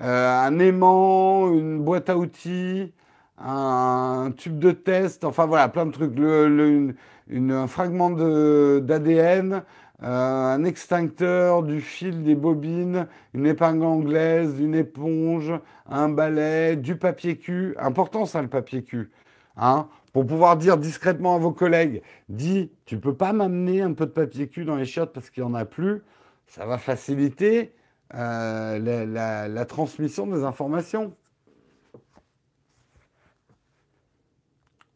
euh, 0.00 0.46
un 0.46 0.58
aimant, 0.58 1.50
une 1.52 1.82
boîte 1.82 2.10
à 2.10 2.18
outils, 2.18 2.92
un 3.38 4.32
tube 4.36 4.58
de 4.58 4.72
test, 4.72 5.24
enfin 5.24 5.46
voilà, 5.46 5.68
plein 5.68 5.86
de 5.86 5.92
trucs. 5.92 6.18
un 6.18 7.66
fragment 7.66 8.10
d'ADN, 8.10 9.62
un 10.02 10.64
extincteur, 10.64 11.62
du 11.62 11.80
fil, 11.80 12.22
des 12.22 12.34
bobines, 12.34 13.06
une 13.32 13.46
épingle 13.46 13.84
anglaise, 13.84 14.60
une 14.60 14.74
éponge, 14.74 15.52
un 15.88 16.08
balai, 16.08 16.76
du 16.76 16.96
papier 16.96 17.38
cul. 17.38 17.74
Important 17.78 18.26
ça 18.26 18.42
le 18.42 18.48
papier 18.48 18.82
cul. 18.82 19.10
Hein? 19.56 19.88
Pour 20.14 20.24
pouvoir 20.24 20.56
dire 20.56 20.78
discrètement 20.78 21.34
à 21.34 21.38
vos 21.38 21.50
collègues, 21.50 22.00
dis, 22.28 22.70
tu 22.86 23.00
peux 23.00 23.16
pas 23.16 23.32
m'amener 23.32 23.82
un 23.82 23.92
peu 23.94 24.06
de 24.06 24.12
papier 24.12 24.48
cul 24.48 24.64
dans 24.64 24.76
les 24.76 24.84
chiottes 24.84 25.12
parce 25.12 25.28
qu'il 25.28 25.42
n'y 25.42 25.50
en 25.50 25.54
a 25.54 25.64
plus, 25.64 26.02
ça 26.46 26.64
va 26.66 26.78
faciliter 26.78 27.74
euh, 28.14 29.48
la, 29.48 29.64
transmission 29.64 30.28
des 30.28 30.44
informations. 30.44 31.16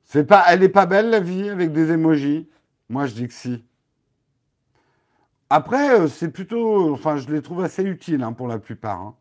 C'est 0.04 0.24
pas, 0.24 0.44
elle 0.50 0.60
n'est 0.60 0.68
pas 0.68 0.86
belle 0.86 1.10
la 1.10 1.18
vie 1.18 1.48
avec 1.50 1.72
des 1.72 1.90
émojis? 1.90 2.48
Moi 2.88 3.06
je 3.06 3.14
dis 3.14 3.26
que 3.26 3.34
si. 3.34 3.64
Après, 5.50 5.98
euh, 5.98 6.06
c'est 6.06 6.30
plutôt, 6.30 6.92
enfin 6.92 7.16
je 7.16 7.28
les 7.28 7.42
trouve 7.42 7.64
assez 7.64 7.82
utiles 7.82 8.22
hein, 8.22 8.32
pour 8.32 8.46
la 8.46 8.60
plupart. 8.60 9.00
Hein. 9.00 9.16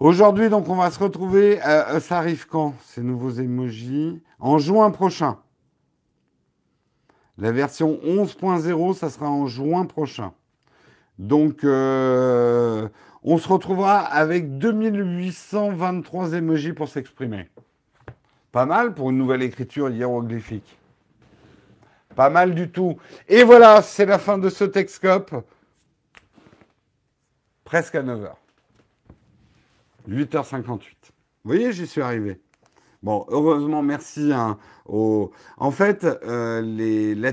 Aujourd'hui, 0.00 0.48
donc, 0.48 0.68
on 0.68 0.76
va 0.76 0.90
se 0.90 0.98
retrouver. 0.98 1.62
Euh, 1.64 2.00
ça 2.00 2.18
arrive 2.18 2.46
quand, 2.46 2.74
ces 2.82 3.02
nouveaux 3.02 3.30
emojis? 3.30 4.20
En 4.40 4.58
juin 4.58 4.90
prochain. 4.90 5.38
La 7.38 7.52
version 7.52 7.98
11.0, 8.04 8.94
ça 8.94 9.08
sera 9.08 9.30
en 9.30 9.46
juin 9.46 9.86
prochain. 9.86 10.32
Donc, 11.18 11.64
euh, 11.64 12.88
on 13.22 13.38
se 13.38 13.48
retrouvera 13.48 14.00
avec 14.00 14.58
2823 14.58 16.34
emojis 16.34 16.72
pour 16.72 16.88
s'exprimer. 16.88 17.48
Pas 18.52 18.66
mal 18.66 18.94
pour 18.94 19.10
une 19.10 19.18
nouvelle 19.18 19.42
écriture 19.42 19.90
hiéroglyphique. 19.90 20.78
Pas 22.14 22.30
mal 22.30 22.54
du 22.54 22.70
tout. 22.70 22.96
Et 23.28 23.42
voilà, 23.42 23.82
c'est 23.82 24.06
la 24.06 24.18
fin 24.18 24.38
de 24.38 24.48
ce 24.48 24.64
Texcope. 24.64 25.34
Presque 27.64 27.94
à 27.94 28.02
9h. 28.02 28.32
8h58. 30.08 30.78
Vous 31.44 31.50
voyez, 31.50 31.72
j'y 31.72 31.86
suis 31.86 32.00
arrivé. 32.00 32.40
Bon, 33.04 33.26
heureusement, 33.28 33.82
merci. 33.82 34.32
Hein, 34.32 34.58
En 34.86 35.70
fait, 35.70 36.04
euh, 36.04 36.62
les... 36.62 37.14
la 37.14 37.32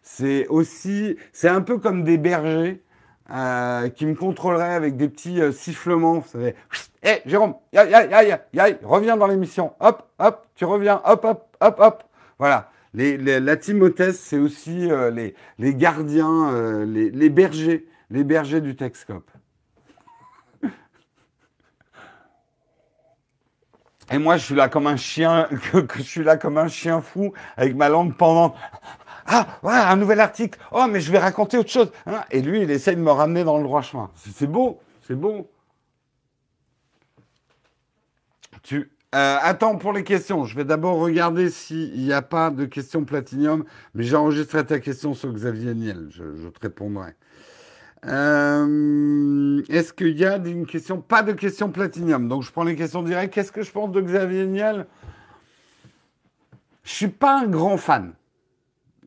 c'est 0.00 0.46
aussi, 0.46 1.16
c'est 1.32 1.48
un 1.48 1.60
peu 1.60 1.78
comme 1.78 2.04
des 2.04 2.18
bergers 2.18 2.82
euh, 3.30 3.88
qui 3.88 4.06
me 4.06 4.14
contrôleraient 4.14 4.74
avec 4.74 4.96
des 4.96 5.08
petits 5.08 5.40
euh, 5.40 5.50
sifflements. 5.50 6.20
Vous 6.20 6.28
savez, 6.28 6.54
hé, 7.02 7.22
Jérôme, 7.26 7.54
ya, 7.72 7.84
ya, 7.84 8.38
ya, 8.52 8.66
reviens 8.84 9.16
dans 9.16 9.26
l'émission. 9.26 9.72
Hop, 9.80 10.08
hop, 10.20 10.46
tu 10.54 10.64
reviens. 10.64 11.02
Hop, 11.04 11.24
hop, 11.24 11.56
hop, 11.60 11.76
hop. 11.80 12.04
Voilà. 12.38 12.70
Les, 12.92 13.16
la 13.16 13.56
c'est 13.60 14.38
aussi 14.38 14.88
les, 15.58 15.74
gardiens, 15.74 16.84
les 16.84 17.28
bergers, 17.28 17.88
les 18.08 18.22
bergers 18.22 18.60
du 18.60 18.76
Texcope. 18.76 19.28
Et 24.10 24.18
moi, 24.18 24.36
je 24.36 24.44
suis 24.44 24.54
là 24.54 24.68
comme 24.68 24.86
un 24.86 24.96
chien, 24.96 25.48
je 25.96 26.02
suis 26.02 26.24
là 26.24 26.36
comme 26.36 26.58
un 26.58 26.68
chien 26.68 27.00
fou, 27.00 27.32
avec 27.56 27.74
ma 27.74 27.88
langue 27.88 28.14
pendante. 28.16 28.56
Ah, 29.26 29.46
voilà, 29.62 29.90
un 29.90 29.96
nouvel 29.96 30.20
article. 30.20 30.58
Oh, 30.70 30.86
mais 30.88 31.00
je 31.00 31.10
vais 31.10 31.18
raconter 31.18 31.56
autre 31.56 31.70
chose. 31.70 31.90
Hein. 32.06 32.22
Et 32.30 32.42
lui, 32.42 32.62
il 32.62 32.70
essaye 32.70 32.96
de 32.96 33.00
me 33.00 33.10
ramener 33.10 33.44
dans 33.44 33.56
le 33.56 33.64
droit 33.64 33.80
chemin. 33.80 34.10
C'est 34.16 34.46
beau, 34.46 34.80
c'est 35.06 35.14
beau. 35.14 35.50
Tu, 38.62 38.90
euh, 39.14 39.36
attends 39.40 39.76
pour 39.76 39.92
les 39.92 40.04
questions. 40.04 40.44
Je 40.44 40.56
vais 40.56 40.64
d'abord 40.64 40.98
regarder 40.98 41.48
s'il 41.48 41.94
n'y 41.94 42.12
a 42.12 42.22
pas 42.22 42.50
de 42.50 42.64
questions 42.64 43.04
platinium, 43.04 43.64
mais 43.94 44.04
j'enregistrerai 44.04 44.66
ta 44.66 44.80
question 44.80 45.14
sur 45.14 45.32
Xavier 45.32 45.74
Niel. 45.74 46.08
Je 46.10 46.48
te 46.48 46.60
répondrai. 46.60 47.14
Euh, 48.06 49.62
est-ce 49.68 49.92
qu'il 49.92 50.18
y 50.18 50.24
a 50.24 50.36
une 50.36 50.66
question 50.66 51.00
Pas 51.00 51.22
de 51.22 51.32
question 51.32 51.70
platinium. 51.70 52.28
Donc 52.28 52.42
je 52.42 52.52
prends 52.52 52.64
les 52.64 52.76
questions 52.76 53.02
directes. 53.02 53.32
Qu'est-ce 53.32 53.52
que 53.52 53.62
je 53.62 53.70
pense 53.70 53.90
de 53.92 54.00
Xavier 54.00 54.46
Niel? 54.46 54.86
Je 56.82 56.92
suis 56.92 57.08
pas 57.08 57.40
un 57.40 57.46
grand 57.46 57.76
fan. 57.76 58.12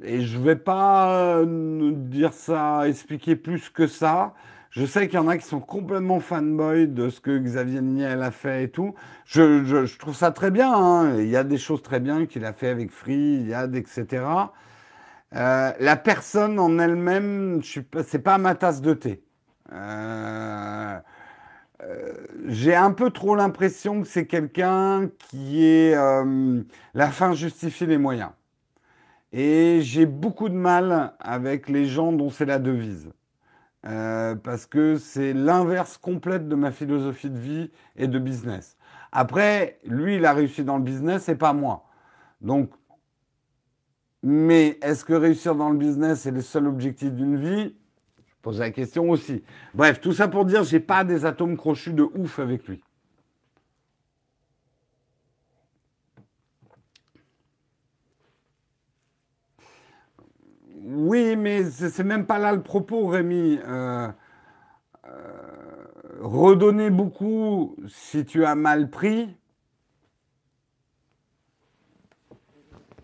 Et 0.04 0.22
je 0.22 0.38
vais 0.38 0.56
pas 0.56 1.38
euh, 1.38 1.92
dire 1.94 2.34
ça, 2.34 2.88
expliquer 2.88 3.36
plus 3.36 3.70
que 3.70 3.88
ça. 3.88 4.34
Je 4.70 4.86
sais 4.86 5.08
qu'il 5.08 5.16
y 5.16 5.22
en 5.22 5.28
a 5.28 5.38
qui 5.38 5.46
sont 5.46 5.60
complètement 5.60 6.20
fanboy 6.20 6.88
de 6.88 7.10
ce 7.10 7.20
que 7.20 7.38
Xavier 7.38 7.82
Niel 7.82 8.22
a 8.22 8.32
fait 8.32 8.66
et 8.66 8.70
tout. 8.70 8.94
Je, 9.26 9.98
trouve 9.98 10.16
ça 10.16 10.32
très 10.32 10.52
bien. 10.52 10.72
Hein. 10.72 11.18
Il 11.20 11.30
y 11.30 11.36
a 11.36 11.44
des 11.44 11.58
choses 11.58 11.82
très 11.82 12.00
bien 12.00 12.26
qu'il 12.26 12.46
a 12.46 12.54
fait 12.54 12.68
avec 12.68 12.92
Free, 12.92 13.38
il 13.42 13.48
y 13.48 13.54
a 13.54 13.66
etc. 13.66 14.24
Euh, 15.36 15.74
la 15.80 15.96
personne 15.98 16.60
en 16.60 16.80
elle-même, 16.80 17.62
c'est 17.64 18.20
pas 18.20 18.38
ma 18.38 18.56
tasse 18.56 18.82
de 18.82 18.94
thé. 18.94 19.24
Euh, 19.74 21.00
euh, 21.84 22.14
j'ai 22.48 22.76
un 22.76 22.92
peu 22.92 23.12
trop 23.12 23.36
l'impression 23.36 24.02
que 24.02 24.08
c'est 24.08 24.26
quelqu'un 24.26 25.10
qui 25.30 25.66
est 25.66 25.96
la 26.94 27.12
fin 27.12 27.34
justifie 27.34 27.86
les 27.86 27.98
moyens. 27.98 28.32
Et 29.34 29.82
j'ai 29.82 30.06
beaucoup 30.06 30.50
de 30.50 30.56
mal 30.56 31.14
avec 31.20 31.68
les 31.68 31.86
gens 31.86 32.14
dont 32.14 32.30
c'est 32.30 32.46
la 32.46 32.60
devise. 32.60 33.12
parce 33.84 34.66
que 34.66 34.98
c'est 34.98 35.34
l'inverse 35.34 35.98
complète 35.98 36.48
de 36.48 36.56
ma 36.56 36.72
philosophie 36.72 37.30
de 37.30 37.38
vie 37.38 37.72
et 37.96 38.08
de 38.08 38.20
business. 38.20 38.78
Après, 39.12 39.80
lui, 39.86 40.16
il 40.18 40.26
a 40.26 40.34
réussi 40.34 40.64
dans 40.64 40.78
le 40.78 40.84
business 40.84 41.30
et 41.30 41.36
pas 41.36 41.54
moi. 41.54 41.86
Donc, 42.42 42.72
mais 44.24 44.78
est-ce 44.82 45.06
que 45.06 45.14
réussir 45.14 45.56
dans 45.56 45.70
le 45.70 45.78
business 45.78 46.26
est 46.26 46.32
le 46.32 46.42
seul 46.42 46.68
objectif 46.68 47.14
d'une 47.14 47.38
vie? 47.38 47.76
Je 48.26 48.34
pose 48.42 48.60
la 48.60 48.72
question 48.72 49.10
aussi. 49.10 49.44
Bref, 49.74 50.02
tout 50.02 50.14
ça 50.14 50.28
pour 50.28 50.46
dire, 50.46 50.64
j'ai 50.64 50.80
pas 50.80 51.04
des 51.04 51.26
atomes 51.26 51.58
crochus 51.58 51.94
de 51.94 52.04
ouf 52.04 52.40
avec 52.40 52.68
lui. 52.68 52.84
Oui, 60.90 61.36
mais 61.36 61.66
c'est 61.66 62.04
même 62.04 62.26
pas 62.26 62.40
là 62.40 62.54
le 62.54 62.64
propos, 62.64 63.08
Rémi. 63.08 63.60
Euh, 63.68 64.08
euh, 65.06 65.48
redonner 66.22 66.90
beaucoup 66.90 67.76
si 67.88 68.26
tu 68.26 68.46
as 68.46 68.56
mal 68.56 68.90
pris, 68.90 69.37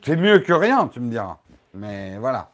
C'est 0.04 0.18
mieux 0.18 0.40
que 0.40 0.52
rien, 0.52 0.88
tu 0.90 1.00
me 1.00 1.10
diras. 1.10 1.38
Mais 1.74 2.18
voilà. 2.18 2.52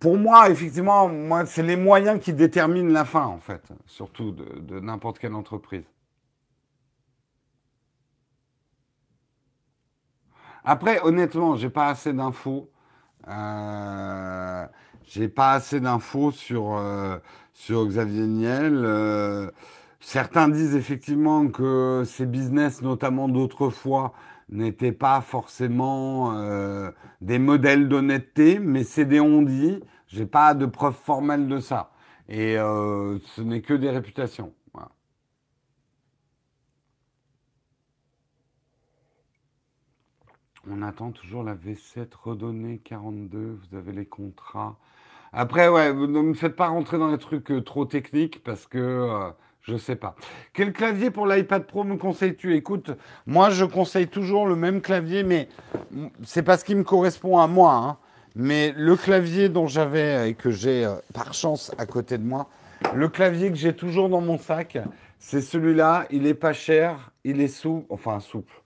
Pour 0.00 0.16
moi, 0.16 0.48
effectivement, 0.48 1.08
moi, 1.08 1.44
c'est 1.46 1.62
les 1.62 1.76
moyens 1.76 2.20
qui 2.20 2.32
déterminent 2.32 2.92
la 2.92 3.04
fin, 3.04 3.26
en 3.26 3.38
fait, 3.38 3.62
surtout 3.86 4.32
de, 4.32 4.80
n'importe 4.80 5.18
quelle 5.18 5.34
entreprise. 5.34 5.84
Après, 10.64 11.00
honnêtement, 11.02 11.56
j'ai 11.56 11.70
pas 11.70 11.88
assez 11.88 12.12
d'infos. 12.12 12.70
Euh, 13.28 14.66
j'ai 15.04 15.28
pas 15.28 15.52
assez 15.52 15.80
d'infos 15.80 16.30
sur, 16.30 16.76
euh, 16.76 17.18
sur 17.52 17.86
Xavier 17.86 18.26
Niel. 18.26 18.82
Euh, 18.84 19.50
Certains 20.00 20.48
disent 20.48 20.76
effectivement 20.76 21.48
que 21.48 22.04
ces 22.06 22.26
business, 22.26 22.82
notamment 22.82 23.28
d'autrefois, 23.28 24.12
n'étaient 24.50 24.92
pas 24.92 25.20
forcément 25.20 26.32
euh, 26.36 26.90
des 27.20 27.38
modèles 27.38 27.88
d'honnêteté, 27.88 28.58
mais 28.58 28.84
c'est 28.84 29.04
des 29.04 29.20
on-dit. 29.20 29.80
J'ai 30.06 30.26
pas 30.26 30.54
de 30.54 30.66
preuves 30.66 30.94
formelles 30.94 31.48
de 31.48 31.60
ça. 31.60 31.92
Et 32.28 32.58
euh, 32.58 33.18
ce 33.18 33.42
n'est 33.42 33.62
que 33.62 33.74
des 33.74 33.90
réputations. 33.90 34.52
On 40.70 40.82
attend 40.82 41.12
toujours 41.12 41.42
la 41.44 41.54
V7 41.54 42.08
redonnée 42.22 42.78
42. 42.78 43.58
Vous 43.70 43.76
avez 43.76 43.92
les 43.92 44.04
contrats. 44.04 44.78
Après, 45.32 45.68
ouais, 45.68 45.94
ne 45.94 46.20
me 46.20 46.34
faites 46.34 46.56
pas 46.56 46.68
rentrer 46.68 46.98
dans 46.98 47.10
les 47.10 47.18
trucs 47.18 47.50
euh, 47.50 47.62
trop 47.62 47.86
techniques 47.86 48.42
parce 48.44 48.66
que 48.66 49.32
Je 49.68 49.76
sais 49.76 49.96
pas. 49.96 50.16
Quel 50.54 50.72
clavier 50.72 51.10
pour 51.10 51.26
l'iPad 51.26 51.66
Pro 51.66 51.84
me 51.84 51.96
conseilles-tu? 51.96 52.54
Écoute, 52.54 52.90
moi 53.26 53.50
je 53.50 53.66
conseille 53.66 54.08
toujours 54.08 54.46
le 54.46 54.56
même 54.56 54.80
clavier, 54.80 55.24
mais 55.24 55.48
c'est 56.24 56.42
pas 56.42 56.56
ce 56.56 56.64
qui 56.64 56.74
me 56.74 56.84
correspond 56.84 57.36
à 57.38 57.46
moi. 57.46 57.74
Hein. 57.74 57.98
Mais 58.34 58.72
le 58.74 58.96
clavier 58.96 59.50
dont 59.50 59.66
j'avais 59.66 60.30
et 60.30 60.34
que 60.34 60.50
j'ai 60.50 60.86
euh, 60.86 60.94
par 61.12 61.34
chance 61.34 61.70
à 61.76 61.84
côté 61.84 62.16
de 62.16 62.24
moi, 62.24 62.48
le 62.94 63.08
clavier 63.08 63.50
que 63.50 63.56
j'ai 63.56 63.74
toujours 63.74 64.08
dans 64.08 64.22
mon 64.22 64.38
sac, 64.38 64.78
c'est 65.18 65.42
celui-là. 65.42 66.06
Il 66.10 66.26
est 66.26 66.34
pas 66.34 66.54
cher, 66.54 67.10
il 67.24 67.42
est 67.42 67.48
souple, 67.48 67.84
enfin 67.90 68.20
souple, 68.20 68.62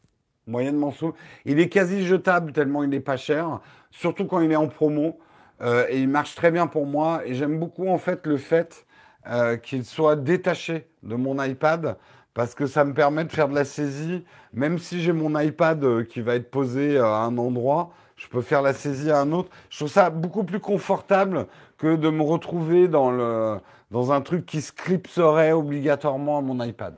moyennement 0.47 0.93
souple. 0.93 1.19
Il 1.47 1.59
est 1.59 1.69
quasi 1.69 2.07
jetable 2.07 2.53
tellement 2.53 2.85
il 2.85 2.95
est 2.95 3.01
pas 3.01 3.17
cher, 3.17 3.61
surtout 3.91 4.27
quand 4.27 4.41
il 4.41 4.53
est 4.53 4.57
en 4.57 4.69
promo. 4.69 5.19
Euh, 5.63 5.85
et 5.89 6.01
il 6.01 6.09
marche 6.09 6.37
très 6.37 6.53
bien 6.53 6.69
pour 6.69 6.87
moi. 6.87 7.23
Et 7.25 7.35
j'aime 7.35 7.59
beaucoup 7.59 7.89
en 7.89 7.99
fait 7.99 8.25
le 8.25 8.37
fait 8.37 8.87
euh, 9.27 9.57
qu'il 9.57 9.85
soit 9.85 10.15
détaché 10.15 10.87
de 11.03 11.15
mon 11.15 11.43
iPad 11.43 11.97
parce 12.35 12.55
que 12.55 12.67
ça 12.67 12.85
me 12.85 12.95
permet 12.95 13.25
de 13.25 13.33
faire 13.33 13.49
de 13.49 13.55
la 13.55 13.65
saisie. 13.65 14.25
Même 14.53 14.79
si 14.79 15.03
j'ai 15.03 15.13
mon 15.13 15.39
iPad 15.39 15.85
euh, 15.85 16.05
qui 16.05 16.21
va 16.21 16.35
être 16.35 16.51
posé 16.51 16.99
à 16.99 17.19
un 17.19 17.37
endroit, 17.39 17.91
je 18.17 18.29
peux 18.29 18.41
faire 18.41 18.63
la 18.63 18.73
saisie 18.73 19.11
à 19.11 19.21
un 19.21 19.33
autre. 19.33 19.51
Je 19.71 19.79
trouve 19.79 19.91
ça 19.91 20.11
beaucoup 20.11 20.45
plus 20.45 20.61
confortable 20.61 21.47
que 21.79 21.97
de 21.97 22.09
me 22.09 22.23
retrouver 22.23 22.89
dans, 22.89 23.11
le, 23.11 23.59
dans 23.91 24.13
un 24.13 24.21
truc 24.21 24.47
qui 24.47 24.61
scripterait 24.61 25.53
obligatoirement 25.53 26.39
à 26.39 26.41
mon 26.41 26.63
iPad. 26.63 26.95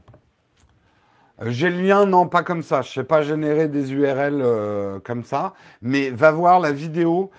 Euh, 1.43 1.47
j'ai 1.49 1.71
le 1.71 1.81
lien, 1.83 2.07
non, 2.07 2.29
pas 2.29 2.43
comme 2.43 2.63
ça. 2.63 2.83
Je 2.83 2.91
ne 2.91 2.93
sais 2.93 3.05
pas 3.05 3.23
générer 3.23 3.67
des 3.67 3.93
URL 3.93 5.01
comme 5.03 5.25
ça. 5.25 5.55
Mais 5.83 6.11
va 6.11 6.31
voir 6.31 6.61
la 6.61 6.71
vidéo. 6.71 7.31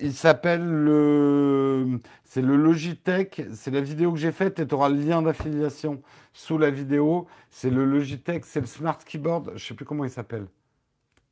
Il 0.00 0.14
s'appelle 0.14 0.64
le. 0.64 2.00
Logitech, 2.36 3.42
c'est 3.52 3.70
la 3.70 3.80
vidéo 3.80 4.12
que 4.12 4.18
j'ai 4.18 4.32
faite 4.32 4.58
et 4.58 4.66
tu 4.66 4.74
auras 4.74 4.88
le 4.88 4.96
lien 4.96 5.22
d'affiliation 5.22 6.02
sous 6.32 6.58
la 6.58 6.70
vidéo. 6.70 7.28
C'est 7.50 7.70
le 7.70 7.84
Logitech, 7.84 8.44
c'est 8.44 8.60
le 8.60 8.66
Smart 8.66 8.98
Keyboard, 8.98 9.50
je 9.50 9.52
ne 9.52 9.58
sais 9.58 9.74
plus 9.74 9.84
comment 9.84 10.04
il 10.04 10.10
s'appelle. 10.10 10.46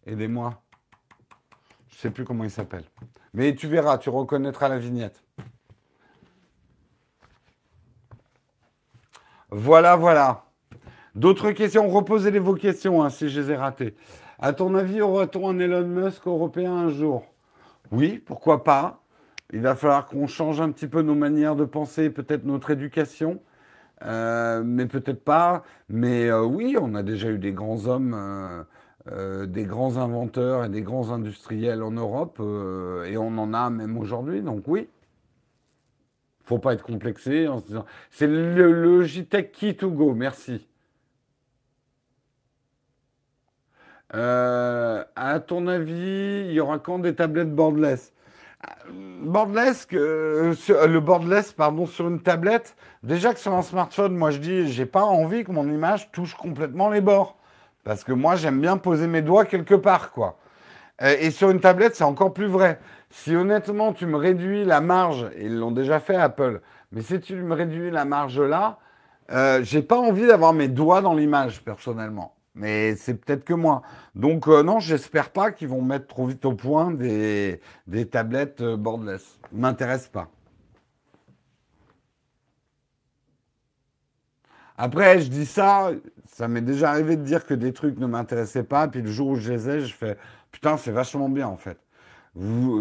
Aidez-moi. 0.06 0.62
Je 1.88 1.96
ne 1.96 2.00
sais 2.00 2.10
plus 2.10 2.24
comment 2.24 2.44
il 2.44 2.50
s'appelle. 2.50 2.84
Mais 3.34 3.54
tu 3.54 3.66
verras, 3.66 3.98
tu 3.98 4.10
reconnaîtras 4.10 4.68
la 4.68 4.78
vignette. 4.78 5.22
Voilà, 9.50 9.96
voilà. 9.96 10.44
D'autres 11.14 11.50
questions? 11.50 11.88
Reposez-les 11.88 12.38
vos 12.38 12.54
questions 12.54 13.02
hein, 13.02 13.10
si 13.10 13.28
je 13.28 13.40
les 13.40 13.50
ai 13.50 13.56
ratées. 13.56 13.94
À 14.38 14.52
ton 14.52 14.74
avis, 14.74 15.02
aura-t-on 15.02 15.48
un 15.48 15.58
Elon 15.58 15.86
Musk 15.86 16.26
européen 16.26 16.72
un 16.72 16.88
jour? 16.90 17.31
Oui, 17.92 18.18
pourquoi 18.24 18.64
pas 18.64 19.02
il 19.52 19.60
va 19.60 19.74
falloir 19.76 20.06
qu'on 20.06 20.26
change 20.26 20.60
un 20.60 20.70
petit 20.72 20.86
peu 20.88 21.02
nos 21.02 21.14
manières 21.14 21.56
de 21.56 21.64
penser, 21.64 22.08
peut-être 22.10 22.44
notre 22.44 22.70
éducation, 22.70 23.42
euh, 24.02 24.62
mais 24.64 24.86
peut-être 24.86 25.22
pas. 25.22 25.62
Mais 25.90 26.28
euh, 26.28 26.42
oui, 26.42 26.76
on 26.80 26.94
a 26.94 27.02
déjà 27.02 27.30
eu 27.30 27.38
des 27.38 27.52
grands 27.52 27.86
hommes, 27.86 28.14
euh, 29.10 29.46
des 29.46 29.64
grands 29.64 29.98
inventeurs 29.98 30.64
et 30.64 30.68
des 30.70 30.82
grands 30.82 31.10
industriels 31.10 31.82
en 31.82 31.92
Europe, 31.92 32.40
et 32.40 33.16
on 33.18 33.38
en 33.38 33.52
a 33.54 33.70
même 33.70 33.98
aujourd'hui, 33.98 34.40
donc 34.42 34.64
oui. 34.66 34.88
Faut 36.44 36.58
pas 36.58 36.72
être 36.74 36.82
complexé 36.82 37.46
en 37.46 37.58
se 37.60 37.66
disant. 37.66 37.84
C'est 38.10 38.26
le 38.26 38.72
Logitech 38.72 39.52
Key 39.52 39.74
to 39.74 39.90
Go, 39.90 40.14
merci. 40.14 40.66
À 44.12 45.40
ton 45.46 45.66
avis, 45.66 46.46
il 46.48 46.52
y 46.52 46.60
aura 46.60 46.78
quand 46.78 46.98
des 46.98 47.14
tablettes 47.14 47.54
borderless 47.54 48.12
Bordless, 49.22 49.86
euh, 49.92 50.54
le 50.86 51.00
bordless, 51.00 51.52
pardon, 51.52 51.86
sur 51.86 52.08
une 52.08 52.20
tablette, 52.20 52.76
déjà 53.02 53.32
que 53.32 53.40
sur 53.40 53.52
un 53.54 53.62
smartphone, 53.62 54.16
moi 54.16 54.30
je 54.30 54.38
dis, 54.38 54.72
j'ai 54.72 54.86
pas 54.86 55.04
envie 55.04 55.44
que 55.44 55.52
mon 55.52 55.68
image 55.68 56.10
touche 56.12 56.34
complètement 56.34 56.90
les 56.90 57.00
bords. 57.00 57.36
Parce 57.84 58.04
que 58.04 58.12
moi, 58.12 58.36
j'aime 58.36 58.60
bien 58.60 58.76
poser 58.76 59.08
mes 59.08 59.22
doigts 59.22 59.44
quelque 59.44 59.74
part, 59.74 60.12
quoi. 60.12 60.38
Euh, 61.02 61.16
et 61.18 61.30
sur 61.30 61.50
une 61.50 61.60
tablette, 61.60 61.96
c'est 61.96 62.04
encore 62.04 62.32
plus 62.32 62.46
vrai. 62.46 62.78
Si 63.10 63.34
honnêtement, 63.34 63.92
tu 63.92 64.06
me 64.06 64.16
réduis 64.16 64.64
la 64.64 64.80
marge, 64.80 65.26
ils 65.38 65.56
l'ont 65.56 65.72
déjà 65.72 65.98
fait 65.98 66.16
Apple, 66.16 66.60
mais 66.92 67.02
si 67.02 67.20
tu 67.20 67.34
me 67.36 67.54
réduis 67.54 67.90
la 67.90 68.04
marge 68.04 68.40
là, 68.40 68.78
euh, 69.32 69.60
j'ai 69.62 69.82
pas 69.82 69.98
envie 69.98 70.26
d'avoir 70.26 70.52
mes 70.52 70.68
doigts 70.68 71.00
dans 71.00 71.14
l'image, 71.14 71.62
personnellement. 71.64 72.34
Mais 72.54 72.96
c'est 72.96 73.14
peut-être 73.14 73.44
que 73.44 73.54
moi. 73.54 73.82
Donc 74.14 74.46
euh, 74.48 74.62
non, 74.62 74.78
j'espère 74.80 75.30
pas 75.30 75.52
qu'ils 75.52 75.68
vont 75.68 75.82
mettre 75.82 76.06
trop 76.06 76.26
vite 76.26 76.44
au 76.44 76.54
point 76.54 76.90
des, 76.90 77.60
des 77.86 78.06
tablettes 78.08 78.60
euh, 78.60 78.76
borderless. 78.76 79.38
M'intéresse 79.52 80.08
pas. 80.08 80.30
Après, 84.76 85.20
je 85.20 85.28
dis 85.28 85.46
ça, 85.46 85.90
ça 86.26 86.48
m'est 86.48 86.60
déjà 86.62 86.90
arrivé 86.90 87.16
de 87.16 87.22
dire 87.22 87.46
que 87.46 87.54
des 87.54 87.72
trucs 87.72 87.98
ne 87.98 88.06
m'intéressaient 88.06 88.64
pas, 88.64 88.88
puis 88.88 89.02
le 89.02 89.10
jour 89.10 89.28
où 89.28 89.36
je 89.36 89.52
les 89.52 89.68
ai, 89.68 89.80
je 89.80 89.94
fais 89.94 90.16
putain, 90.50 90.76
c'est 90.76 90.92
vachement 90.92 91.28
bien 91.28 91.46
en 91.48 91.56
fait. 91.56 91.78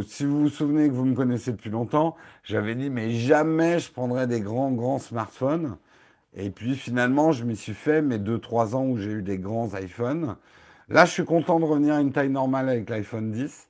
Si 0.08 0.26
vous 0.26 0.42
vous 0.42 0.50
souvenez 0.50 0.88
que 0.88 0.94
vous 0.94 1.06
me 1.06 1.16
connaissez 1.16 1.52
depuis 1.52 1.70
longtemps, 1.70 2.16
j'avais 2.44 2.76
dit 2.76 2.90
mais 2.90 3.12
jamais 3.12 3.80
je 3.80 3.92
prendrais 3.92 4.28
des 4.28 4.42
grands 4.42 4.72
grands 4.72 5.00
smartphones. 5.00 5.78
Et 6.36 6.50
puis 6.50 6.76
finalement, 6.76 7.32
je 7.32 7.44
m'y 7.46 7.56
suis 7.56 7.74
fait 7.74 8.02
mes 8.02 8.18
2-3 8.18 8.76
ans 8.76 8.86
où 8.86 8.98
j'ai 8.98 9.12
eu 9.12 9.22
des 9.22 9.38
grands 9.38 9.70
iPhones. 9.76 10.38
Là, 10.90 11.06
je 11.06 11.12
suis 11.12 11.26
content 11.26 11.60
de 11.60 11.66
revenir 11.66 11.96
à 11.96 12.02
une 12.02 12.12
taille 12.14 12.30
normale 12.30 12.70
avec 12.70 12.90
l'iPhone 12.90 13.32
10. 13.32 13.70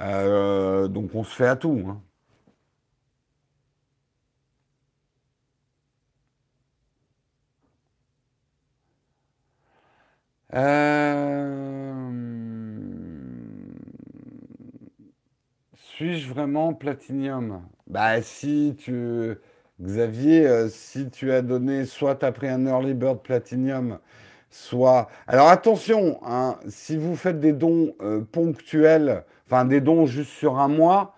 Euh, 0.00 0.88
donc 0.88 1.14
on 1.14 1.24
se 1.24 1.34
fait 1.34 1.46
à 1.48 1.56
tout. 1.56 1.82
Hein. 1.88 2.02
Euh, 10.54 12.10
suis-je 15.74 16.28
vraiment 16.28 16.74
Platinium 16.74 17.62
Bah 17.86 18.22
si 18.22 18.74
tu 18.78 19.36
Xavier, 19.82 20.46
euh, 20.46 20.68
si 20.68 21.08
tu 21.08 21.32
as 21.32 21.40
donné, 21.42 21.86
soit 21.86 22.16
tu 22.16 22.26
as 22.26 22.32
pris 22.32 22.48
un 22.48 22.66
Early 22.66 22.92
Bird 22.94 23.20
Platinum, 23.22 23.98
soit... 24.50 25.08
Alors 25.26 25.48
attention, 25.48 26.20
hein, 26.24 26.56
si 26.68 26.96
vous 26.98 27.16
faites 27.16 27.40
des 27.40 27.52
dons 27.52 27.94
euh, 28.02 28.20
ponctuels, 28.20 29.24
enfin 29.46 29.64
des 29.64 29.80
dons 29.80 30.04
juste 30.04 30.32
sur 30.32 30.58
un 30.58 30.68
mois, 30.68 31.14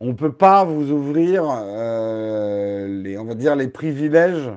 on 0.00 0.06
ne 0.06 0.12
peut 0.12 0.32
pas 0.32 0.64
vous 0.64 0.90
ouvrir 0.90 1.44
euh, 1.50 3.02
les, 3.02 3.18
on 3.18 3.24
va 3.24 3.34
dire, 3.34 3.56
les 3.56 3.68
privilèges 3.68 4.50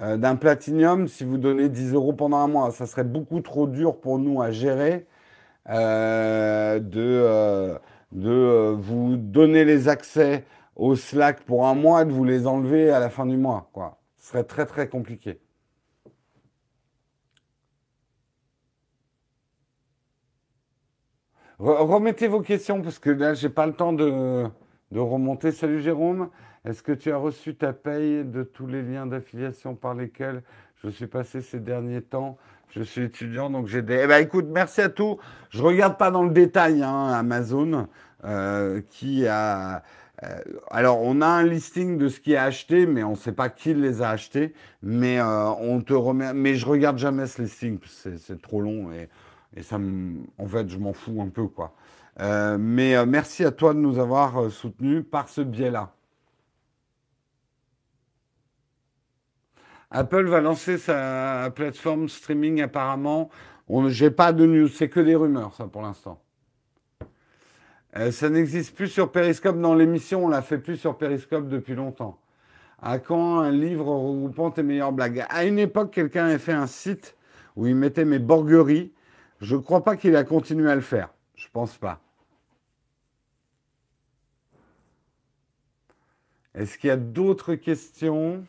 d'un 0.00 0.36
Platinum 0.36 1.08
si 1.08 1.24
vous 1.24 1.38
donnez 1.38 1.70
10 1.70 1.94
euros 1.94 2.12
pendant 2.12 2.36
un 2.36 2.48
mois. 2.48 2.70
Ça 2.70 2.84
serait 2.86 3.02
beaucoup 3.02 3.40
trop 3.40 3.66
dur 3.66 3.98
pour 3.98 4.18
nous 4.18 4.42
à 4.42 4.50
gérer 4.50 5.06
de, 5.68 6.78
de 8.12 8.76
vous 8.78 9.16
donner 9.16 9.64
les 9.64 9.88
accès 9.88 10.44
au 10.76 10.94
Slack 10.94 11.40
pour 11.44 11.66
un 11.66 11.74
mois 11.74 12.04
de 12.04 12.12
vous 12.12 12.24
les 12.24 12.46
enlever 12.46 12.90
à 12.90 13.00
la 13.00 13.10
fin 13.10 13.26
du 13.26 13.36
mois. 13.36 13.70
Quoi. 13.72 13.98
Ce 14.18 14.28
serait 14.28 14.44
très 14.44 14.66
très 14.66 14.88
compliqué. 14.88 15.40
remettez 21.58 22.28
vos 22.28 22.42
questions 22.42 22.82
parce 22.82 22.98
que 22.98 23.08
là, 23.08 23.32
j'ai 23.32 23.48
pas 23.48 23.66
le 23.66 23.72
temps 23.72 23.94
de, 23.94 24.44
de 24.92 25.00
remonter. 25.00 25.52
Salut 25.52 25.80
Jérôme. 25.80 26.28
Est-ce 26.66 26.82
que 26.82 26.92
tu 26.92 27.10
as 27.10 27.16
reçu 27.16 27.54
ta 27.54 27.72
paye 27.72 28.24
de 28.24 28.42
tous 28.42 28.66
les 28.66 28.82
liens 28.82 29.06
d'affiliation 29.06 29.74
par 29.74 29.94
lesquels 29.94 30.42
je 30.82 30.90
suis 30.90 31.06
passé 31.06 31.40
ces 31.40 31.60
derniers 31.60 32.02
temps? 32.02 32.36
Je 32.70 32.82
suis 32.82 33.04
étudiant, 33.04 33.48
donc 33.48 33.68
j'ai 33.68 33.80
des. 33.80 34.00
Eh 34.02 34.06
ben, 34.06 34.18
écoute, 34.18 34.46
merci 34.50 34.82
à 34.82 34.88
tous. 34.88 35.16
Je 35.50 35.62
regarde 35.62 35.96
pas 35.96 36.10
dans 36.10 36.24
le 36.24 36.30
détail 36.30 36.82
hein, 36.82 37.12
Amazon 37.14 37.86
euh, 38.24 38.82
qui 38.90 39.26
a 39.26 39.82
euh, 40.24 40.38
alors, 40.70 41.02
on 41.02 41.20
a 41.20 41.26
un 41.26 41.42
listing 41.44 41.98
de 41.98 42.08
ce 42.08 42.20
qui 42.20 42.32
est 42.32 42.38
acheté, 42.38 42.86
mais 42.86 43.02
on 43.02 43.12
ne 43.12 43.16
sait 43.16 43.32
pas 43.32 43.48
qui 43.48 43.74
les 43.74 44.02
a 44.02 44.10
achetés. 44.10 44.54
Mais 44.82 45.20
euh, 45.20 45.50
on 45.50 45.80
te 45.80 45.92
remet. 45.92 46.32
Mais 46.32 46.54
je 46.54 46.66
regarde 46.66 46.98
jamais 46.98 47.26
ce 47.26 47.42
listing, 47.42 47.78
c'est 47.86 48.40
trop 48.40 48.60
long 48.60 48.90
et, 48.92 49.08
ça 49.62 49.78
en 50.38 50.46
fait, 50.46 50.68
je 50.68 50.78
m'en 50.78 50.92
fous 50.92 51.22
un 51.22 51.28
peu. 51.28 51.48
Euh, 52.20 52.58
mais 52.58 53.06
merci 53.06 53.44
à 53.44 53.50
toi 53.50 53.72
de 53.72 53.78
nous 53.78 53.98
avoir 53.98 54.50
soutenus 54.50 55.04
par 55.10 55.28
ce 55.28 55.40
biais-là. 55.40 55.92
Apple 59.90 60.26
va 60.26 60.40
lancer 60.40 60.76
sa 60.78 61.50
plateforme 61.54 62.08
streaming 62.08 62.60
apparemment. 62.60 63.30
J'ai 63.88 64.10
pas 64.10 64.32
de 64.32 64.44
news, 64.44 64.68
c'est 64.68 64.90
que 64.90 65.00
des 65.00 65.14
rumeurs 65.14 65.54
ça 65.54 65.66
pour 65.66 65.82
l'instant. 65.82 66.20
Euh, 67.96 68.10
ça 68.10 68.28
n'existe 68.28 68.74
plus 68.76 68.88
sur 68.88 69.10
Periscope. 69.10 69.58
Dans 69.58 69.74
l'émission, 69.74 70.26
on 70.26 70.28
l'a 70.28 70.42
fait 70.42 70.58
plus 70.58 70.76
sur 70.76 70.98
Periscope 70.98 71.48
depuis 71.48 71.74
longtemps. 71.74 72.18
À 72.80 72.98
quand 72.98 73.38
un 73.40 73.50
livre 73.50 73.86
regroupant 73.86 74.50
tes 74.50 74.62
meilleures 74.62 74.92
blagues? 74.92 75.24
À 75.30 75.44
une 75.44 75.58
époque, 75.58 75.92
quelqu'un 75.92 76.26
avait 76.26 76.38
fait 76.38 76.52
un 76.52 76.66
site 76.66 77.16
où 77.56 77.66
il 77.66 77.74
mettait 77.74 78.04
mes 78.04 78.18
borgueries. 78.18 78.92
Je 79.40 79.56
ne 79.56 79.60
crois 79.60 79.82
pas 79.82 79.96
qu'il 79.96 80.14
a 80.14 80.24
continué 80.24 80.70
à 80.70 80.74
le 80.74 80.82
faire. 80.82 81.08
Je 81.36 81.46
pense 81.50 81.76
pas. 81.78 82.00
Est-ce 86.54 86.76
qu'il 86.76 86.88
y 86.88 86.90
a 86.90 86.96
d'autres 86.96 87.54
questions? 87.54 88.44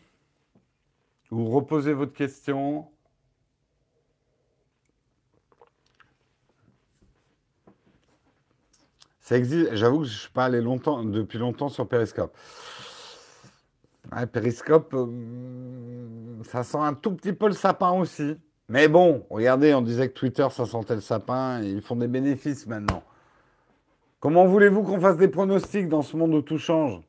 Ou 1.31 1.49
reposez 1.49 1.93
votre 1.93 2.13
question. 2.13 2.89
Ça 9.27 9.35
existe. 9.35 9.75
J'avoue 9.75 9.99
que 9.99 10.05
je 10.05 10.13
ne 10.13 10.19
suis 10.19 10.29
pas 10.29 10.45
allé 10.45 10.61
longtemps, 10.61 11.03
depuis 11.03 11.37
longtemps 11.37 11.67
sur 11.67 11.85
Periscope. 11.85 12.33
Periscope, 14.31 14.93
euh, 14.93 16.41
ça 16.45 16.63
sent 16.63 16.77
un 16.77 16.93
tout 16.93 17.11
petit 17.11 17.33
peu 17.33 17.47
le 17.47 17.53
sapin 17.53 17.91
aussi. 17.91 18.37
Mais 18.69 18.87
bon, 18.87 19.25
regardez, 19.29 19.73
on 19.73 19.81
disait 19.81 20.07
que 20.07 20.13
Twitter, 20.13 20.47
ça 20.49 20.65
sentait 20.65 20.95
le 20.95 21.01
sapin. 21.01 21.61
Ils 21.61 21.81
font 21.81 21.97
des 21.97 22.07
bénéfices 22.07 22.65
maintenant. 22.67 23.03
Comment 24.21 24.45
voulez-vous 24.45 24.83
qu'on 24.83 25.01
fasse 25.01 25.17
des 25.17 25.27
pronostics 25.27 25.89
dans 25.89 26.03
ce 26.03 26.15
monde 26.15 26.33
où 26.33 26.41
tout 26.41 26.57
change? 26.57 27.01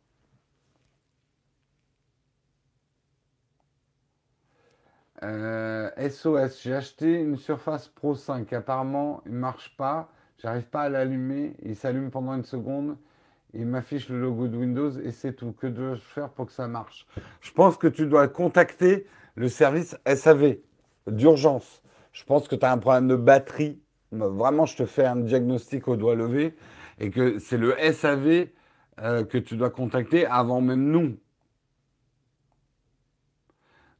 SOS, 5.23 5.25
euh, 5.25 6.49
j'ai 6.64 6.75
acheté 6.75 7.21
une 7.21 7.37
Surface 7.37 7.87
Pro 7.87 8.16
5. 8.16 8.53
Apparemment, 8.55 9.23
il 9.25 9.35
ne 9.35 9.39
marche 9.39 9.77
pas. 9.77 10.09
J'arrive 10.39 10.68
pas 10.68 10.82
à 10.82 10.89
l'allumer. 10.89 11.55
Il 11.64 11.74
s'allume 11.74 12.11
pendant 12.11 12.34
une 12.34 12.45
seconde. 12.45 12.97
Il 13.55 13.66
m'affiche 13.66 14.09
le 14.09 14.20
logo 14.20 14.47
de 14.47 14.57
Windows 14.57 14.91
et 15.01 15.11
c'est 15.11 15.32
tout. 15.32 15.53
Que 15.53 15.66
dois-je 15.66 16.01
faire 16.01 16.30
pour 16.30 16.47
que 16.47 16.53
ça 16.53 16.68
marche? 16.68 17.07
Je 17.41 17.51
pense 17.51 17.76
que 17.76 17.89
tu 17.89 18.07
dois 18.07 18.28
contacter 18.28 19.07
le 19.34 19.49
service 19.49 19.97
SAV 20.07 20.59
d'urgence. 21.07 21.82
Je 22.12 22.24
pense 22.24 22.47
que 22.47 22.55
tu 22.55 22.64
as 22.64 22.72
un 22.72 22.78
problème 22.78 23.09
de 23.09 23.16
batterie. 23.16 23.80
Vraiment, 24.12 24.64
je 24.64 24.76
te 24.76 24.86
fais 24.86 25.05
un 25.05 25.16
diagnostic 25.16 25.89
au 25.89 25.97
doigt 25.97 26.14
levé 26.14 26.55
et 26.99 27.11
que 27.11 27.39
c'est 27.39 27.59
le 27.59 27.74
SAV 27.93 28.49
euh, 29.01 29.24
que 29.24 29.39
tu 29.39 29.57
dois 29.57 29.70
contacter 29.70 30.26
avant 30.26 30.61
même 30.61 30.91
nous. 30.91 31.16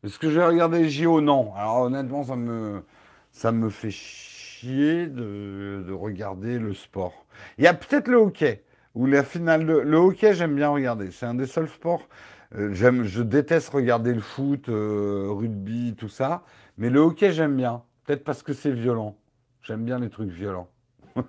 Est-ce 0.05 0.19
que 0.19 0.31
je 0.31 0.39
vais 0.39 0.47
regarder 0.47 0.89
JO 0.89 1.21
Non. 1.21 1.53
Alors 1.55 1.83
honnêtement, 1.83 2.23
ça 2.23 2.37
me, 2.37 2.85
ça 3.33 3.51
me 3.51 3.69
fait 3.71 3.91
chier 3.91 4.38
de, 4.67 5.93
regarder 5.93 6.59
le 6.59 6.75
sport. 6.75 7.27
Il 7.59 7.65
y 7.65 7.67
a 7.67 7.75
peut-être 7.75 8.09
le 8.09 8.17
hockey, 8.17 8.65
ou 8.95 9.07
la 9.07 9.23
finale 9.23 9.67
de... 9.67 9.75
Le 9.75 9.97
hockey, 9.97 10.35
j'aime 10.35 10.55
bien 10.55 10.69
regarder. 10.69 11.11
C'est 11.11 11.27
un 11.27 11.35
des 11.35 11.47
seuls 11.47 11.69
sports... 11.69 12.09
Euh, 12.55 12.73
j'aime, 12.73 13.05
je 13.05 13.23
déteste 13.23 13.69
regarder 13.71 14.15
le 14.15 14.21
foot, 14.21 14.71
euh, 14.71 15.29
rugby, 15.31 15.95
tout 15.97 16.09
ça. 16.09 16.45
Mais 16.79 16.89
le 16.89 17.01
hockey, 17.01 17.33
j'aime 17.33 17.57
bien. 17.57 17.83
Peut-être 18.05 18.25
parce 18.25 18.43
que 18.43 18.55
c'est 18.55 18.73
violent. 18.73 19.19
J'aime 19.63 19.85
bien 19.85 19.99
les 19.99 20.09
trucs 20.09 20.31
violents. 20.31 20.71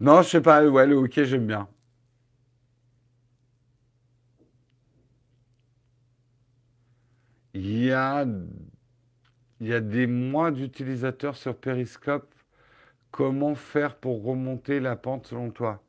non, 0.00 0.22
je 0.22 0.28
sais 0.28 0.40
pas. 0.40 0.64
Ouais, 0.66 0.86
le 0.86 0.94
hockey, 0.96 1.26
j'aime 1.26 1.46
bien. 1.46 1.68
Il 7.54 7.84
y 7.84 7.92
a, 7.92 8.24
il 9.62 9.68
y 9.68 9.74
a 9.74 9.80
des 9.80 10.08
mois 10.08 10.50
d'utilisateurs 10.50 11.36
sur 11.36 11.56
Periscope. 11.56 12.34
Comment 13.12 13.54
faire 13.54 13.94
pour 13.94 14.24
remonter 14.24 14.80
la 14.80 14.96
pente 14.96 15.28
selon 15.28 15.50
toi? 15.52 15.80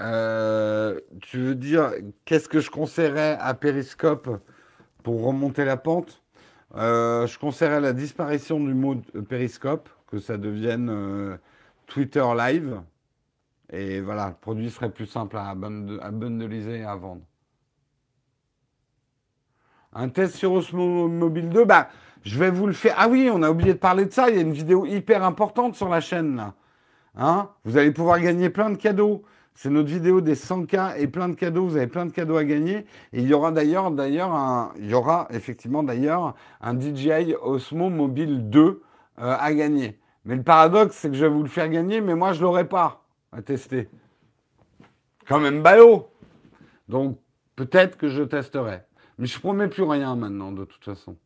Euh, 0.00 0.98
Tu 1.20 1.38
veux 1.38 1.54
dire, 1.54 1.92
qu'est-ce 2.24 2.48
que 2.48 2.60
je 2.60 2.70
conseillerais 2.70 3.36
à 3.38 3.52
Periscope 3.52 4.40
pour 5.02 5.24
remonter 5.24 5.66
la 5.66 5.76
pente? 5.76 6.22
Euh, 6.74 7.26
Je 7.26 7.38
conseillerais 7.38 7.82
la 7.82 7.92
disparition 7.92 8.58
du 8.60 8.72
mot 8.72 8.96
Periscope, 9.28 9.90
que 10.06 10.18
ça 10.18 10.38
devienne 10.38 10.88
euh, 10.90 11.36
Twitter 11.86 12.24
Live. 12.34 12.80
Et 13.70 14.00
voilà, 14.00 14.28
le 14.28 14.34
produit 14.36 14.70
serait 14.70 14.90
plus 14.90 15.06
simple 15.06 15.36
à, 15.36 15.54
bundleiser 15.54 16.78
et 16.78 16.84
à 16.84 16.96
vendre. 16.96 17.22
Un 19.94 20.08
test 20.08 20.34
sur 20.34 20.52
Osmo 20.52 21.08
Mobile 21.08 21.48
2, 21.50 21.64
bah, 21.64 21.88
je 22.24 22.38
vais 22.38 22.50
vous 22.50 22.66
le 22.66 22.72
faire. 22.72 22.94
Ah 22.98 23.08
oui, 23.08 23.30
on 23.32 23.42
a 23.42 23.50
oublié 23.50 23.74
de 23.74 23.78
parler 23.78 24.06
de 24.06 24.12
ça. 24.12 24.28
Il 24.28 24.36
y 24.36 24.38
a 24.38 24.42
une 24.42 24.52
vidéo 24.52 24.86
hyper 24.86 25.22
importante 25.22 25.76
sur 25.76 25.88
la 25.88 26.00
chaîne, 26.00 26.36
là. 26.36 26.54
Hein? 27.16 27.50
Vous 27.64 27.76
allez 27.76 27.92
pouvoir 27.92 28.18
gagner 28.20 28.50
plein 28.50 28.70
de 28.70 28.76
cadeaux. 28.76 29.22
C'est 29.54 29.70
notre 29.70 29.88
vidéo 29.88 30.20
des 30.20 30.34
100K 30.34 30.98
et 30.98 31.06
plein 31.06 31.28
de 31.28 31.34
cadeaux. 31.34 31.64
Vous 31.66 31.76
avez 31.76 31.86
plein 31.86 32.06
de 32.06 32.10
cadeaux 32.10 32.36
à 32.36 32.44
gagner. 32.44 32.86
Et 33.12 33.20
il 33.20 33.28
y 33.28 33.34
aura 33.34 33.52
d'ailleurs, 33.52 33.92
d'ailleurs, 33.92 34.32
un, 34.32 34.72
il 34.78 34.90
y 34.90 34.94
aura 34.94 35.28
effectivement 35.30 35.84
d'ailleurs 35.84 36.34
un 36.60 36.78
DJI 36.78 37.36
Osmo 37.40 37.88
Mobile 37.88 38.50
2 38.50 38.60
euh, 38.60 38.78
à 39.16 39.54
gagner. 39.54 40.00
Mais 40.24 40.34
le 40.34 40.42
paradoxe, 40.42 40.96
c'est 40.96 41.08
que 41.08 41.14
je 41.14 41.24
vais 41.24 41.30
vous 41.30 41.42
le 41.42 41.48
faire 41.48 41.68
gagner, 41.68 42.00
mais 42.00 42.16
moi, 42.16 42.32
je 42.32 42.42
l'aurai 42.42 42.66
pas 42.66 43.04
à 43.30 43.42
tester. 43.42 43.88
Quand 45.28 45.38
même 45.38 45.62
ballot. 45.62 46.08
Donc, 46.88 47.18
peut-être 47.54 47.96
que 47.96 48.08
je 48.08 48.24
testerai. 48.24 48.82
Mais 49.18 49.26
je 49.26 49.38
promets 49.38 49.68
plus 49.68 49.84
rien 49.84 50.16
maintenant, 50.16 50.52
de 50.52 50.64
toute 50.64 50.84
façon. 50.84 51.16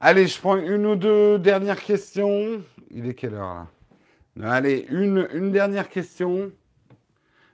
Allez, 0.00 0.26
je 0.26 0.38
prends 0.38 0.56
une 0.56 0.84
ou 0.86 0.96
deux 0.96 1.38
dernières 1.38 1.82
questions. 1.82 2.62
Il 2.90 3.08
est 3.08 3.14
quelle 3.14 3.34
heure 3.34 3.66
là? 4.36 4.52
Allez, 4.52 4.86
une, 4.90 5.28
une 5.32 5.52
dernière 5.52 5.88
question. 5.88 6.50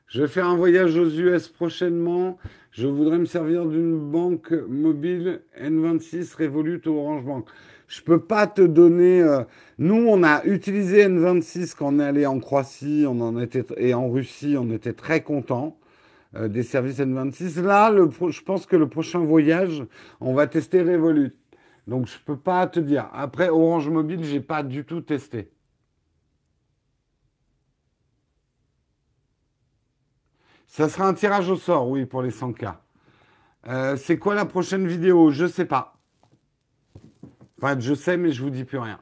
Je 0.06 0.22
vais 0.22 0.28
faire 0.28 0.48
un 0.48 0.56
voyage 0.56 0.96
aux 0.96 1.08
US 1.08 1.46
prochainement. 1.46 2.38
Je 2.72 2.88
voudrais 2.88 3.18
me 3.18 3.26
servir 3.26 3.66
d'une 3.66 3.98
banque 4.10 4.50
mobile 4.50 5.42
N26 5.60 6.36
Revolut 6.36 6.80
ou 6.86 6.98
Orange 6.98 7.24
Bank. 7.24 7.48
Je 7.90 8.02
peux 8.02 8.20
pas 8.20 8.46
te 8.46 8.62
donner. 8.62 9.20
Euh, 9.20 9.42
nous, 9.78 9.96
on 9.96 10.22
a 10.22 10.44
utilisé 10.44 11.08
N26 11.08 11.74
quand 11.74 11.92
on 11.92 11.98
est 11.98 12.04
allé 12.04 12.24
en 12.24 12.38
Croatie, 12.38 13.04
on 13.08 13.20
en 13.20 13.36
était 13.40 13.64
et 13.78 13.94
en 13.94 14.08
Russie, 14.08 14.56
on 14.56 14.70
était 14.70 14.92
très 14.92 15.22
contents 15.24 15.76
euh, 16.36 16.46
des 16.46 16.62
services 16.62 17.00
N26. 17.00 17.60
Là, 17.62 17.92
je 18.28 18.42
pense 18.42 18.66
que 18.66 18.76
le 18.76 18.88
prochain 18.88 19.18
voyage, 19.18 19.82
on 20.20 20.34
va 20.34 20.46
tester 20.46 20.82
Revolut. 20.82 21.36
Donc, 21.88 22.06
je 22.06 22.16
peux 22.24 22.36
pas 22.38 22.68
te 22.68 22.78
dire. 22.78 23.08
Après, 23.12 23.48
Orange 23.48 23.88
Mobile, 23.88 24.22
j'ai 24.22 24.40
pas 24.40 24.62
du 24.62 24.84
tout 24.84 25.00
testé. 25.00 25.50
Ça 30.68 30.88
sera 30.88 31.08
un 31.08 31.14
tirage 31.14 31.50
au 31.50 31.56
sort, 31.56 31.88
oui, 31.88 32.06
pour 32.06 32.22
les 32.22 32.30
100K. 32.30 32.74
Euh, 33.66 33.96
c'est 33.96 34.18
quoi 34.18 34.36
la 34.36 34.44
prochaine 34.44 34.86
vidéo? 34.86 35.30
Je 35.32 35.46
sais 35.46 35.64
pas. 35.64 35.99
Enfin, 37.62 37.78
je 37.78 37.92
sais, 37.94 38.16
mais 38.16 38.32
je 38.32 38.42
vous 38.42 38.48
dis 38.48 38.64
plus 38.64 38.78
rien. 38.78 38.98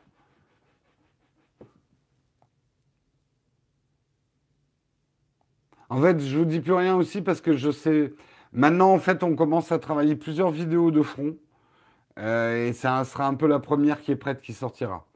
En 5.88 6.02
fait, 6.02 6.18
je 6.20 6.38
vous 6.38 6.44
dis 6.44 6.60
plus 6.60 6.72
rien 6.72 6.96
aussi 6.96 7.22
parce 7.22 7.40
que 7.40 7.56
je 7.56 7.70
sais. 7.70 8.12
Maintenant, 8.52 8.92
en 8.92 8.98
fait, 8.98 9.22
on 9.22 9.36
commence 9.36 9.70
à 9.70 9.78
travailler 9.78 10.16
plusieurs 10.16 10.50
vidéos 10.50 10.90
de 10.90 11.02
front. 11.02 11.36
Euh, 12.18 12.68
et 12.68 12.72
ça 12.72 13.04
sera 13.04 13.28
un 13.28 13.34
peu 13.34 13.46
la 13.46 13.60
première 13.60 14.02
qui 14.02 14.10
est 14.10 14.16
prête 14.16 14.40
qui 14.40 14.52
sortira. 14.52 15.06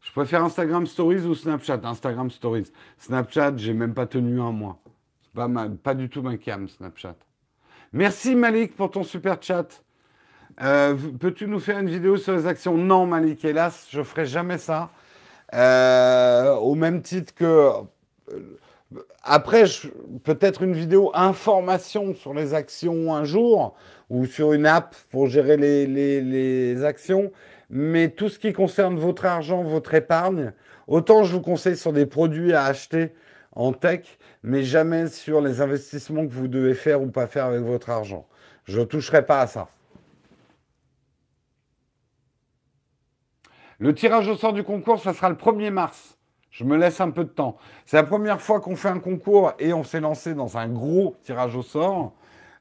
Je 0.00 0.10
préfère 0.12 0.42
Instagram 0.42 0.86
Stories 0.86 1.26
ou 1.26 1.34
Snapchat 1.34 1.80
Instagram 1.84 2.30
Stories. 2.30 2.72
Snapchat, 2.98 3.56
j'ai 3.56 3.72
même 3.72 3.94
pas 3.94 4.06
tenu 4.06 4.40
un 4.40 4.50
mois. 4.50 4.82
Pas 5.34 5.94
du 5.94 6.08
tout 6.08 6.22
ma 6.22 6.36
cam, 6.38 6.68
Snapchat. 6.68 7.14
Merci 7.92 8.34
Malik 8.34 8.74
pour 8.74 8.90
ton 8.90 9.04
super 9.04 9.40
chat. 9.40 9.84
Euh, 10.62 10.94
peux-tu 11.18 11.46
nous 11.46 11.60
faire 11.60 11.78
une 11.78 11.88
vidéo 11.88 12.16
sur 12.18 12.34
les 12.34 12.46
actions 12.46 12.76
Non, 12.76 13.06
Malik, 13.06 13.44
hélas, 13.44 13.86
je 13.90 14.02
ferai 14.02 14.26
jamais 14.26 14.58
ça. 14.58 14.90
Euh, 15.54 16.54
au 16.56 16.74
même 16.74 17.02
titre 17.02 17.34
que. 17.34 17.44
Euh, 17.44 18.40
après, 19.22 19.64
peut-être 20.24 20.62
une 20.62 20.74
vidéo 20.74 21.12
information 21.14 22.14
sur 22.14 22.34
les 22.34 22.54
actions 22.54 23.14
un 23.14 23.24
jour 23.24 23.76
ou 24.08 24.26
sur 24.26 24.52
une 24.52 24.66
app 24.66 24.96
pour 25.10 25.28
gérer 25.28 25.56
les, 25.56 25.86
les 25.86 26.84
actions. 26.84 27.30
Mais 27.70 28.08
tout 28.08 28.28
ce 28.28 28.38
qui 28.38 28.52
concerne 28.52 28.96
votre 28.96 29.26
argent, 29.26 29.62
votre 29.62 29.94
épargne, 29.94 30.52
autant 30.88 31.22
je 31.22 31.34
vous 31.34 31.40
conseille 31.40 31.76
sur 31.76 31.92
des 31.92 32.06
produits 32.06 32.52
à 32.52 32.64
acheter 32.64 33.12
en 33.52 33.72
tech, 33.72 34.18
mais 34.42 34.64
jamais 34.64 35.06
sur 35.06 35.40
les 35.40 35.60
investissements 35.60 36.26
que 36.26 36.32
vous 36.32 36.48
devez 36.48 36.74
faire 36.74 37.00
ou 37.00 37.06
pas 37.06 37.26
faire 37.26 37.46
avec 37.46 37.60
votre 37.60 37.90
argent. 37.90 38.26
Je 38.64 38.80
ne 38.80 38.84
toucherai 38.84 39.24
pas 39.24 39.42
à 39.42 39.46
ça. 39.46 39.68
Le 43.80 43.94
tirage 43.94 44.28
au 44.28 44.36
sort 44.36 44.52
du 44.52 44.62
concours, 44.62 45.00
ça 45.00 45.14
sera 45.14 45.30
le 45.30 45.36
1er 45.36 45.70
mars. 45.70 46.18
Je 46.50 46.64
me 46.64 46.76
laisse 46.76 47.00
un 47.00 47.10
peu 47.10 47.24
de 47.24 47.30
temps. 47.30 47.56
C'est 47.86 47.96
la 47.96 48.04
première 48.04 48.40
fois 48.42 48.60
qu'on 48.60 48.76
fait 48.76 48.88
un 48.88 48.98
concours 48.98 49.54
et 49.58 49.72
on 49.72 49.84
s'est 49.84 50.00
lancé 50.00 50.34
dans 50.34 50.58
un 50.58 50.68
gros 50.68 51.16
tirage 51.22 51.56
au 51.56 51.62
sort. 51.62 52.12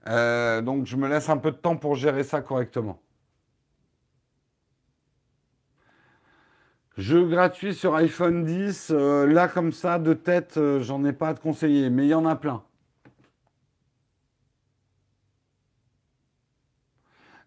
Euh, 0.08 0.62
donc 0.62 0.86
je 0.86 0.96
me 0.96 1.10
laisse 1.10 1.30
un 1.30 1.36
peu 1.36 1.52
de 1.52 1.58
temps 1.58 1.76
pour 1.76 1.96
gérer 1.96 2.24
ça 2.24 2.40
correctement. 2.40 3.02
Jeu 6.98 7.28
gratuit 7.28 7.74
sur 7.74 7.96
iPhone 7.96 8.46
10, 8.46 8.92
euh, 8.92 9.26
là 9.28 9.50
comme 9.50 9.74
ça, 9.74 10.00
de 10.00 10.14
tête, 10.14 10.56
euh, 10.58 10.80
j'en 10.80 11.04
ai 11.04 11.14
pas 11.14 11.34
te 11.34 11.42
conseiller, 11.42 11.90
mais 11.90 12.06
il 12.06 12.10
y 12.10 12.14
en 12.14 12.26
a 12.26 12.36
plein. 12.38 12.64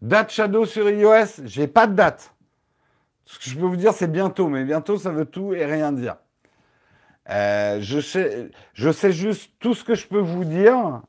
Date 0.02 0.30
Shadow 0.30 0.66
sur 0.66 0.90
iOS, 0.90 1.44
j'ai 1.44 1.68
pas 1.68 1.86
de 1.86 1.94
date. 1.94 2.34
Ce 3.24 3.38
que 3.38 3.44
je 3.44 3.56
peux 3.56 3.66
vous 3.66 3.76
dire, 3.76 3.92
c'est 3.92 4.10
bientôt, 4.10 4.48
mais 4.48 4.64
bientôt, 4.64 4.98
ça 4.98 5.10
veut 5.10 5.24
tout 5.24 5.54
et 5.54 5.64
rien 5.64 5.92
dire. 5.92 6.16
Euh, 7.30 7.78
je, 7.80 8.00
sais, 8.00 8.50
je 8.74 8.90
sais 8.90 9.12
juste 9.12 9.52
tout 9.60 9.74
ce 9.74 9.84
que 9.84 9.94
je 9.94 10.06
peux 10.06 10.18
vous 10.20 10.44
dire. 10.44 11.02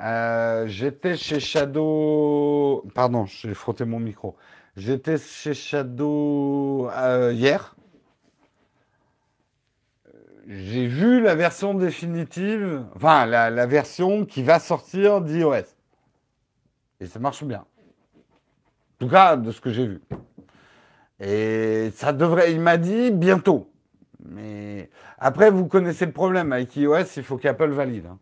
Euh, 0.00 0.66
j'étais 0.66 1.16
chez 1.16 1.40
Shadow. 1.40 2.84
Pardon, 2.94 3.26
j'ai 3.26 3.54
frotté 3.54 3.84
mon 3.84 4.00
micro. 4.00 4.36
J'étais 4.76 5.18
chez 5.18 5.54
Shadow 5.54 6.90
euh, 6.90 7.32
hier. 7.32 7.76
J'ai 10.46 10.86
vu 10.86 11.22
la 11.22 11.34
version 11.34 11.72
définitive, 11.72 12.84
enfin 12.94 13.24
la, 13.24 13.48
la 13.48 13.66
version 13.66 14.26
qui 14.26 14.42
va 14.42 14.58
sortir 14.58 15.22
d'iOS. 15.22 15.64
Et 17.00 17.06
ça 17.06 17.18
marche 17.18 17.44
bien. 17.44 17.60
En 17.60 19.06
tout 19.06 19.08
cas, 19.08 19.36
de 19.36 19.50
ce 19.50 19.60
que 19.60 19.72
j'ai 19.72 19.86
vu. 19.86 20.02
Et 21.20 21.90
ça 21.94 22.12
devrait, 22.12 22.52
il 22.52 22.60
m'a 22.60 22.76
dit 22.76 23.10
bientôt. 23.10 23.70
Mais 24.24 24.90
après, 25.18 25.50
vous 25.50 25.66
connaissez 25.66 26.06
le 26.06 26.12
problème 26.12 26.52
avec 26.52 26.74
iOS, 26.76 27.04
il 27.16 27.22
faut 27.22 27.36
qu'Apple 27.36 27.70
valide. 27.70 28.06
Hein. 28.06 28.18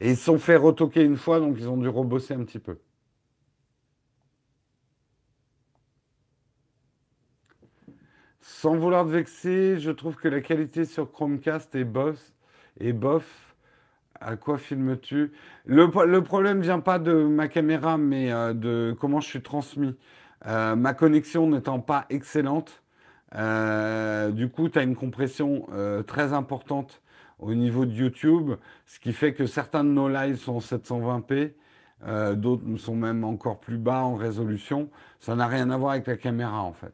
Et 0.00 0.10
ils 0.10 0.16
se 0.16 0.24
sont 0.24 0.38
fait 0.38 0.56
retoquer 0.56 1.02
une 1.04 1.16
fois, 1.16 1.38
donc 1.38 1.56
ils 1.58 1.68
ont 1.68 1.76
dû 1.76 1.88
rebosser 1.88 2.34
un 2.34 2.44
petit 2.44 2.58
peu. 2.58 2.78
Sans 8.40 8.76
vouloir 8.76 9.04
te 9.04 9.10
vexer, 9.10 9.78
je 9.78 9.90
trouve 9.90 10.16
que 10.16 10.28
la 10.28 10.40
qualité 10.40 10.84
sur 10.84 11.10
Chromecast 11.10 11.74
est 11.74 11.84
boss 11.84 12.32
et 12.80 12.92
bof. 12.92 13.56
À 14.20 14.36
quoi 14.36 14.56
filmes-tu? 14.58 15.32
Le, 15.64 15.88
problème 16.20 16.60
vient 16.60 16.78
pas 16.78 16.98
de 16.98 17.12
ma 17.12 17.48
caméra, 17.48 17.98
mais 17.98 18.32
euh, 18.32 18.52
de 18.52 18.96
comment 19.00 19.20
je 19.20 19.28
suis 19.28 19.42
transmis. 19.42 19.96
Euh, 20.46 20.74
ma 20.76 20.94
connexion 20.94 21.48
n'étant 21.48 21.80
pas 21.80 22.06
excellente, 22.10 22.82
euh, 23.34 24.30
du 24.30 24.48
coup, 24.48 24.68
tu 24.68 24.78
as 24.78 24.82
une 24.82 24.96
compression 24.96 25.66
euh, 25.72 26.02
très 26.02 26.32
importante 26.32 27.02
au 27.38 27.54
niveau 27.54 27.86
de 27.86 27.92
YouTube, 27.92 28.52
ce 28.86 29.00
qui 29.00 29.12
fait 29.12 29.34
que 29.34 29.46
certains 29.46 29.84
de 29.84 29.88
nos 29.88 30.08
lives 30.08 30.36
sont 30.36 30.56
en 30.56 30.58
720p, 30.58 31.52
euh, 32.06 32.34
d'autres 32.34 32.64
sont 32.76 32.94
même 32.94 33.24
encore 33.24 33.58
plus 33.58 33.78
bas 33.78 34.02
en 34.02 34.16
résolution. 34.16 34.90
Ça 35.18 35.34
n'a 35.34 35.46
rien 35.46 35.70
à 35.70 35.76
voir 35.76 35.92
avec 35.92 36.06
la 36.06 36.16
caméra 36.16 36.62
en 36.62 36.72
fait. 36.72 36.92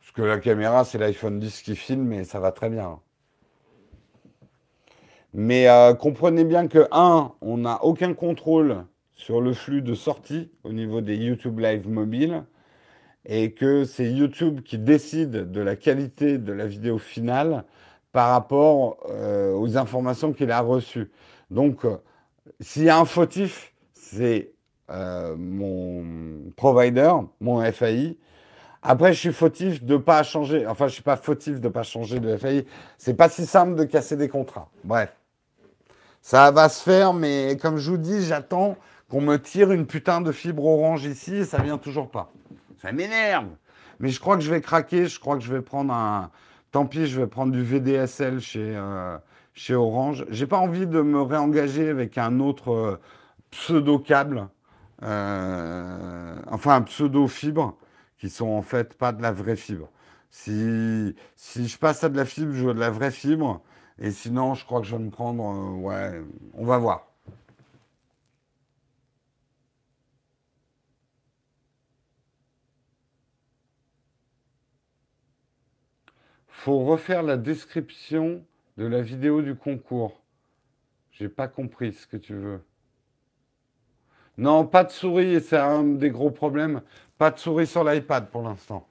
Parce 0.00 0.12
que 0.14 0.22
la 0.22 0.38
caméra, 0.38 0.84
c'est 0.84 0.98
l'iPhone 0.98 1.38
10 1.38 1.62
qui 1.62 1.76
filme 1.76 2.12
et 2.12 2.24
ça 2.24 2.40
va 2.40 2.50
très 2.52 2.68
bien. 2.68 2.98
Mais 5.32 5.66
comprenez 5.98 6.44
bien 6.44 6.68
que, 6.68 6.86
un, 6.90 7.32
on 7.40 7.58
n'a 7.58 7.82
aucun 7.84 8.12
contrôle 8.12 8.84
sur 9.22 9.40
le 9.40 9.52
flux 9.52 9.82
de 9.82 9.94
sortie 9.94 10.50
au 10.64 10.72
niveau 10.72 11.00
des 11.00 11.14
YouTube 11.14 11.60
Live 11.60 11.88
mobiles 11.88 12.42
et 13.24 13.52
que 13.52 13.84
c'est 13.84 14.10
YouTube 14.10 14.62
qui 14.62 14.78
décide 14.78 15.52
de 15.52 15.60
la 15.60 15.76
qualité 15.76 16.38
de 16.38 16.52
la 16.52 16.66
vidéo 16.66 16.98
finale 16.98 17.64
par 18.10 18.30
rapport 18.30 18.96
euh, 19.08 19.54
aux 19.54 19.76
informations 19.76 20.32
qu'il 20.32 20.50
a 20.50 20.60
reçues. 20.60 21.12
Donc, 21.52 21.84
euh, 21.84 21.98
s'il 22.58 22.82
y 22.82 22.88
a 22.88 22.98
un 22.98 23.04
fautif, 23.04 23.72
c'est 23.92 24.54
euh, 24.90 25.36
mon 25.38 26.50
provider, 26.56 27.12
mon 27.40 27.62
FAI. 27.70 28.18
Après, 28.82 29.12
je 29.12 29.20
suis 29.20 29.32
fautif 29.32 29.84
de 29.84 29.98
pas 29.98 30.24
changer. 30.24 30.66
Enfin, 30.66 30.88
je 30.88 30.94
suis 30.94 31.02
pas 31.04 31.16
fautif 31.16 31.60
de 31.60 31.68
pas 31.68 31.84
changer 31.84 32.18
de 32.18 32.36
FAI. 32.36 32.66
C'est 32.98 33.14
pas 33.14 33.28
si 33.28 33.46
simple 33.46 33.76
de 33.76 33.84
casser 33.84 34.16
des 34.16 34.28
contrats. 34.28 34.68
Bref, 34.82 35.14
ça 36.20 36.50
va 36.50 36.68
se 36.68 36.82
faire, 36.82 37.14
mais 37.14 37.56
comme 37.62 37.76
je 37.76 37.88
vous 37.88 37.98
dis, 37.98 38.24
j'attends 38.24 38.76
qu'on 39.12 39.20
me 39.20 39.36
tire 39.36 39.72
une 39.72 39.84
putain 39.84 40.22
de 40.22 40.32
fibre 40.32 40.64
orange 40.64 41.04
ici 41.04 41.44
ça 41.44 41.60
vient 41.60 41.76
toujours 41.76 42.10
pas. 42.10 42.32
Ça 42.80 42.92
m'énerve. 42.92 43.48
Mais 44.00 44.08
je 44.08 44.18
crois 44.18 44.38
que 44.38 44.42
je 44.42 44.50
vais 44.50 44.62
craquer. 44.62 45.04
Je 45.04 45.20
crois 45.20 45.36
que 45.36 45.42
je 45.42 45.52
vais 45.52 45.60
prendre 45.60 45.92
un. 45.92 46.30
Tant 46.70 46.86
pis, 46.86 47.06
je 47.06 47.20
vais 47.20 47.26
prendre 47.26 47.52
du 47.52 47.62
VDSL 47.62 48.40
chez, 48.40 48.74
euh, 48.74 49.18
chez 49.52 49.74
Orange. 49.74 50.24
J'ai 50.30 50.46
pas 50.46 50.56
envie 50.56 50.86
de 50.86 51.02
me 51.02 51.20
réengager 51.20 51.90
avec 51.90 52.16
un 52.16 52.40
autre 52.40 52.72
euh, 52.72 53.00
pseudo 53.50 53.98
câble. 53.98 54.48
Euh, 55.02 56.34
enfin, 56.50 56.76
un 56.76 56.82
pseudo 56.82 57.28
fibre 57.28 57.76
qui 58.16 58.30
sont 58.30 58.48
en 58.48 58.62
fait 58.62 58.94
pas 58.96 59.12
de 59.12 59.20
la 59.20 59.30
vraie 59.30 59.56
fibre. 59.56 59.90
Si, 60.30 61.14
si 61.36 61.68
je 61.68 61.76
passe 61.76 62.02
à 62.02 62.08
de 62.08 62.16
la 62.16 62.24
fibre, 62.24 62.54
je 62.54 62.64
veux 62.64 62.72
de 62.72 62.80
la 62.80 62.88
vraie 62.88 63.10
fibre. 63.10 63.60
Et 63.98 64.10
sinon, 64.10 64.54
je 64.54 64.64
crois 64.64 64.80
que 64.80 64.86
je 64.86 64.96
vais 64.96 65.02
me 65.02 65.10
prendre. 65.10 65.76
ouais, 65.82 66.22
on 66.54 66.64
va 66.64 66.78
voir. 66.78 67.11
Faut 76.62 76.84
refaire 76.84 77.24
la 77.24 77.36
description 77.36 78.44
de 78.76 78.86
la 78.86 79.02
vidéo 79.02 79.42
du 79.42 79.56
concours. 79.56 80.20
J'ai 81.10 81.28
pas 81.28 81.48
compris 81.48 81.92
ce 81.92 82.06
que 82.06 82.16
tu 82.16 82.34
veux. 82.34 82.62
Non, 84.38 84.64
pas 84.64 84.84
de 84.84 84.92
souris, 84.92 85.40
c'est 85.40 85.58
un 85.58 85.82
des 85.82 86.10
gros 86.10 86.30
problèmes. 86.30 86.82
Pas 87.18 87.32
de 87.32 87.38
souris 87.40 87.66
sur 87.66 87.82
l'iPad 87.82 88.30
pour 88.30 88.42
l'instant. 88.42 88.86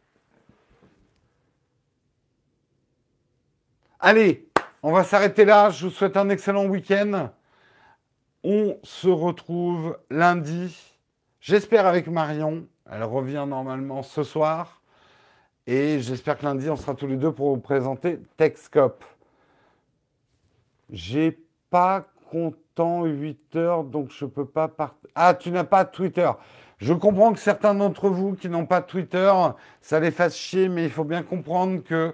Allez, 4.02 4.50
on 4.84 4.92
va 4.92 5.06
s'arrêter 5.06 5.46
là. 5.46 5.70
Je 5.70 5.86
vous 5.86 5.94
souhaite 5.94 6.18
un 6.18 6.28
excellent 6.28 6.66
week-end. 6.66 7.30
On 8.44 8.78
se 8.84 9.08
retrouve 9.08 9.98
lundi, 10.10 10.78
j'espère 11.40 11.86
avec 11.86 12.08
Marion. 12.08 12.68
Elle 12.92 13.04
revient 13.04 13.46
normalement 13.48 14.04
ce 14.04 14.24
soir. 14.24 14.81
Et 15.74 16.02
j'espère 16.02 16.38
que 16.38 16.44
lundi, 16.44 16.70
on 16.70 16.76
sera 16.76 16.96
tous 16.96 17.08
les 17.08 17.16
deux 17.16 17.32
pour 17.32 17.56
vous 17.56 17.62
présenter 17.62 18.20
Techscope. 18.36 19.06
J'ai 20.90 21.40
pas 21.70 22.08
content 22.30 23.06
8 23.06 23.56
heures, 23.56 23.86
donc 23.86 24.10
je 24.12 24.26
peux 24.26 24.44
pas 24.44 24.68
partir. 24.68 25.10
Ah, 25.16 25.34
tu 25.34 25.50
n'as 25.50 25.64
pas 25.64 25.86
Twitter. 25.86 26.30
Je 26.78 26.92
comprends 26.92 27.32
que 27.32 27.40
certains 27.40 27.74
d'entre 27.74 28.10
vous 28.10 28.34
qui 28.34 28.50
n'ont 28.50 28.66
pas 28.66 28.82
Twitter, 28.82 29.32
ça 29.80 30.02
les 30.02 30.12
fasse 30.12 30.36
chier, 30.36 30.68
mais 30.68 30.84
il 30.84 30.90
faut 30.90 31.06
bien 31.06 31.24
comprendre 31.24 31.82
que 31.82 32.14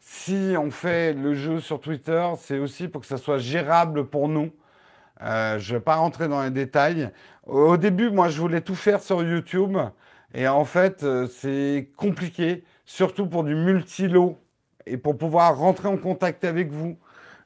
si 0.00 0.56
on 0.58 0.72
fait 0.72 1.12
le 1.12 1.32
jeu 1.32 1.60
sur 1.60 1.78
Twitter, 1.78 2.28
c'est 2.38 2.58
aussi 2.58 2.88
pour 2.88 3.02
que 3.02 3.06
ça 3.06 3.18
soit 3.18 3.38
gérable 3.38 4.08
pour 4.08 4.28
nous. 4.28 4.50
Euh, 5.22 5.60
je 5.60 5.74
ne 5.74 5.78
vais 5.78 5.84
pas 5.84 5.94
rentrer 5.94 6.26
dans 6.26 6.42
les 6.42 6.50
détails. 6.50 7.12
Au 7.46 7.76
début, 7.76 8.10
moi, 8.10 8.30
je 8.30 8.40
voulais 8.40 8.62
tout 8.62 8.74
faire 8.74 9.00
sur 9.00 9.22
YouTube. 9.22 9.78
Et 10.34 10.48
en 10.48 10.64
fait, 10.64 11.04
euh, 11.04 11.28
c'est 11.28 11.92
compliqué 11.96 12.64
surtout 12.86 13.26
pour 13.26 13.44
du 13.44 13.54
multi-lot 13.54 14.38
et 14.86 14.96
pour 14.96 15.18
pouvoir 15.18 15.58
rentrer 15.58 15.88
en 15.88 15.98
contact 15.98 16.44
avec 16.44 16.70
vous. 16.70 16.96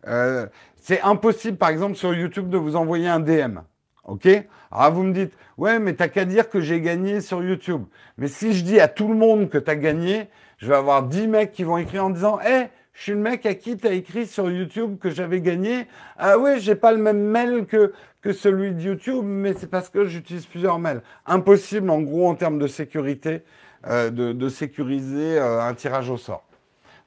Euh, 0.06 0.46
c'est 0.76 1.00
impossible, 1.00 1.56
par 1.56 1.70
exemple, 1.70 1.96
sur 1.96 2.14
YouTube 2.14 2.48
de 2.48 2.58
vous 2.58 2.76
envoyer 2.76 3.08
un 3.08 3.20
DM. 3.20 3.58
OK? 4.04 4.28
Alors 4.70 4.92
vous 4.92 5.02
me 5.02 5.12
dites, 5.12 5.36
ouais, 5.58 5.78
mais 5.78 5.94
t'as 5.94 6.08
qu'à 6.08 6.24
dire 6.24 6.48
que 6.48 6.60
j'ai 6.60 6.80
gagné 6.80 7.20
sur 7.20 7.42
YouTube. 7.42 7.84
Mais 8.18 8.28
si 8.28 8.52
je 8.52 8.64
dis 8.64 8.80
à 8.80 8.88
tout 8.88 9.08
le 9.08 9.16
monde 9.16 9.48
que 9.48 9.58
tu 9.58 9.70
as 9.70 9.76
gagné, 9.76 10.28
je 10.58 10.68
vais 10.68 10.76
avoir 10.76 11.02
10 11.02 11.26
mecs 11.28 11.52
qui 11.52 11.64
vont 11.64 11.78
écrire 11.78 12.04
en 12.04 12.10
disant, 12.10 12.38
hé, 12.40 12.68
je 12.92 13.02
suis 13.02 13.12
le 13.12 13.18
mec 13.18 13.46
à 13.46 13.54
qui 13.54 13.76
tu 13.76 13.86
as 13.86 13.92
écrit 13.92 14.26
sur 14.26 14.50
YouTube 14.50 14.98
que 14.98 15.10
j'avais 15.10 15.40
gagné. 15.40 15.86
Ah 16.18 16.38
ouais, 16.38 16.60
j'ai 16.60 16.74
pas 16.74 16.92
le 16.92 16.98
même 16.98 17.22
mail 17.22 17.66
que, 17.66 17.92
que 18.20 18.32
celui 18.32 18.72
de 18.72 18.80
YouTube, 18.80 19.24
mais 19.24 19.54
c'est 19.54 19.70
parce 19.70 19.88
que 19.88 20.04
j'utilise 20.04 20.46
plusieurs 20.46 20.78
mails. 20.78 21.02
Impossible, 21.26 21.88
en 21.88 22.00
gros, 22.02 22.28
en 22.28 22.34
termes 22.34 22.58
de 22.58 22.66
sécurité, 22.66 23.42
euh, 23.86 24.10
de, 24.10 24.48
sécuriser 24.50 25.38
euh, 25.38 25.62
un 25.62 25.72
tirage 25.72 26.10
au 26.10 26.18
sort. 26.18 26.44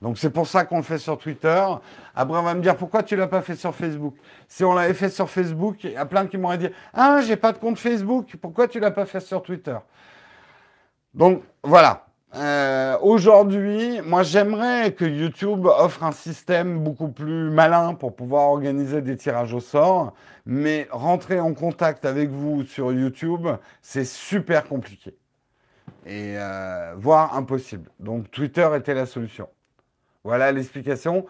Donc 0.01 0.17
c'est 0.17 0.31
pour 0.31 0.47
ça 0.47 0.65
qu'on 0.65 0.77
le 0.77 0.83
fait 0.83 0.97
sur 0.97 1.19
Twitter. 1.19 1.63
Après, 2.15 2.37
on 2.37 2.41
va 2.41 2.55
me 2.55 2.61
dire 2.61 2.75
pourquoi 2.75 3.03
tu 3.03 3.15
l'as 3.15 3.27
pas 3.27 3.41
fait 3.43 3.55
sur 3.55 3.75
Facebook? 3.75 4.15
Si 4.47 4.63
on 4.63 4.73
l'avait 4.73 4.95
fait 4.95 5.09
sur 5.09 5.29
Facebook, 5.29 5.83
il 5.83 5.91
y 5.91 5.95
a 5.95 6.05
plein 6.05 6.25
qui 6.25 6.37
m'auraient 6.37 6.57
dit 6.57 6.69
Ah, 6.93 7.21
j'ai 7.25 7.35
pas 7.35 7.51
de 7.51 7.59
compte 7.59 7.77
Facebook, 7.77 8.35
pourquoi 8.41 8.67
tu 8.67 8.79
l'as 8.79 8.89
pas 8.89 9.05
fait 9.05 9.19
sur 9.19 9.43
Twitter 9.43 9.77
Donc 11.13 11.43
voilà. 11.63 12.07
Euh, 12.35 12.97
aujourd'hui, 13.01 14.01
moi 14.01 14.23
j'aimerais 14.23 14.93
que 14.93 15.05
YouTube 15.05 15.67
offre 15.67 16.03
un 16.03 16.11
système 16.11 16.79
beaucoup 16.79 17.09
plus 17.09 17.51
malin 17.51 17.93
pour 17.93 18.15
pouvoir 18.15 18.49
organiser 18.49 19.03
des 19.03 19.15
tirages 19.15 19.53
au 19.53 19.59
sort, 19.59 20.13
mais 20.47 20.87
rentrer 20.89 21.39
en 21.39 21.53
contact 21.53 22.03
avec 22.03 22.31
vous 22.31 22.63
sur 22.63 22.91
YouTube, 22.91 23.47
c'est 23.83 24.05
super 24.05 24.67
compliqué 24.67 25.15
et 26.05 26.35
euh, 26.37 26.93
voire 26.97 27.35
impossible. 27.35 27.89
Donc 27.99 28.29
Twitter 28.31 28.69
était 28.75 28.93
la 28.93 29.05
solution. 29.05 29.47
Voilà 30.23 30.51
l'explication. 30.51 31.25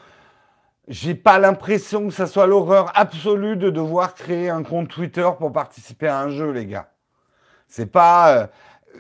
J'ai 0.87 1.15
pas 1.15 1.39
l'impression 1.39 2.07
que 2.07 2.13
ça 2.13 2.27
soit 2.27 2.47
l'horreur 2.47 2.91
absolue 2.95 3.55
de 3.55 3.69
devoir 3.69 4.15
créer 4.15 4.49
un 4.49 4.63
compte 4.63 4.89
Twitter 4.89 5.27
pour 5.37 5.51
participer 5.51 6.07
à 6.07 6.19
un 6.19 6.29
jeu, 6.29 6.51
les 6.51 6.65
gars. 6.65 6.91
C'est 7.67 7.91
pas. 7.91 8.37
Euh, 8.37 8.47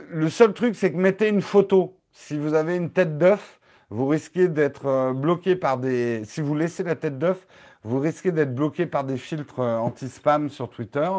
le 0.09 0.29
seul 0.29 0.53
truc, 0.53 0.75
c'est 0.75 0.91
que 0.91 0.97
mettez 0.97 1.27
une 1.27 1.41
photo. 1.41 1.99
Si 2.11 2.37
vous 2.37 2.53
avez 2.53 2.75
une 2.75 2.89
tête 2.89 3.17
d'œuf, 3.17 3.59
vous 3.89 4.07
risquez 4.07 4.47
d'être 4.47 4.85
euh, 4.85 5.13
bloqué 5.13 5.55
par 5.55 5.77
des. 5.77 6.23
Si 6.25 6.41
vous 6.41 6.55
laissez 6.55 6.83
la 6.83 6.95
tête 6.95 7.19
d'œuf, 7.19 7.45
vous 7.83 7.99
risquez 7.99 8.31
d'être 8.31 8.55
bloqué 8.55 8.85
par 8.85 9.03
des 9.03 9.17
filtres 9.17 9.59
anti-spam 9.59 10.49
sur 10.49 10.69
Twitter. 10.69 11.09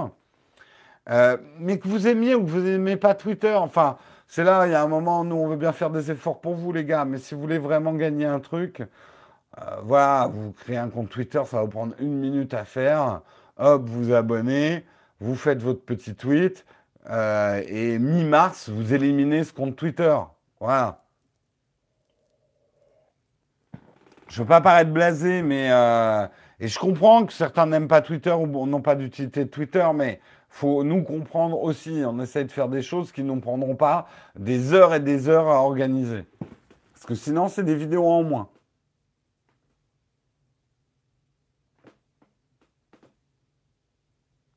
mais 1.60 1.78
que 1.78 1.86
vous 1.86 2.08
aimiez 2.08 2.34
ou 2.34 2.42
que 2.42 2.50
vous 2.50 2.60
n'aimez 2.60 2.96
pas 2.96 3.14
Twitter, 3.14 3.52
enfin, 3.52 3.98
C'est 4.26 4.44
là, 4.44 4.66
il 4.66 4.72
y 4.72 4.74
a 4.74 4.82
un 4.82 4.88
moment, 4.88 5.24
nous, 5.24 5.36
on 5.36 5.48
veut 5.48 5.56
bien 5.56 5.72
faire 5.72 5.90
des 5.90 6.10
efforts 6.10 6.40
pour 6.40 6.54
vous, 6.54 6.72
les 6.72 6.84
gars, 6.84 7.04
mais 7.04 7.18
si 7.18 7.34
vous 7.34 7.40
voulez 7.40 7.58
vraiment 7.58 7.92
gagner 7.94 8.26
un 8.26 8.40
truc, 8.40 8.80
euh, 8.80 9.76
voilà, 9.84 10.28
vous 10.32 10.52
créez 10.52 10.76
un 10.76 10.88
compte 10.88 11.10
Twitter, 11.10 11.42
ça 11.46 11.58
va 11.58 11.62
vous 11.64 11.70
prendre 11.70 11.94
une 12.00 12.18
minute 12.18 12.54
à 12.54 12.64
faire. 12.64 13.20
Hop, 13.58 13.82
vous 13.86 14.12
abonnez, 14.12 14.84
vous 15.20 15.36
faites 15.36 15.62
votre 15.62 15.82
petit 15.84 16.14
tweet, 16.14 16.64
euh, 17.10 17.62
et 17.68 17.98
mi-mars, 17.98 18.70
vous 18.70 18.94
éliminez 18.94 19.44
ce 19.44 19.52
compte 19.52 19.76
Twitter. 19.76 20.16
Voilà. 20.58 21.00
Je 24.28 24.42
veux 24.42 24.48
pas 24.48 24.60
paraître 24.60 24.90
blasé, 24.90 25.42
mais 25.42 25.70
euh, 25.70 26.26
et 26.60 26.68
je 26.68 26.78
comprends 26.78 27.26
que 27.26 27.32
certains 27.32 27.66
n'aiment 27.66 27.88
pas 27.88 28.00
Twitter 28.00 28.32
ou 28.32 28.66
n'ont 28.66 28.80
pas 28.80 28.94
d'utilité 28.94 29.44
de 29.44 29.50
Twitter, 29.50 29.86
mais 29.94 30.20
faut 30.54 30.84
nous 30.84 31.02
comprendre 31.02 31.60
aussi. 31.60 32.04
On 32.06 32.20
essaye 32.20 32.44
de 32.44 32.52
faire 32.52 32.68
des 32.68 32.80
choses 32.80 33.10
qui 33.10 33.24
ne 33.24 33.40
prendront 33.40 33.74
pas 33.74 34.06
des 34.38 34.72
heures 34.72 34.94
et 34.94 35.00
des 35.00 35.28
heures 35.28 35.48
à 35.48 35.60
organiser. 35.60 36.26
Parce 36.92 37.06
que 37.06 37.16
sinon, 37.16 37.48
c'est 37.48 37.64
des 37.64 37.74
vidéos 37.74 38.06
en 38.06 38.22
moins. 38.22 38.48